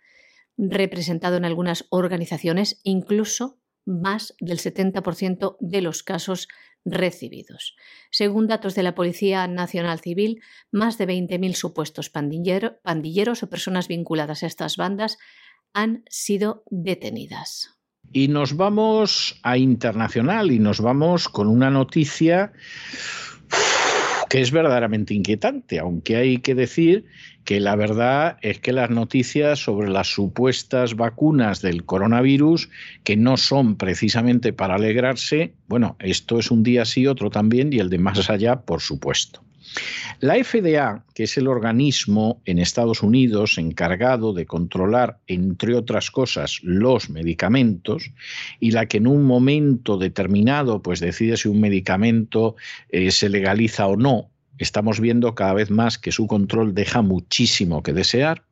representado 0.57 1.37
en 1.37 1.45
algunas 1.45 1.85
organizaciones, 1.89 2.79
incluso 2.83 3.59
más 3.85 4.35
del 4.39 4.59
70% 4.59 5.57
de 5.59 5.81
los 5.81 6.03
casos 6.03 6.47
recibidos. 6.87 7.75
Según 8.09 8.47
datos 8.47 8.73
de 8.75 8.83
la 8.83 8.95
Policía 8.95 9.47
Nacional 9.47 9.99
Civil, 9.99 10.41
más 10.71 10.97
de 10.97 11.07
20.000 11.07 11.53
supuestos 11.53 12.09
pandilleros 12.09 13.43
o 13.43 13.49
personas 13.49 13.87
vinculadas 13.87 14.43
a 14.43 14.47
estas 14.47 14.77
bandas 14.77 15.17
han 15.73 16.03
sido 16.09 16.63
detenidas. 16.69 17.77
Y 18.11 18.29
nos 18.29 18.55
vamos 18.55 19.39
a 19.43 19.57
internacional 19.57 20.51
y 20.51 20.59
nos 20.59 20.79
vamos 20.79 21.27
con 21.27 21.47
una 21.47 21.69
noticia 21.69 22.53
que 24.29 24.41
es 24.41 24.51
verdaderamente 24.51 25.13
inquietante, 25.13 25.79
aunque 25.79 26.15
hay 26.17 26.37
que 26.39 26.55
decir 26.55 27.05
que 27.45 27.59
la 27.61 27.75
verdad 27.75 28.37
es 28.41 28.59
que 28.59 28.73
las 28.73 28.89
noticias 28.89 29.59
sobre 29.59 29.89
las 29.89 30.07
supuestas 30.07 30.95
vacunas 30.95 31.61
del 31.61 31.85
coronavirus, 31.85 32.69
que 33.05 33.15
no 33.15 33.37
son 33.37 33.77
precisamente 33.77 34.51
para 34.51 34.75
alegrarse, 34.75 35.53
bueno, 35.67 35.95
esto 35.99 36.39
es 36.39 36.51
un 36.51 36.63
día 36.63 36.83
sí, 36.83 37.07
otro 37.07 37.29
también, 37.29 37.71
y 37.71 37.79
el 37.79 37.89
de 37.89 37.99
más 37.99 38.29
allá, 38.29 38.61
por 38.61 38.81
supuesto. 38.81 39.46
La 40.19 40.35
FDA, 40.43 41.05
que 41.13 41.23
es 41.23 41.37
el 41.37 41.47
organismo 41.47 42.41
en 42.45 42.59
Estados 42.59 43.03
Unidos 43.03 43.57
encargado 43.57 44.33
de 44.33 44.45
controlar, 44.45 45.19
entre 45.27 45.75
otras 45.75 46.09
cosas, 46.09 46.59
los 46.63 47.09
medicamentos, 47.09 48.11
y 48.59 48.71
la 48.71 48.87
que 48.87 48.97
en 48.97 49.07
un 49.07 49.23
momento 49.23 49.97
determinado 49.97 50.81
pues 50.81 50.99
decide 50.99 51.37
si 51.37 51.49
un 51.49 51.59
medicamento 51.59 52.55
eh, 52.89 53.11
se 53.11 53.29
legaliza 53.29 53.87
o 53.87 53.95
no, 53.95 54.31
estamos 54.57 54.99
viendo 54.99 55.35
cada 55.35 55.53
vez 55.53 55.69
más 55.69 55.97
que 55.97 56.11
su 56.11 56.27
control 56.27 56.73
deja 56.73 57.01
muchísimo 57.01 57.83
que 57.83 57.93
desear 57.93 58.43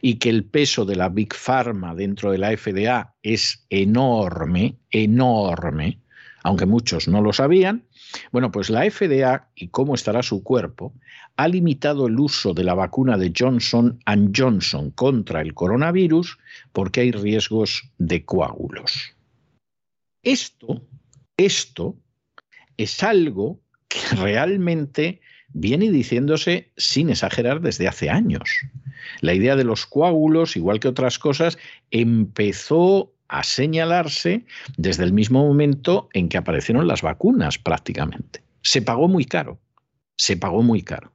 y 0.00 0.14
que 0.14 0.30
el 0.30 0.44
peso 0.44 0.84
de 0.84 0.96
la 0.96 1.08
Big 1.08 1.34
Pharma 1.34 1.94
dentro 1.94 2.30
de 2.30 2.38
la 2.38 2.56
FDA 2.56 3.14
es 3.22 3.66
enorme, 3.70 4.76
enorme, 4.90 6.00
aunque 6.42 6.66
muchos 6.66 7.08
no 7.08 7.20
lo 7.20 7.32
sabían, 7.32 7.84
bueno, 8.32 8.50
pues 8.50 8.70
la 8.70 8.88
FDA, 8.90 9.48
y 9.54 9.68
cómo 9.68 9.94
estará 9.94 10.22
su 10.22 10.42
cuerpo, 10.42 10.92
ha 11.36 11.48
limitado 11.48 12.06
el 12.06 12.18
uso 12.18 12.54
de 12.54 12.64
la 12.64 12.74
vacuna 12.74 13.18
de 13.18 13.32
Johnson 13.36 13.98
Johnson 14.34 14.90
contra 14.90 15.40
el 15.40 15.54
coronavirus 15.54 16.38
porque 16.72 17.00
hay 17.00 17.12
riesgos 17.12 17.90
de 17.98 18.24
coágulos. 18.24 19.14
Esto, 20.22 20.82
esto 21.36 21.96
es 22.76 23.02
algo 23.02 23.60
que 23.88 24.00
realmente 24.16 25.20
viene 25.48 25.90
diciéndose 25.90 26.72
sin 26.76 27.10
exagerar 27.10 27.60
desde 27.60 27.88
hace 27.88 28.10
años. 28.10 28.50
La 29.20 29.34
idea 29.34 29.56
de 29.56 29.64
los 29.64 29.86
coágulos, 29.86 30.56
igual 30.56 30.80
que 30.80 30.88
otras 30.88 31.18
cosas, 31.18 31.58
empezó 31.90 33.12
a 33.28 33.42
señalarse 33.42 34.44
desde 34.76 35.04
el 35.04 35.12
mismo 35.12 35.46
momento 35.46 36.08
en 36.12 36.28
que 36.28 36.38
aparecieron 36.38 36.86
las 36.86 37.02
vacunas 37.02 37.58
prácticamente. 37.58 38.42
Se 38.62 38.82
pagó 38.82 39.08
muy 39.08 39.24
caro, 39.24 39.58
se 40.16 40.36
pagó 40.36 40.62
muy 40.62 40.82
caro. 40.82 41.12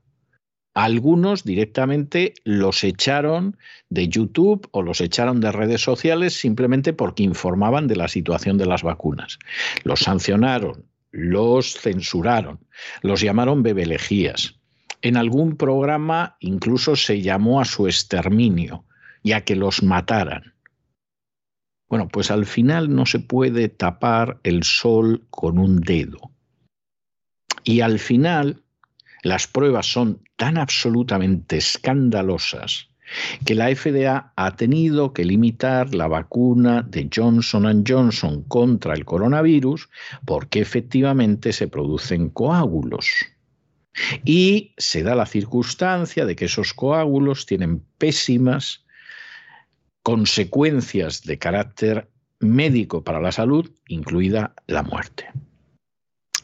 Algunos 0.74 1.44
directamente 1.44 2.34
los 2.46 2.86
echaron 2.86 3.58
de 3.90 4.08
YouTube 4.08 4.70
o 4.72 4.82
los 4.82 5.02
echaron 5.02 5.42
de 5.42 5.52
redes 5.52 5.82
sociales 5.82 6.34
simplemente 6.34 6.94
porque 6.94 7.24
informaban 7.24 7.88
de 7.88 7.98
la 7.98 8.08
situación 8.08 8.58
de 8.58 8.66
las 8.66 8.82
vacunas. 8.82 9.38
Los 9.84 10.00
sancionaron, 10.02 10.86
los 11.12 11.74
censuraron, 11.74 12.60
los 13.02 13.20
llamaron 13.20 13.64
bebelejías. 13.64 14.62
En 15.02 15.18
algún 15.18 15.58
programa 15.58 16.38
incluso 16.40 16.96
se 16.96 17.22
llamó 17.22 17.60
a 17.60 17.66
su 17.66 17.88
exterminio 17.88 18.86
y 19.24 19.34
a 19.34 19.42
que 19.42 19.58
los 19.58 19.84
mataran. 19.84 20.51
Bueno, 21.92 22.08
pues 22.08 22.32
al 22.32 22.46
final 22.46 22.96
no 22.96 23.06
se 23.06 23.20
puede 23.20 23.68
tapar 23.68 24.40
el 24.44 24.64
sol 24.64 25.28
con 25.30 25.60
un 25.60 25.82
dedo. 25.82 26.32
Y 27.66 27.82
al 27.82 28.00
final 28.00 28.64
las 29.24 29.46
pruebas 29.46 29.88
son 29.92 30.22
tan 30.38 30.58
absolutamente 30.58 31.58
escandalosas 31.58 32.88
que 33.44 33.56
la 33.56 33.76
FDA 33.76 34.32
ha 34.38 34.56
tenido 34.56 35.12
que 35.12 35.26
limitar 35.26 35.94
la 35.94 36.08
vacuna 36.08 36.82
de 36.82 37.10
Johnson 37.14 37.84
Johnson 37.86 38.44
contra 38.44 38.94
el 38.94 39.04
coronavirus 39.04 39.90
porque 40.26 40.62
efectivamente 40.62 41.52
se 41.52 41.68
producen 41.68 42.30
coágulos. 42.30 43.12
Y 44.24 44.74
se 44.78 45.04
da 45.04 45.14
la 45.14 45.26
circunstancia 45.26 46.26
de 46.26 46.38
que 46.38 46.46
esos 46.46 46.74
coágulos 46.74 47.46
tienen 47.46 47.84
pésimas 47.98 48.86
consecuencias 50.04 51.24
de 51.24 51.38
carácter 51.38 52.10
médico 52.40 53.04
para 53.04 53.22
la 53.22 53.32
salud, 53.32 53.72
incluida 53.88 54.54
la 54.68 54.84
muerte. 54.84 55.28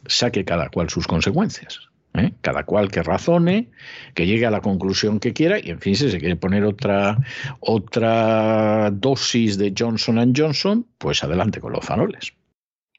Saque 0.06 0.46
cada 0.46 0.70
cual 0.70 0.90
sus 0.90 1.08
consecuencias. 1.08 1.90
¿eh? 2.14 2.34
Cada 2.42 2.64
cual 2.64 2.92
que 2.92 3.04
razone, 3.04 3.72
que 4.14 4.26
llegue 4.26 4.46
a 4.46 4.52
la 4.52 4.62
conclusión 4.62 5.20
que 5.20 5.34
quiera 5.34 5.60
y, 5.60 5.70
en 5.70 5.80
fin, 5.80 5.96
si 5.96 6.10
se 6.10 6.20
quiere 6.20 6.36
poner 6.36 6.64
otra, 6.64 7.18
otra 7.60 8.92
dosis 8.92 9.58
de 9.58 9.74
Johnson 9.78 10.34
Johnson, 10.36 10.88
pues 10.98 11.24
adelante 11.24 11.60
con 11.60 11.74
los 11.74 11.86
faroles. 11.86 12.34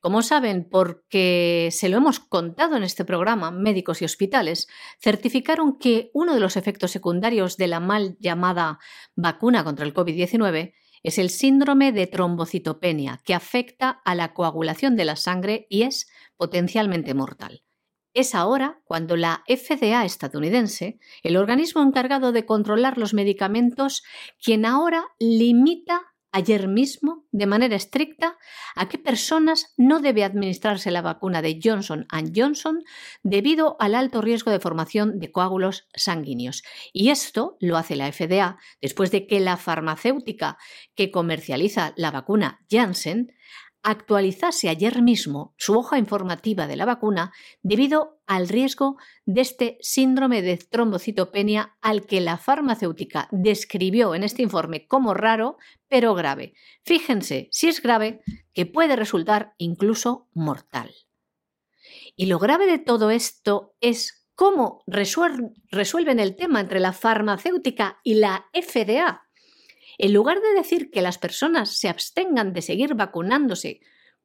Como 0.00 0.22
saben, 0.22 0.68
porque 0.70 1.70
se 1.72 1.88
lo 1.88 1.96
hemos 1.96 2.20
contado 2.20 2.76
en 2.76 2.84
este 2.84 3.04
programa, 3.04 3.50
médicos 3.50 4.00
y 4.00 4.04
hospitales 4.04 4.68
certificaron 5.00 5.76
que 5.76 6.10
uno 6.14 6.34
de 6.34 6.40
los 6.40 6.56
efectos 6.56 6.92
secundarios 6.92 7.56
de 7.56 7.66
la 7.66 7.80
mal 7.80 8.16
llamada 8.20 8.78
vacuna 9.16 9.64
contra 9.64 9.84
el 9.84 9.94
COVID-19 9.94 10.74
es 11.02 11.18
el 11.18 11.30
síndrome 11.30 11.90
de 11.92 12.06
trombocitopenia, 12.06 13.20
que 13.24 13.34
afecta 13.34 14.00
a 14.04 14.14
la 14.14 14.34
coagulación 14.34 14.96
de 14.96 15.04
la 15.04 15.16
sangre 15.16 15.66
y 15.68 15.82
es 15.82 16.08
potencialmente 16.36 17.14
mortal. 17.14 17.62
Es 18.14 18.34
ahora 18.34 18.80
cuando 18.84 19.16
la 19.16 19.44
FDA 19.48 20.04
estadounidense, 20.04 20.98
el 21.22 21.36
organismo 21.36 21.82
encargado 21.82 22.32
de 22.32 22.46
controlar 22.46 22.98
los 22.98 23.14
medicamentos, 23.14 24.02
quien 24.42 24.64
ahora 24.64 25.04
limita 25.18 26.14
ayer 26.32 26.68
mismo, 26.68 27.26
de 27.32 27.46
manera 27.46 27.76
estricta, 27.76 28.36
a 28.74 28.88
qué 28.88 28.98
personas 28.98 29.72
no 29.76 30.00
debe 30.00 30.24
administrarse 30.24 30.90
la 30.90 31.02
vacuna 31.02 31.42
de 31.42 31.58
Johnson 31.62 32.06
Johnson 32.34 32.82
debido 33.22 33.76
al 33.80 33.94
alto 33.94 34.20
riesgo 34.20 34.50
de 34.50 34.60
formación 34.60 35.18
de 35.18 35.32
coágulos 35.32 35.88
sanguíneos. 35.94 36.62
Y 36.92 37.10
esto 37.10 37.56
lo 37.60 37.76
hace 37.76 37.96
la 37.96 38.12
FDA 38.12 38.58
después 38.80 39.10
de 39.10 39.26
que 39.26 39.40
la 39.40 39.56
farmacéutica 39.56 40.58
que 40.94 41.10
comercializa 41.10 41.92
la 41.96 42.10
vacuna 42.10 42.60
Janssen 42.70 43.32
actualizase 43.90 44.68
ayer 44.68 45.00
mismo 45.00 45.54
su 45.56 45.78
hoja 45.78 45.96
informativa 45.96 46.66
de 46.66 46.76
la 46.76 46.84
vacuna 46.84 47.32
debido 47.62 48.20
al 48.26 48.48
riesgo 48.48 48.98
de 49.24 49.40
este 49.40 49.78
síndrome 49.80 50.42
de 50.42 50.58
trombocitopenia 50.58 51.76
al 51.80 52.04
que 52.04 52.20
la 52.20 52.36
farmacéutica 52.36 53.28
describió 53.30 54.14
en 54.14 54.24
este 54.24 54.42
informe 54.42 54.86
como 54.86 55.14
raro, 55.14 55.56
pero 55.88 56.14
grave. 56.14 56.52
Fíjense, 56.84 57.48
si 57.50 57.68
es 57.68 57.80
grave, 57.80 58.20
que 58.52 58.66
puede 58.66 58.94
resultar 58.94 59.54
incluso 59.56 60.28
mortal. 60.34 60.94
Y 62.14 62.26
lo 62.26 62.38
grave 62.38 62.66
de 62.66 62.78
todo 62.78 63.10
esto 63.10 63.74
es 63.80 64.26
cómo 64.34 64.82
resuelven 64.86 66.20
el 66.20 66.36
tema 66.36 66.60
entre 66.60 66.80
la 66.80 66.92
farmacéutica 66.92 68.00
y 68.04 68.14
la 68.14 68.50
FDA 68.52 69.27
en 69.98 70.12
lugar 70.12 70.40
de 70.40 70.54
decir 70.54 70.90
que 70.90 71.02
las 71.02 71.18
personas 71.18 71.76
se 71.76 71.88
abstengan 71.88 72.52
de 72.52 72.62
seguir 72.62 72.94
vacunándose 72.94 73.80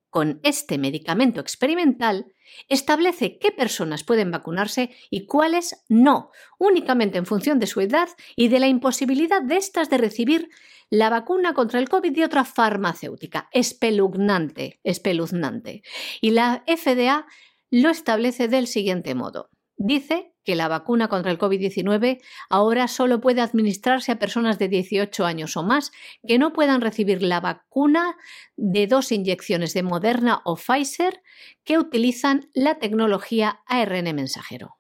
con 0.09 0.39
este 0.43 0.77
medicamento 0.77 1.41
experimental, 1.41 2.27
establece 2.69 3.39
qué 3.39 3.51
personas 3.51 4.03
pueden 4.03 4.29
vacunarse 4.29 4.91
y 5.09 5.25
cuáles 5.25 5.83
no, 5.89 6.29
únicamente 6.59 7.17
en 7.17 7.25
función 7.25 7.57
de 7.57 7.65
su 7.65 7.81
edad 7.81 8.09
y 8.35 8.49
de 8.49 8.59
la 8.59 8.67
imposibilidad 8.67 9.41
de 9.41 9.57
estas 9.57 9.89
de 9.89 9.97
recibir 9.97 10.49
la 10.91 11.09
vacuna 11.09 11.55
contra 11.55 11.79
el 11.79 11.89
COVID 11.89 12.13
de 12.13 12.25
otra 12.25 12.45
farmacéutica. 12.45 13.49
Espeluznante, 13.51 14.79
espeluznante. 14.83 15.81
Y 16.21 16.29
la 16.29 16.63
FDA 16.67 17.25
lo 17.71 17.89
establece 17.89 18.47
del 18.47 18.67
siguiente 18.67 19.15
modo. 19.15 19.49
Dice 19.77 20.32
que 20.43 20.55
la 20.55 20.67
vacuna 20.67 21.07
contra 21.07 21.31
el 21.31 21.37
COVID-19 21.37 22.21
ahora 22.49 22.87
solo 22.87 23.21
puede 23.21 23.41
administrarse 23.41 24.11
a 24.11 24.19
personas 24.19 24.59
de 24.59 24.67
18 24.67 25.25
años 25.25 25.57
o 25.57 25.63
más 25.63 25.91
que 26.27 26.37
no 26.37 26.53
puedan 26.53 26.81
recibir 26.81 27.21
la 27.21 27.39
vacuna 27.39 28.15
de 28.55 28.87
dos 28.87 29.11
inyecciones 29.11 29.73
de 29.73 29.83
Moderna 29.83 30.41
o 30.45 30.55
Pfizer 30.55 31.21
que 31.63 31.77
utilizan 31.77 32.49
la 32.53 32.79
tecnología 32.79 33.61
ARN 33.65 34.15
mensajero. 34.15 34.77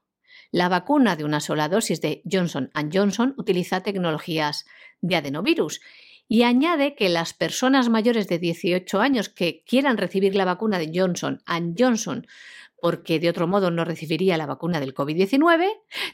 La 0.51 0.69
vacuna 0.69 1.15
de 1.15 1.23
una 1.23 1.39
sola 1.39 1.67
dosis 1.67 1.99
de 1.99 2.21
Johnson 2.31 2.69
Johnson 2.93 3.33
utiliza 3.37 3.81
tecnologías 3.81 4.65
de 5.01 5.15
adenovirus 5.15 5.81
y 6.27 6.43
añade 6.43 6.95
que 6.95 7.09
las 7.09 7.33
personas 7.33 7.89
mayores 7.89 8.27
de 8.27 8.39
18 8.39 9.01
años 9.01 9.29
que 9.29 9.63
quieran 9.65 9.97
recibir 9.97 10.35
la 10.35 10.45
vacuna 10.45 10.79
de 10.79 10.91
Johnson 10.93 11.41
Johnson 11.77 12.27
porque 12.83 13.17
de 13.17 13.29
otro 13.29 13.47
modo 13.47 13.71
no 13.71 13.85
recibiría 13.85 14.35
la 14.35 14.45
vacuna 14.45 14.81
del 14.81 14.93
COVID-19, 14.93 15.69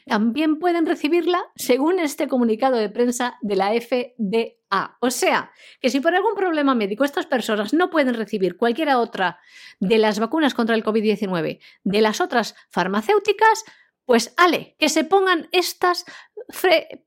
también 0.06 0.60
pueden 0.60 0.86
recibirla 0.86 1.42
según 1.56 1.98
este 1.98 2.28
comunicado 2.28 2.76
de 2.76 2.88
prensa 2.88 3.38
de 3.40 3.56
la 3.56 3.72
FDA. 3.72 4.96
O 5.00 5.10
sea, 5.10 5.50
que 5.80 5.90
si 5.90 5.98
por 5.98 6.14
algún 6.14 6.36
problema 6.36 6.76
médico 6.76 7.02
estas 7.02 7.26
personas 7.26 7.74
no 7.74 7.90
pueden 7.90 8.14
recibir 8.14 8.56
cualquiera 8.56 9.00
otra 9.00 9.40
de 9.80 9.98
las 9.98 10.20
vacunas 10.20 10.54
contra 10.54 10.76
el 10.76 10.84
COVID-19 10.84 11.58
de 11.82 12.00
las 12.00 12.20
otras 12.20 12.54
farmacéuticas, 12.68 13.64
pues 14.04 14.32
ale, 14.36 14.76
que 14.78 14.90
se 14.90 15.02
pongan 15.02 15.48
estas 15.50 16.04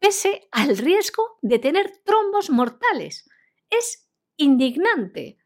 pese 0.01 0.49
al 0.51 0.78
riesgo 0.78 1.39
de 1.41 1.59
tener 1.59 1.89
trombos 2.03 2.49
mortales. 2.49 3.30
Es 3.70 4.09
indignante. 4.36 5.38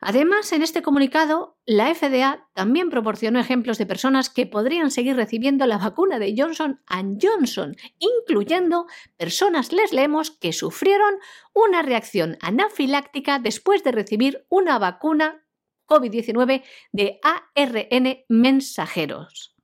Además, 0.00 0.52
en 0.52 0.62
este 0.62 0.80
comunicado, 0.80 1.58
la 1.66 1.92
FDA 1.92 2.48
también 2.54 2.88
proporcionó 2.88 3.40
ejemplos 3.40 3.78
de 3.78 3.86
personas 3.86 4.30
que 4.30 4.46
podrían 4.46 4.92
seguir 4.92 5.16
recibiendo 5.16 5.66
la 5.66 5.78
vacuna 5.78 6.20
de 6.20 6.34
Johnson 6.36 6.80
Johnson, 7.20 7.76
incluyendo 7.98 8.86
personas, 9.16 9.72
les 9.72 9.92
leemos, 9.92 10.30
que 10.30 10.52
sufrieron 10.52 11.14
una 11.52 11.82
reacción 11.82 12.38
anafiláctica 12.40 13.40
después 13.40 13.82
de 13.82 13.92
recibir 13.92 14.46
una 14.48 14.78
vacuna 14.78 15.44
COVID-19 15.86 16.62
de 16.92 17.18
ARN 17.22 18.24
mensajeros 18.28 19.58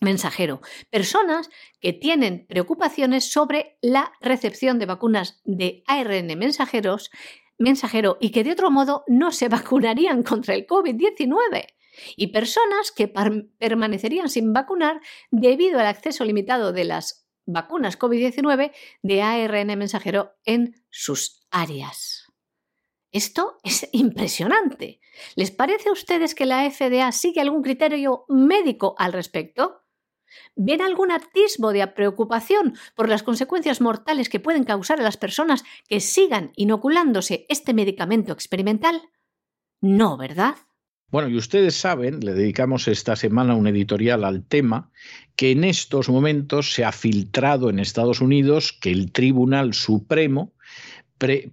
mensajero. 0.00 0.60
Personas 0.90 1.50
que 1.80 1.92
tienen 1.92 2.46
preocupaciones 2.48 3.30
sobre 3.30 3.78
la 3.82 4.12
recepción 4.20 4.78
de 4.78 4.86
vacunas 4.86 5.40
de 5.44 5.84
ARN 5.86 6.38
mensajeros, 6.38 7.10
mensajero 7.60 8.16
y 8.20 8.30
que 8.30 8.42
de 8.42 8.52
otro 8.52 8.70
modo 8.70 9.04
no 9.06 9.30
se 9.30 9.48
vacunarían 9.48 10.22
contra 10.24 10.54
el 10.54 10.66
COVID-19. 10.66 11.66
Y 12.16 12.28
personas 12.28 12.92
que 12.92 13.08
permanecerían 13.08 14.28
sin 14.28 14.52
vacunar 14.52 15.00
debido 15.30 15.78
al 15.78 15.86
acceso 15.86 16.24
limitado 16.24 16.72
de 16.72 16.84
las 16.84 17.28
vacunas 17.46 17.98
COVID-19 17.98 18.72
de 19.02 19.22
ARN 19.22 19.78
mensajero 19.78 20.32
en 20.44 20.74
sus 20.88 21.46
áreas. 21.50 22.26
Esto 23.12 23.58
es 23.64 23.88
impresionante. 23.92 25.00
¿Les 25.34 25.50
parece 25.50 25.88
a 25.88 25.92
ustedes 25.92 26.34
que 26.34 26.46
la 26.46 26.70
FDA 26.70 27.10
sigue 27.10 27.40
algún 27.40 27.62
criterio 27.62 28.24
médico 28.28 28.94
al 28.98 29.12
respecto? 29.12 29.79
¿Ven 30.56 30.82
algún 30.82 31.10
atisbo 31.10 31.72
de 31.72 31.86
preocupación 31.88 32.74
por 32.94 33.08
las 33.08 33.22
consecuencias 33.22 33.80
mortales 33.80 34.28
que 34.28 34.40
pueden 34.40 34.64
causar 34.64 35.00
a 35.00 35.04
las 35.04 35.16
personas 35.16 35.64
que 35.88 36.00
sigan 36.00 36.52
inoculándose 36.56 37.46
este 37.48 37.74
medicamento 37.74 38.32
experimental? 38.32 39.02
No, 39.80 40.16
¿verdad? 40.16 40.56
Bueno, 41.10 41.28
y 41.28 41.36
ustedes 41.36 41.74
saben, 41.74 42.20
le 42.20 42.34
dedicamos 42.34 42.86
esta 42.86 43.16
semana 43.16 43.56
un 43.56 43.66
editorial 43.66 44.22
al 44.22 44.44
tema, 44.44 44.92
que 45.34 45.50
en 45.50 45.64
estos 45.64 46.08
momentos 46.08 46.72
se 46.72 46.84
ha 46.84 46.92
filtrado 46.92 47.68
en 47.68 47.80
Estados 47.80 48.20
Unidos 48.20 48.72
que 48.80 48.92
el 48.92 49.10
Tribunal 49.10 49.74
Supremo 49.74 50.52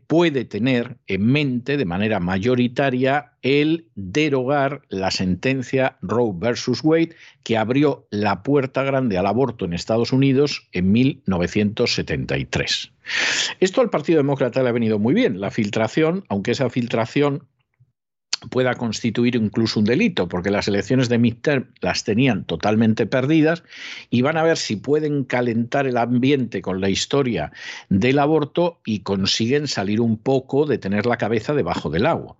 puede 0.08 0.46
tener 0.46 0.98
en 1.08 1.26
mente 1.26 1.76
de 1.78 1.86
manera 1.86 2.20
mayoritaria 2.20 3.34
el 3.42 3.88
derogar 3.96 4.82
la 4.90 5.10
sentencia 5.12 5.98
Roe 6.02 6.34
versus 6.36 6.84
Wade 6.84 7.16
que 7.44 7.58
abrió 7.58 8.06
la 8.10 8.44
puerta 8.44 8.84
grande 8.84 9.18
al 9.18 9.28
aborto 9.28 9.66
en 9.66 9.74
Estados 9.74 10.14
Unidos 10.14 10.68
en 10.72 10.92
1973. 10.92 12.92
Esto 13.60 13.82
al 13.82 13.90
Partido 13.90 14.18
Demócrata 14.18 14.64
le 14.64 14.70
ha 14.70 14.74
venido 14.74 15.00
muy 15.00 15.14
bien, 15.14 15.42
la 15.42 15.52
filtración, 15.52 16.24
aunque 16.30 16.52
esa 16.52 16.70
filtración 16.70 17.44
pueda 18.50 18.76
constituir 18.76 19.36
incluso 19.36 19.80
un 19.80 19.86
delito, 19.86 20.28
porque 20.28 20.52
las 20.52 20.68
elecciones 20.68 21.10
de 21.10 21.18
midterm 21.18 21.68
las 21.82 22.04
tenían 22.04 22.46
totalmente 22.46 23.06
perdidas 23.06 23.64
y 24.10 24.22
van 24.22 24.38
a 24.38 24.44
ver 24.44 24.58
si 24.58 24.76
pueden 24.76 25.24
calentar 25.24 25.88
el 25.88 25.98
ambiente 25.98 26.62
con 26.62 26.82
la 26.82 26.90
historia 26.90 27.52
del 27.90 28.20
aborto 28.20 28.80
y 28.86 29.00
consiguen 29.00 29.68
salir 29.68 30.02
un 30.02 30.18
poco 30.18 30.66
de 30.66 30.78
tener 30.78 31.06
la 31.06 31.18
cabeza 31.18 31.54
debajo 31.54 31.90
del 31.90 32.06
agua. 32.06 32.38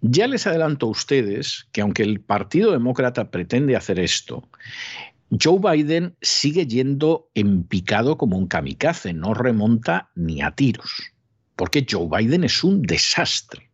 Ya 0.00 0.26
les 0.26 0.46
adelanto 0.46 0.86
a 0.86 0.90
ustedes 0.90 1.66
que 1.72 1.80
aunque 1.80 2.02
el 2.02 2.20
Partido 2.20 2.72
Demócrata 2.72 3.30
pretende 3.30 3.76
hacer 3.76 3.98
esto, 3.98 4.46
Joe 5.30 5.58
Biden 5.58 6.14
sigue 6.20 6.66
yendo 6.66 7.30
en 7.34 7.64
picado 7.64 8.16
como 8.16 8.36
un 8.36 8.46
kamikaze, 8.46 9.12
no 9.12 9.34
remonta 9.34 10.10
ni 10.14 10.40
a 10.40 10.52
tiros, 10.52 11.12
porque 11.56 11.86
Joe 11.88 12.08
Biden 12.08 12.44
es 12.44 12.62
un 12.62 12.82
desastre. 12.82 13.65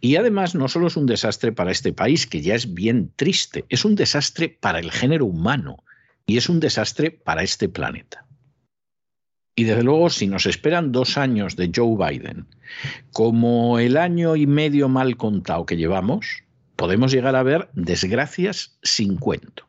Y 0.00 0.16
además 0.16 0.54
no 0.54 0.68
solo 0.68 0.86
es 0.88 0.96
un 0.96 1.06
desastre 1.06 1.52
para 1.52 1.72
este 1.72 1.92
país, 1.92 2.26
que 2.26 2.40
ya 2.40 2.54
es 2.54 2.74
bien 2.74 3.12
triste, 3.16 3.64
es 3.68 3.84
un 3.84 3.94
desastre 3.94 4.48
para 4.48 4.78
el 4.78 4.90
género 4.90 5.26
humano 5.26 5.84
y 6.26 6.36
es 6.36 6.48
un 6.48 6.60
desastre 6.60 7.10
para 7.10 7.42
este 7.42 7.68
planeta. 7.68 8.26
Y 9.54 9.64
desde 9.64 9.82
luego, 9.82 10.08
si 10.10 10.26
nos 10.26 10.46
esperan 10.46 10.92
dos 10.92 11.18
años 11.18 11.56
de 11.56 11.70
Joe 11.74 11.96
Biden, 11.96 12.46
como 13.12 13.78
el 13.78 13.96
año 13.96 14.36
y 14.36 14.46
medio 14.46 14.88
mal 14.88 15.16
contado 15.16 15.66
que 15.66 15.76
llevamos, 15.76 16.44
podemos 16.76 17.12
llegar 17.12 17.36
a 17.36 17.42
ver 17.42 17.68
desgracias 17.74 18.78
sin 18.82 19.16
cuento 19.18 19.66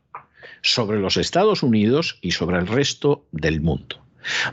sobre 0.62 0.99
los 0.99 1.18
Estados 1.18 1.64
Unidos 1.64 2.20
y 2.22 2.32
sobre 2.32 2.60
el 2.60 2.68
resto 2.68 3.28
del 3.32 3.60
mundo. 3.62 3.97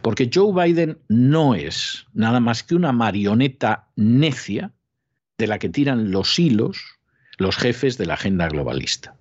Porque 0.03 0.31
Joe 0.33 0.53
Biden 0.53 0.99
no 1.09 1.55
es 1.55 2.07
nada 2.15 2.41
más 2.41 2.63
que 2.63 2.75
una 2.75 2.93
marioneta 2.93 3.89
necia 3.97 4.73
de 5.39 5.47
la 5.47 5.59
que 5.59 5.69
tiran 5.69 6.11
los 6.11 6.39
hilos 6.39 6.99
los 7.39 7.57
jefes 7.57 7.97
de 7.97 8.07
la 8.07 8.15
agenda 8.15 8.49
globalista. 8.49 9.15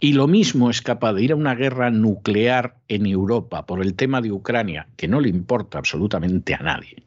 Y 0.00 0.14
lo 0.14 0.26
mismo 0.26 0.68
es 0.68 0.82
capaz 0.82 1.12
de 1.12 1.22
ir 1.22 1.32
a 1.32 1.36
una 1.36 1.54
guerra 1.54 1.90
nuclear 1.90 2.74
en 2.88 3.06
Europa 3.06 3.64
por 3.64 3.80
el 3.80 3.94
tema 3.94 4.20
de 4.20 4.32
Ucrania, 4.32 4.88
que 4.96 5.06
no 5.06 5.20
le 5.20 5.28
importa 5.28 5.78
absolutamente 5.78 6.54
a 6.54 6.58
nadie, 6.58 7.04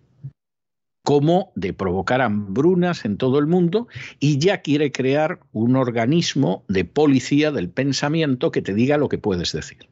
como 1.04 1.52
de 1.56 1.74
provocar 1.74 2.22
hambrunas 2.22 3.04
en 3.04 3.18
todo 3.18 3.38
el 3.38 3.48
mundo 3.48 3.90
y 4.22 4.38
ya 4.38 4.62
quiere 4.62 4.94
crear 4.94 5.42
un 5.52 5.76
organismo 5.76 6.64
de 6.70 6.86
policía 6.86 7.52
del 7.52 7.68
pensamiento 7.68 8.52
que 8.52 8.62
te 8.62 8.74
diga 8.74 8.98
lo 8.98 9.10
que 9.10 9.18
puedes 9.18 9.52
decir. 9.52 9.90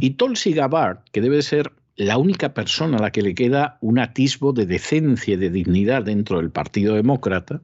Y 0.00 0.10
Tulsi 0.10 0.54
Gabbard, 0.54 1.00
que 1.12 1.20
debe 1.20 1.42
ser 1.42 1.72
la 1.98 2.16
única 2.16 2.54
persona 2.54 2.98
a 2.98 3.02
la 3.02 3.10
que 3.10 3.22
le 3.22 3.34
queda 3.34 3.76
un 3.80 3.98
atisbo 3.98 4.52
de 4.52 4.66
decencia 4.66 5.34
y 5.34 5.36
de 5.36 5.50
dignidad 5.50 6.04
dentro 6.04 6.38
del 6.38 6.50
Partido 6.50 6.94
Demócrata, 6.94 7.60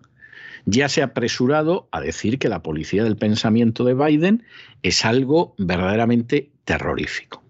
ya 0.66 0.88
se 0.88 1.02
ha 1.02 1.06
apresurado 1.06 1.88
a 1.92 2.00
decir 2.00 2.40
que 2.40 2.48
la 2.48 2.60
policía 2.60 3.04
del 3.04 3.16
pensamiento 3.16 3.84
de 3.84 3.94
Biden 3.94 4.42
es 4.82 5.04
algo 5.04 5.54
verdaderamente 5.56 6.50
terrorífico. 6.64 7.44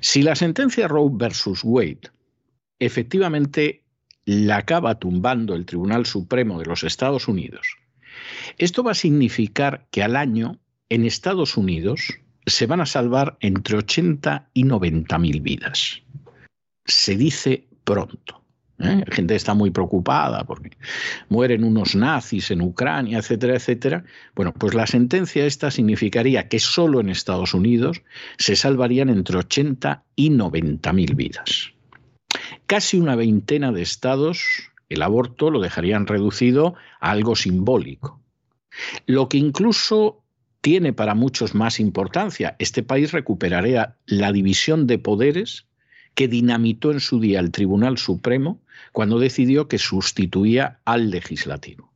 Si 0.00 0.22
la 0.22 0.34
sentencia 0.34 0.88
Roe 0.88 1.10
versus 1.12 1.60
Wade 1.62 2.10
efectivamente 2.78 3.84
la 4.24 4.56
acaba 4.56 4.98
tumbando 4.98 5.54
el 5.54 5.66
Tribunal 5.66 6.06
Supremo 6.06 6.58
de 6.58 6.64
los 6.64 6.84
Estados 6.84 7.28
Unidos, 7.28 7.76
esto 8.56 8.82
va 8.82 8.92
a 8.92 8.94
significar 8.94 9.86
que 9.90 10.02
al 10.02 10.16
año 10.16 10.58
en 10.88 11.04
Estados 11.04 11.58
Unidos 11.58 12.18
se 12.46 12.66
van 12.66 12.80
a 12.80 12.86
salvar 12.86 13.36
entre 13.40 13.76
80 13.76 14.48
y 14.54 14.64
90 14.64 15.18
mil 15.18 15.40
vidas. 15.40 16.02
Se 16.84 17.16
dice 17.16 17.66
pronto. 17.84 18.42
¿eh? 18.78 19.04
La 19.06 19.14
gente 19.14 19.34
está 19.34 19.54
muy 19.54 19.70
preocupada 19.70 20.44
porque 20.44 20.76
mueren 21.28 21.64
unos 21.64 21.94
nazis 21.94 22.50
en 22.50 22.62
Ucrania, 22.62 23.18
etcétera, 23.18 23.56
etcétera. 23.56 24.04
Bueno, 24.34 24.52
pues 24.52 24.74
la 24.74 24.86
sentencia 24.86 25.46
esta 25.46 25.70
significaría 25.70 26.48
que 26.48 26.58
solo 26.58 27.00
en 27.00 27.08
Estados 27.08 27.54
Unidos 27.54 28.02
se 28.38 28.56
salvarían 28.56 29.08
entre 29.08 29.38
80 29.38 30.04
y 30.16 30.30
90 30.30 30.92
mil 30.92 31.14
vidas. 31.14 31.72
Casi 32.66 32.98
una 32.98 33.16
veintena 33.16 33.70
de 33.72 33.82
estados 33.82 34.72
el 34.92 35.02
aborto 35.02 35.50
lo 35.50 35.60
dejarían 35.60 36.06
reducido 36.06 36.74
a 37.00 37.12
algo 37.12 37.34
simbólico. 37.34 38.20
Lo 39.06 39.28
que 39.28 39.38
incluso 39.38 40.21
tiene 40.62 40.92
para 40.92 41.14
muchos 41.14 41.54
más 41.54 41.80
importancia. 41.80 42.56
Este 42.58 42.82
país 42.82 43.12
recuperaría 43.12 43.96
la 44.06 44.32
división 44.32 44.86
de 44.86 44.98
poderes 44.98 45.66
que 46.14 46.28
dinamitó 46.28 46.92
en 46.92 47.00
su 47.00 47.20
día 47.20 47.40
el 47.40 47.50
Tribunal 47.50 47.98
Supremo 47.98 48.60
cuando 48.92 49.18
decidió 49.18 49.68
que 49.68 49.78
sustituía 49.78 50.78
al 50.84 51.10
legislativo, 51.10 51.92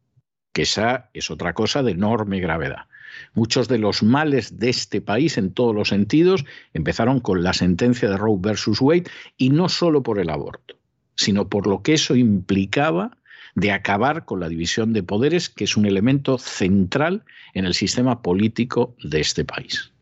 que 0.52 0.62
esa 0.62 1.10
es 1.14 1.30
otra 1.30 1.54
cosa 1.54 1.82
de 1.82 1.92
enorme 1.92 2.40
gravedad. 2.40 2.86
Muchos 3.34 3.68
de 3.68 3.78
los 3.78 4.02
males 4.02 4.58
de 4.58 4.70
este 4.70 5.00
país 5.00 5.38
en 5.38 5.52
todos 5.52 5.74
los 5.74 5.88
sentidos 5.88 6.44
empezaron 6.74 7.20
con 7.20 7.42
la 7.42 7.52
sentencia 7.52 8.10
de 8.10 8.16
Roe 8.16 8.38
versus 8.40 8.80
Wade 8.80 9.10
y 9.36 9.50
no 9.50 9.68
solo 9.68 10.02
por 10.02 10.18
el 10.18 10.28
aborto, 10.28 10.76
sino 11.14 11.48
por 11.48 11.66
lo 11.66 11.82
que 11.82 11.94
eso 11.94 12.16
implicaba 12.16 13.16
de 13.56 13.72
acabar 13.72 14.24
con 14.24 14.38
la 14.38 14.48
división 14.48 14.92
de 14.92 15.02
poderes, 15.02 15.48
que 15.48 15.64
es 15.64 15.76
un 15.76 15.86
elemento 15.86 16.38
central 16.38 17.24
en 17.54 17.64
el 17.64 17.74
sistema 17.74 18.22
político 18.22 18.94
de 19.02 19.20
este 19.20 19.44
país. 19.44 19.92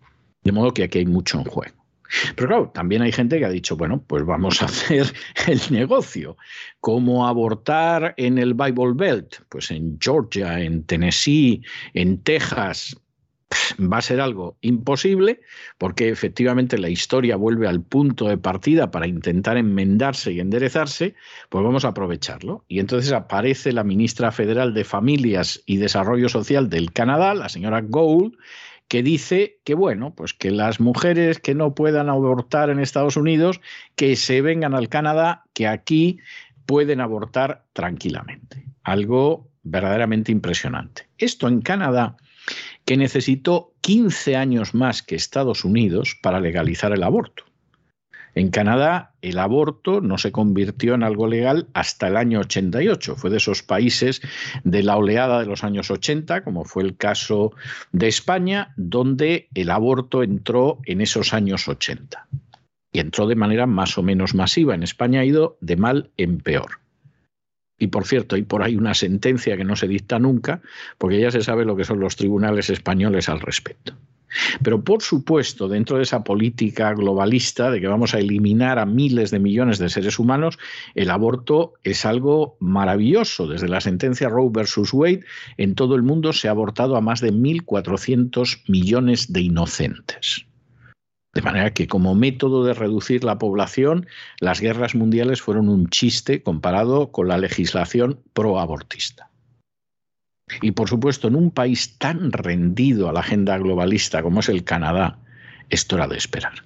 De 0.42 0.52
modo 0.52 0.74
que 0.74 0.82
aquí 0.82 0.98
hay 0.98 1.06
mucho 1.06 1.38
en 1.38 1.44
juego. 1.44 1.84
Pero 2.36 2.48
claro, 2.48 2.70
también 2.74 3.02
hay 3.02 3.12
gente 3.12 3.38
que 3.38 3.44
ha 3.44 3.50
dicho, 3.50 3.76
bueno, 3.76 4.02
pues 4.06 4.24
vamos 4.26 4.60
a 4.60 4.64
hacer 4.66 5.06
el 5.46 5.60
negocio. 5.70 6.36
¿Cómo 6.80 7.26
abortar 7.26 8.14
en 8.16 8.38
el 8.38 8.54
Bible 8.54 8.92
Belt? 8.94 9.36
Pues 9.48 9.70
en 9.70 9.98
Georgia, 10.00 10.60
en 10.60 10.84
Tennessee, 10.84 11.62
en 11.94 12.22
Texas. 12.22 12.96
Va 13.80 13.98
a 13.98 14.02
ser 14.02 14.20
algo 14.20 14.56
imposible 14.60 15.40
porque 15.78 16.08
efectivamente 16.08 16.78
la 16.78 16.88
historia 16.88 17.36
vuelve 17.36 17.66
al 17.66 17.82
punto 17.82 18.28
de 18.28 18.38
partida 18.38 18.90
para 18.90 19.06
intentar 19.06 19.56
enmendarse 19.56 20.32
y 20.32 20.40
enderezarse, 20.40 21.14
pues 21.48 21.64
vamos 21.64 21.84
a 21.84 21.88
aprovecharlo. 21.88 22.64
Y 22.68 22.80
entonces 22.80 23.12
aparece 23.12 23.72
la 23.72 23.84
ministra 23.84 24.32
federal 24.32 24.74
de 24.74 24.84
Familias 24.84 25.62
y 25.66 25.76
Desarrollo 25.76 26.28
Social 26.28 26.68
del 26.68 26.92
Canadá, 26.92 27.34
la 27.34 27.48
señora 27.48 27.80
Gould, 27.80 28.34
que 28.88 29.02
dice 29.02 29.58
que 29.64 29.74
bueno, 29.74 30.14
pues 30.14 30.34
que 30.34 30.50
las 30.50 30.80
mujeres 30.80 31.38
que 31.38 31.54
no 31.54 31.74
puedan 31.74 32.08
abortar 32.08 32.70
en 32.70 32.78
Estados 32.78 33.16
Unidos, 33.16 33.60
que 33.96 34.16
se 34.16 34.40
vengan 34.40 34.74
al 34.74 34.88
Canadá, 34.88 35.44
que 35.52 35.66
aquí 35.66 36.18
pueden 36.66 37.00
abortar 37.00 37.64
tranquilamente. 37.72 38.64
Algo 38.82 39.48
verdaderamente 39.62 40.32
impresionante. 40.32 41.08
Esto 41.18 41.48
en 41.48 41.62
Canadá 41.62 42.16
que 42.84 42.96
necesitó 42.96 43.72
15 43.80 44.36
años 44.36 44.74
más 44.74 45.02
que 45.02 45.14
Estados 45.14 45.64
Unidos 45.64 46.16
para 46.22 46.40
legalizar 46.40 46.92
el 46.92 47.02
aborto. 47.02 47.44
En 48.34 48.50
Canadá 48.50 49.12
el 49.22 49.38
aborto 49.38 50.00
no 50.00 50.18
se 50.18 50.32
convirtió 50.32 50.94
en 50.94 51.04
algo 51.04 51.28
legal 51.28 51.68
hasta 51.72 52.08
el 52.08 52.16
año 52.16 52.40
88. 52.40 53.16
Fue 53.16 53.30
de 53.30 53.36
esos 53.36 53.62
países 53.62 54.20
de 54.64 54.82
la 54.82 54.96
oleada 54.96 55.40
de 55.40 55.46
los 55.46 55.62
años 55.62 55.90
80, 55.90 56.42
como 56.42 56.64
fue 56.64 56.82
el 56.82 56.96
caso 56.96 57.52
de 57.92 58.08
España, 58.08 58.74
donde 58.76 59.48
el 59.54 59.70
aborto 59.70 60.22
entró 60.22 60.80
en 60.84 61.00
esos 61.00 61.32
años 61.32 61.68
80. 61.68 62.26
Y 62.92 62.98
entró 62.98 63.26
de 63.26 63.36
manera 63.36 63.66
más 63.66 63.98
o 63.98 64.02
menos 64.02 64.34
masiva. 64.34 64.74
En 64.74 64.82
España 64.82 65.20
ha 65.20 65.24
ido 65.24 65.56
de 65.60 65.76
mal 65.76 66.10
en 66.16 66.38
peor. 66.38 66.83
Y 67.78 67.88
por 67.88 68.06
cierto, 68.06 68.36
hay 68.36 68.42
por 68.42 68.62
ahí 68.62 68.76
una 68.76 68.94
sentencia 68.94 69.56
que 69.56 69.64
no 69.64 69.76
se 69.76 69.88
dicta 69.88 70.18
nunca, 70.18 70.62
porque 70.98 71.20
ya 71.20 71.30
se 71.30 71.42
sabe 71.42 71.64
lo 71.64 71.76
que 71.76 71.84
son 71.84 72.00
los 72.00 72.16
tribunales 72.16 72.70
españoles 72.70 73.28
al 73.28 73.40
respecto. 73.40 73.94
Pero 74.62 74.82
por 74.82 75.02
supuesto, 75.02 75.68
dentro 75.68 75.96
de 75.96 76.02
esa 76.02 76.24
política 76.24 76.92
globalista 76.92 77.70
de 77.70 77.80
que 77.80 77.86
vamos 77.86 78.14
a 78.14 78.18
eliminar 78.18 78.78
a 78.78 78.86
miles 78.86 79.30
de 79.30 79.38
millones 79.38 79.78
de 79.78 79.88
seres 79.88 80.18
humanos, 80.18 80.58
el 80.94 81.10
aborto 81.10 81.74
es 81.84 82.04
algo 82.04 82.56
maravilloso. 82.60 83.46
Desde 83.46 83.68
la 83.68 83.80
sentencia 83.80 84.28
Roe 84.28 84.50
versus 84.52 84.92
Wade, 84.92 85.24
en 85.56 85.74
todo 85.74 85.94
el 85.94 86.02
mundo 86.02 86.32
se 86.32 86.48
ha 86.48 86.52
abortado 86.52 86.96
a 86.96 87.00
más 87.00 87.20
de 87.20 87.32
1.400 87.32 88.62
millones 88.68 89.32
de 89.32 89.42
inocentes. 89.42 90.46
De 91.34 91.42
manera 91.42 91.74
que 91.74 91.88
como 91.88 92.14
método 92.14 92.64
de 92.64 92.74
reducir 92.74 93.24
la 93.24 93.38
población, 93.38 94.06
las 94.40 94.60
guerras 94.60 94.94
mundiales 94.94 95.42
fueron 95.42 95.68
un 95.68 95.88
chiste 95.88 96.42
comparado 96.42 97.10
con 97.10 97.26
la 97.26 97.38
legislación 97.38 98.20
proabortista. 98.32 99.30
Y 100.62 100.72
por 100.72 100.88
supuesto, 100.88 101.28
en 101.28 101.34
un 101.34 101.50
país 101.50 101.98
tan 101.98 102.30
rendido 102.30 103.08
a 103.08 103.12
la 103.12 103.20
agenda 103.20 103.58
globalista 103.58 104.22
como 104.22 104.40
es 104.40 104.48
el 104.48 104.62
Canadá, 104.62 105.18
esto 105.70 105.96
era 105.96 106.06
de 106.06 106.16
esperar. 106.16 106.64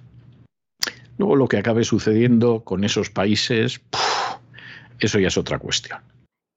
Luego 1.17 1.35
lo 1.35 1.47
que 1.47 1.57
acabe 1.57 1.83
sucediendo 1.83 2.63
con 2.63 2.83
esos 2.83 3.09
países, 3.09 3.81
eso 4.99 5.19
ya 5.19 5.29
es 5.29 5.37
otra 5.37 5.59
cuestión. 5.59 5.99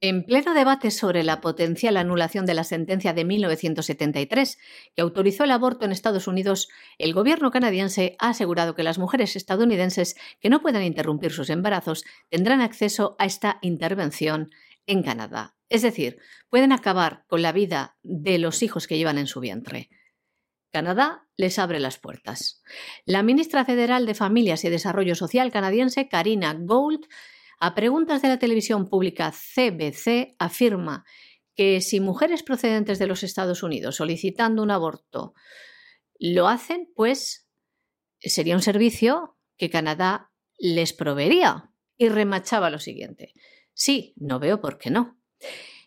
En 0.05 0.25
pleno 0.25 0.53
debate 0.53 0.91
sobre 0.91 1.23
la 1.23 1.41
potencial 1.41 1.97
anulación 1.97 2.45
de 2.45 2.55
la 2.55 2.65
sentencia 2.65 3.13
de 3.13 3.25
1973 3.25 4.59
que 4.97 5.01
autorizó 5.01 5.45
el 5.45 5.53
aborto 5.53 5.85
en 5.85 5.93
Estados 5.93 6.27
Unidos, 6.27 6.69
el 6.99 7.15
gobierno 7.15 7.53
canadiense 7.53 8.17
ha 8.19 8.31
asegurado 8.31 8.75
que 8.75 8.83
las 8.83 8.99
mujeres 8.99 9.37
estadounidenses 9.37 10.17
que 10.41 10.51
no 10.51 10.61
puedan 10.61 10.83
interrumpir 10.83 11.31
sus 11.31 11.51
embarazos 11.51 12.03
tendrán 12.31 12.63
acceso 12.63 13.15
a 13.21 13.27
esta 13.27 13.61
intervención 13.63 14.51
en 14.89 15.05
Canadá. 15.05 15.55
Es 15.69 15.83
decir, 15.83 16.19
pueden 16.51 16.73
acabar 16.73 17.25
con 17.29 17.41
la 17.41 17.53
vida 17.53 17.97
de 18.03 18.39
los 18.39 18.65
hijos 18.65 18.89
que 18.89 18.99
llevan 18.99 19.19
en 19.19 19.29
su 19.29 19.39
vientre. 19.39 19.89
Canadá 20.73 21.29
les 21.37 21.61
abre 21.61 21.79
las 21.79 21.99
puertas. 21.99 22.61
La 23.05 23.23
ministra 23.23 23.65
federal 23.65 24.07
de 24.07 24.15
Familias 24.15 24.65
y 24.65 24.69
Desarrollo 24.69 25.15
Social 25.15 25.53
canadiense, 25.53 26.09
Karina 26.09 26.57
Gould, 26.59 27.07
a 27.65 27.77
preguntas 27.77 28.21
de 28.23 28.27
la 28.27 28.41
televisión 28.41 28.89
pública 28.89 29.31
CBC, 29.31 30.35
afirma 30.41 31.05
que 31.55 31.81
si 31.81 32.01
mujeres 32.01 32.43
procedentes 32.43 32.99
de 32.99 33.07
los 33.07 33.23
Estados 33.23 33.63
Unidos 33.63 33.95
solicitando 33.95 34.65
un 34.65 34.73
aborto 34.73 35.33
lo 36.19 36.49
hacen, 36.49 36.91
pues 36.97 37.49
sería 38.19 38.57
un 38.57 38.63
servicio 38.63 39.39
que 39.57 39.71
Canadá 39.71 40.33
les 40.59 40.93
proveería. 40.93 41.71
Y 41.97 42.09
remachaba 42.09 42.69
lo 42.69 42.81
siguiente. 42.81 43.33
Sí, 43.75 44.13
no 44.17 44.41
veo 44.41 44.61
por 44.61 44.79
qué 44.79 44.91
no. 44.91 45.21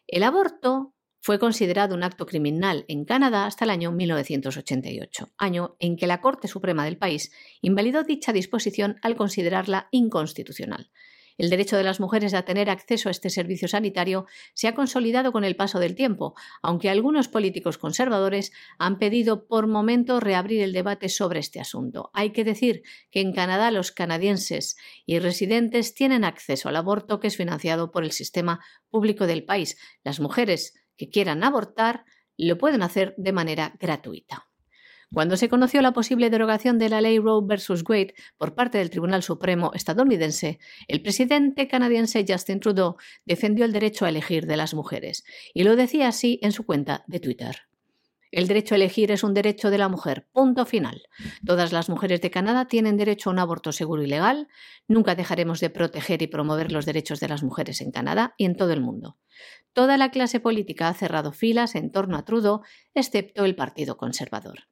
El 0.08 0.24
aborto 0.24 0.96
fue 1.20 1.40
considerado 1.40 1.94
un 1.94 2.04
acto 2.04 2.26
criminal 2.26 2.86
en 2.88 3.04
Canadá 3.04 3.48
hasta 3.48 3.66
el 3.66 3.72
año 3.72 3.92
1988, 3.92 5.34
año 5.38 5.76
en 5.80 5.98
que 5.98 6.08
la 6.08 6.22
Corte 6.22 6.48
Suprema 6.48 6.86
del 6.86 6.98
país 6.98 7.34
invalidó 7.60 8.04
dicha 8.04 8.32
disposición 8.32 8.96
al 9.02 9.18
considerarla 9.18 9.90
inconstitucional. 9.92 10.90
El 11.38 11.50
derecho 11.50 11.78
de 11.78 11.84
las 11.84 12.00
mujeres 12.00 12.34
a 12.34 12.44
tener 12.44 12.70
acceso 12.70 13.10
a 13.10 13.12
este 13.12 13.30
servicio 13.30 13.68
sanitario 13.68 14.26
se 14.54 14.68
ha 14.68 14.76
consolidado 14.76 15.32
con 15.32 15.44
el 15.44 15.56
paso 15.56 15.80
del 15.80 15.96
tiempo, 15.96 16.36
aunque 16.62 16.90
algunos 16.90 17.28
políticos 17.28 17.78
conservadores 17.78 18.52
han 18.78 18.98
pedido 18.98 19.48
por 19.48 19.68
momento 19.68 20.20
reabrir 20.20 20.62
el 20.62 20.74
debate 20.74 21.10
sobre 21.10 21.40
este 21.40 21.60
asunto. 21.60 22.10
Hay 22.14 22.32
que 22.32 22.44
decir 22.44 22.84
que 23.12 23.22
en 23.22 23.34
Canadá 23.34 23.72
los 23.72 23.92
canadienses 23.92 24.78
y 25.06 25.20
residentes 25.20 25.94
tienen 25.94 26.24
acceso 26.24 26.70
al 26.70 26.78
aborto 26.78 27.20
que 27.20 27.28
es 27.28 27.38
financiado 27.38 27.92
por 27.92 28.04
el 28.04 28.12
sistema 28.12 28.64
público 28.90 29.28
del 29.28 29.44
país. 29.44 29.78
Las 30.04 30.20
mujeres 30.20 30.74
que 30.98 31.10
quieran 31.10 31.44
abortar 31.44 32.06
lo 32.38 32.58
pueden 32.58 32.82
hacer 32.82 33.14
de 33.18 33.32
manera 33.34 33.76
gratuita. 33.80 34.48
Cuando 35.16 35.38
se 35.38 35.48
conoció 35.48 35.82
la 35.82 35.94
posible 35.94 36.30
derogación 36.30 36.78
de 36.78 36.90
la 36.90 37.00
ley 37.00 37.20
Roe 37.20 37.42
vs. 37.42 37.86
Wade 37.88 38.16
por 38.38 38.54
parte 38.54 38.80
del 38.80 38.90
Tribunal 38.90 39.24
Supremo 39.24 39.72
estadounidense, 39.74 40.60
el 40.90 41.02
presidente 41.02 41.70
canadiense 41.70 42.26
Justin 42.28 42.60
Trudeau 42.60 42.98
defendió 43.26 43.64
el 43.64 43.72
derecho 43.72 44.04
a 44.04 44.10
elegir 44.10 44.46
de 44.46 44.58
las 44.58 44.74
mujeres, 44.74 45.24
y 45.54 45.64
lo 45.64 45.78
decía 45.78 46.10
así 46.10 46.38
en 46.42 46.52
su 46.52 46.66
cuenta 46.66 47.06
de 47.08 47.22
Twitter. 47.22 47.62
El 48.30 48.50
derecho 48.50 48.76
a 48.76 48.78
elegir 48.78 49.10
es 49.10 49.24
un 49.24 49.34
derecho 49.34 49.70
de 49.70 49.78
la 49.78 49.88
mujer. 49.88 50.28
Punto 50.34 50.66
final. 50.66 51.04
Todas 51.46 51.72
las 51.72 51.88
mujeres 51.88 52.20
de 52.20 52.30
Canadá 52.30 52.68
tienen 52.68 52.98
derecho 52.98 53.30
a 53.30 53.34
un 53.34 53.40
aborto 53.40 53.72
seguro 53.72 54.04
y 54.04 54.08
legal. 54.08 54.50
Nunca 54.90 55.16
dejaremos 55.16 55.62
de 55.62 55.70
proteger 55.70 56.24
y 56.24 56.28
promover 56.28 56.74
los 56.74 56.86
derechos 56.86 57.22
de 57.22 57.30
las 57.30 57.42
mujeres 57.42 57.80
en 57.80 57.92
Canadá 57.92 58.36
y 58.38 58.44
en 58.44 58.58
todo 58.58 58.74
el 58.74 58.82
mundo. 58.82 59.18
Toda 59.72 59.96
la 59.98 60.12
clase 60.12 60.42
política 60.42 60.90
ha 60.90 60.94
cerrado 60.94 61.32
filas 61.32 61.76
en 61.76 61.94
torno 61.94 62.18
a 62.18 62.26
Trudeau, 62.26 62.64
excepto 62.94 63.46
el 63.46 63.56
Partido 63.56 63.96
Conservador. 63.96 64.68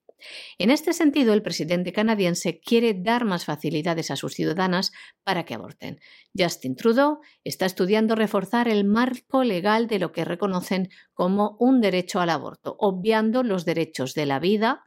En 0.58 0.72
este 0.72 0.94
sentido, 0.94 1.34
el 1.34 1.42
presidente 1.42 1.92
canadiense 1.92 2.60
quiere 2.60 2.94
dar 2.94 3.26
más 3.26 3.46
facilidades 3.46 4.12
a 4.12 4.16
sus 4.16 4.34
ciudadanas 4.34 4.92
para 5.24 5.46
que 5.46 5.54
aborten. 5.54 6.00
Justin 6.38 6.76
Trudeau 6.76 7.20
está 7.44 7.66
estudiando 7.66 8.16
reforzar 8.16 8.68
el 8.68 8.86
marco 8.86 9.44
legal 9.44 9.88
de 9.88 10.00
lo 10.00 10.12
que 10.12 10.26
reconocen 10.26 10.90
como 11.14 11.58
un 11.60 11.82
derecho 11.82 12.20
al 12.20 12.30
aborto, 12.30 12.76
obviando 12.80 13.44
los 13.44 13.66
derechos 13.66 14.14
de 14.14 14.26
la 14.26 14.40
vida, 14.40 14.84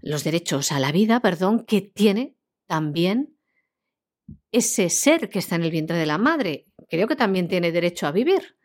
los 0.00 0.24
derechos 0.24 0.72
a 0.72 0.80
la 0.80 0.92
vida, 0.92 1.20
perdón, 1.20 1.64
que 1.64 1.80
tiene 1.80 2.36
también 2.66 3.36
ese 4.50 4.90
ser 4.90 5.28
que 5.28 5.38
está 5.38 5.56
en 5.56 5.64
el 5.64 5.70
vientre 5.70 5.96
de 5.96 6.06
la 6.06 6.18
madre. 6.18 6.66
Creo 6.88 7.08
que 7.08 7.16
también 7.16 7.48
tiene 7.48 7.72
derecho 7.72 8.06
a 8.06 8.12
vivir. 8.12 8.56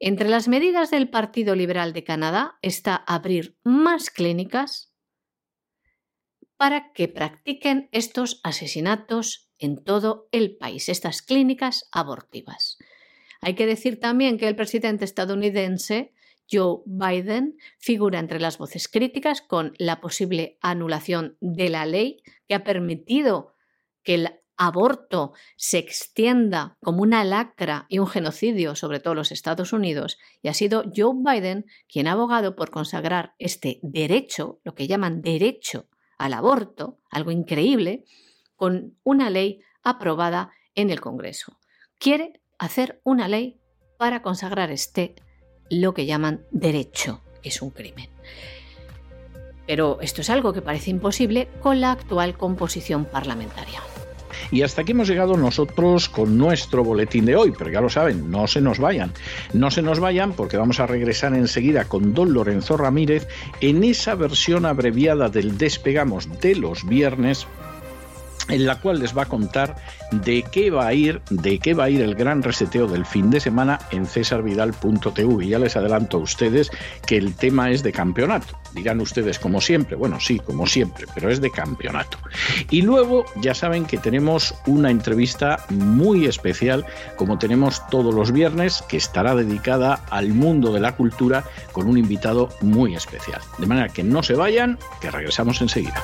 Entre 0.00 0.28
las 0.28 0.46
medidas 0.46 0.90
del 0.90 1.10
Partido 1.10 1.56
Liberal 1.56 1.92
de 1.92 2.04
Canadá 2.04 2.58
está 2.62 2.94
abrir 2.94 3.58
más 3.64 4.10
clínicas 4.10 4.94
para 6.56 6.92
que 6.92 7.08
practiquen 7.08 7.88
estos 7.92 8.40
asesinatos 8.44 9.50
en 9.58 9.82
todo 9.82 10.28
el 10.30 10.56
país, 10.56 10.88
estas 10.88 11.22
clínicas 11.22 11.88
abortivas. 11.90 12.78
Hay 13.40 13.54
que 13.54 13.66
decir 13.66 13.98
también 13.98 14.38
que 14.38 14.48
el 14.48 14.56
presidente 14.56 15.04
estadounidense 15.04 16.12
Joe 16.50 16.82
Biden 16.86 17.56
figura 17.78 18.18
entre 18.18 18.40
las 18.40 18.58
voces 18.58 18.88
críticas 18.88 19.42
con 19.42 19.74
la 19.78 20.00
posible 20.00 20.58
anulación 20.60 21.36
de 21.40 21.68
la 21.68 21.86
ley 21.86 22.22
que 22.46 22.54
ha 22.54 22.64
permitido 22.64 23.54
que 24.02 24.14
el 24.14 24.40
aborto 24.58 25.32
se 25.56 25.78
extienda 25.78 26.76
como 26.82 27.02
una 27.02 27.24
lacra 27.24 27.86
y 27.88 28.00
un 28.00 28.08
genocidio 28.08 28.74
sobre 28.74 29.00
todos 29.00 29.16
los 29.16 29.32
Estados 29.32 29.72
Unidos, 29.72 30.18
y 30.42 30.48
ha 30.48 30.54
sido 30.54 30.84
Joe 30.94 31.14
Biden 31.14 31.64
quien 31.88 32.08
ha 32.08 32.12
abogado 32.12 32.56
por 32.56 32.70
consagrar 32.70 33.34
este 33.38 33.78
derecho, 33.82 34.60
lo 34.64 34.74
que 34.74 34.88
llaman 34.88 35.22
derecho 35.22 35.88
al 36.18 36.34
aborto, 36.34 36.98
algo 37.10 37.30
increíble, 37.30 38.04
con 38.56 38.98
una 39.04 39.30
ley 39.30 39.60
aprobada 39.84 40.50
en 40.74 40.90
el 40.90 41.00
Congreso. 41.00 41.58
Quiere 41.98 42.42
hacer 42.58 43.00
una 43.04 43.28
ley 43.28 43.60
para 43.96 44.22
consagrar 44.22 44.70
este, 44.72 45.14
lo 45.70 45.94
que 45.94 46.06
llaman 46.06 46.44
derecho, 46.50 47.22
que 47.42 47.50
es 47.50 47.62
un 47.62 47.70
crimen. 47.70 48.10
Pero 49.66 49.98
esto 50.00 50.22
es 50.22 50.30
algo 50.30 50.52
que 50.52 50.62
parece 50.62 50.90
imposible 50.90 51.48
con 51.60 51.80
la 51.80 51.92
actual 51.92 52.36
composición 52.36 53.04
parlamentaria. 53.04 53.82
Y 54.50 54.62
hasta 54.62 54.82
aquí 54.82 54.92
hemos 54.92 55.08
llegado 55.08 55.36
nosotros 55.36 56.08
con 56.08 56.38
nuestro 56.38 56.82
boletín 56.82 57.26
de 57.26 57.36
hoy, 57.36 57.52
pero 57.56 57.70
ya 57.70 57.80
lo 57.80 57.90
saben, 57.90 58.30
no 58.30 58.46
se 58.46 58.60
nos 58.60 58.78
vayan. 58.78 59.12
No 59.52 59.70
se 59.70 59.82
nos 59.82 60.00
vayan 60.00 60.32
porque 60.32 60.56
vamos 60.56 60.80
a 60.80 60.86
regresar 60.86 61.34
enseguida 61.34 61.84
con 61.84 62.14
don 62.14 62.32
Lorenzo 62.32 62.76
Ramírez 62.76 63.28
en 63.60 63.84
esa 63.84 64.14
versión 64.14 64.64
abreviada 64.64 65.28
del 65.28 65.58
Despegamos 65.58 66.40
de 66.40 66.54
los 66.54 66.86
viernes 66.86 67.46
en 68.48 68.66
la 68.66 68.76
cual 68.76 69.00
les 69.00 69.16
va 69.16 69.22
a 69.22 69.26
contar 69.26 69.76
de 70.10 70.42
qué 70.42 70.70
va 70.70 70.86
a 70.86 70.94
ir, 70.94 71.20
de 71.30 71.58
qué 71.58 71.74
va 71.74 71.84
a 71.84 71.90
ir 71.90 72.00
el 72.00 72.14
gran 72.14 72.42
reseteo 72.42 72.86
del 72.86 73.04
fin 73.04 73.30
de 73.30 73.40
semana 73.40 73.78
en 73.90 74.06
cesarvidal.tv. 74.06 75.46
Ya 75.46 75.58
les 75.58 75.76
adelanto 75.76 76.18
a 76.18 76.20
ustedes 76.20 76.70
que 77.06 77.16
el 77.16 77.34
tema 77.34 77.70
es 77.70 77.82
de 77.82 77.92
campeonato. 77.92 78.58
Dirán 78.74 79.00
ustedes 79.00 79.38
como 79.38 79.60
siempre, 79.60 79.96
bueno, 79.96 80.20
sí, 80.20 80.38
como 80.38 80.66
siempre, 80.66 81.06
pero 81.14 81.30
es 81.30 81.40
de 81.40 81.50
campeonato. 81.50 82.18
Y 82.70 82.82
luego 82.82 83.24
ya 83.36 83.54
saben 83.54 83.86
que 83.86 83.98
tenemos 83.98 84.54
una 84.66 84.90
entrevista 84.90 85.64
muy 85.70 86.26
especial, 86.26 86.84
como 87.16 87.38
tenemos 87.38 87.86
todos 87.88 88.14
los 88.14 88.32
viernes, 88.32 88.82
que 88.88 88.96
estará 88.96 89.34
dedicada 89.34 90.04
al 90.10 90.28
mundo 90.28 90.72
de 90.72 90.80
la 90.80 90.96
cultura 90.96 91.44
con 91.72 91.88
un 91.88 91.98
invitado 91.98 92.48
muy 92.60 92.94
especial. 92.94 93.40
De 93.58 93.66
manera 93.66 93.88
que 93.88 94.02
no 94.02 94.22
se 94.22 94.34
vayan, 94.34 94.78
que 95.00 95.10
regresamos 95.10 95.60
enseguida. 95.60 96.02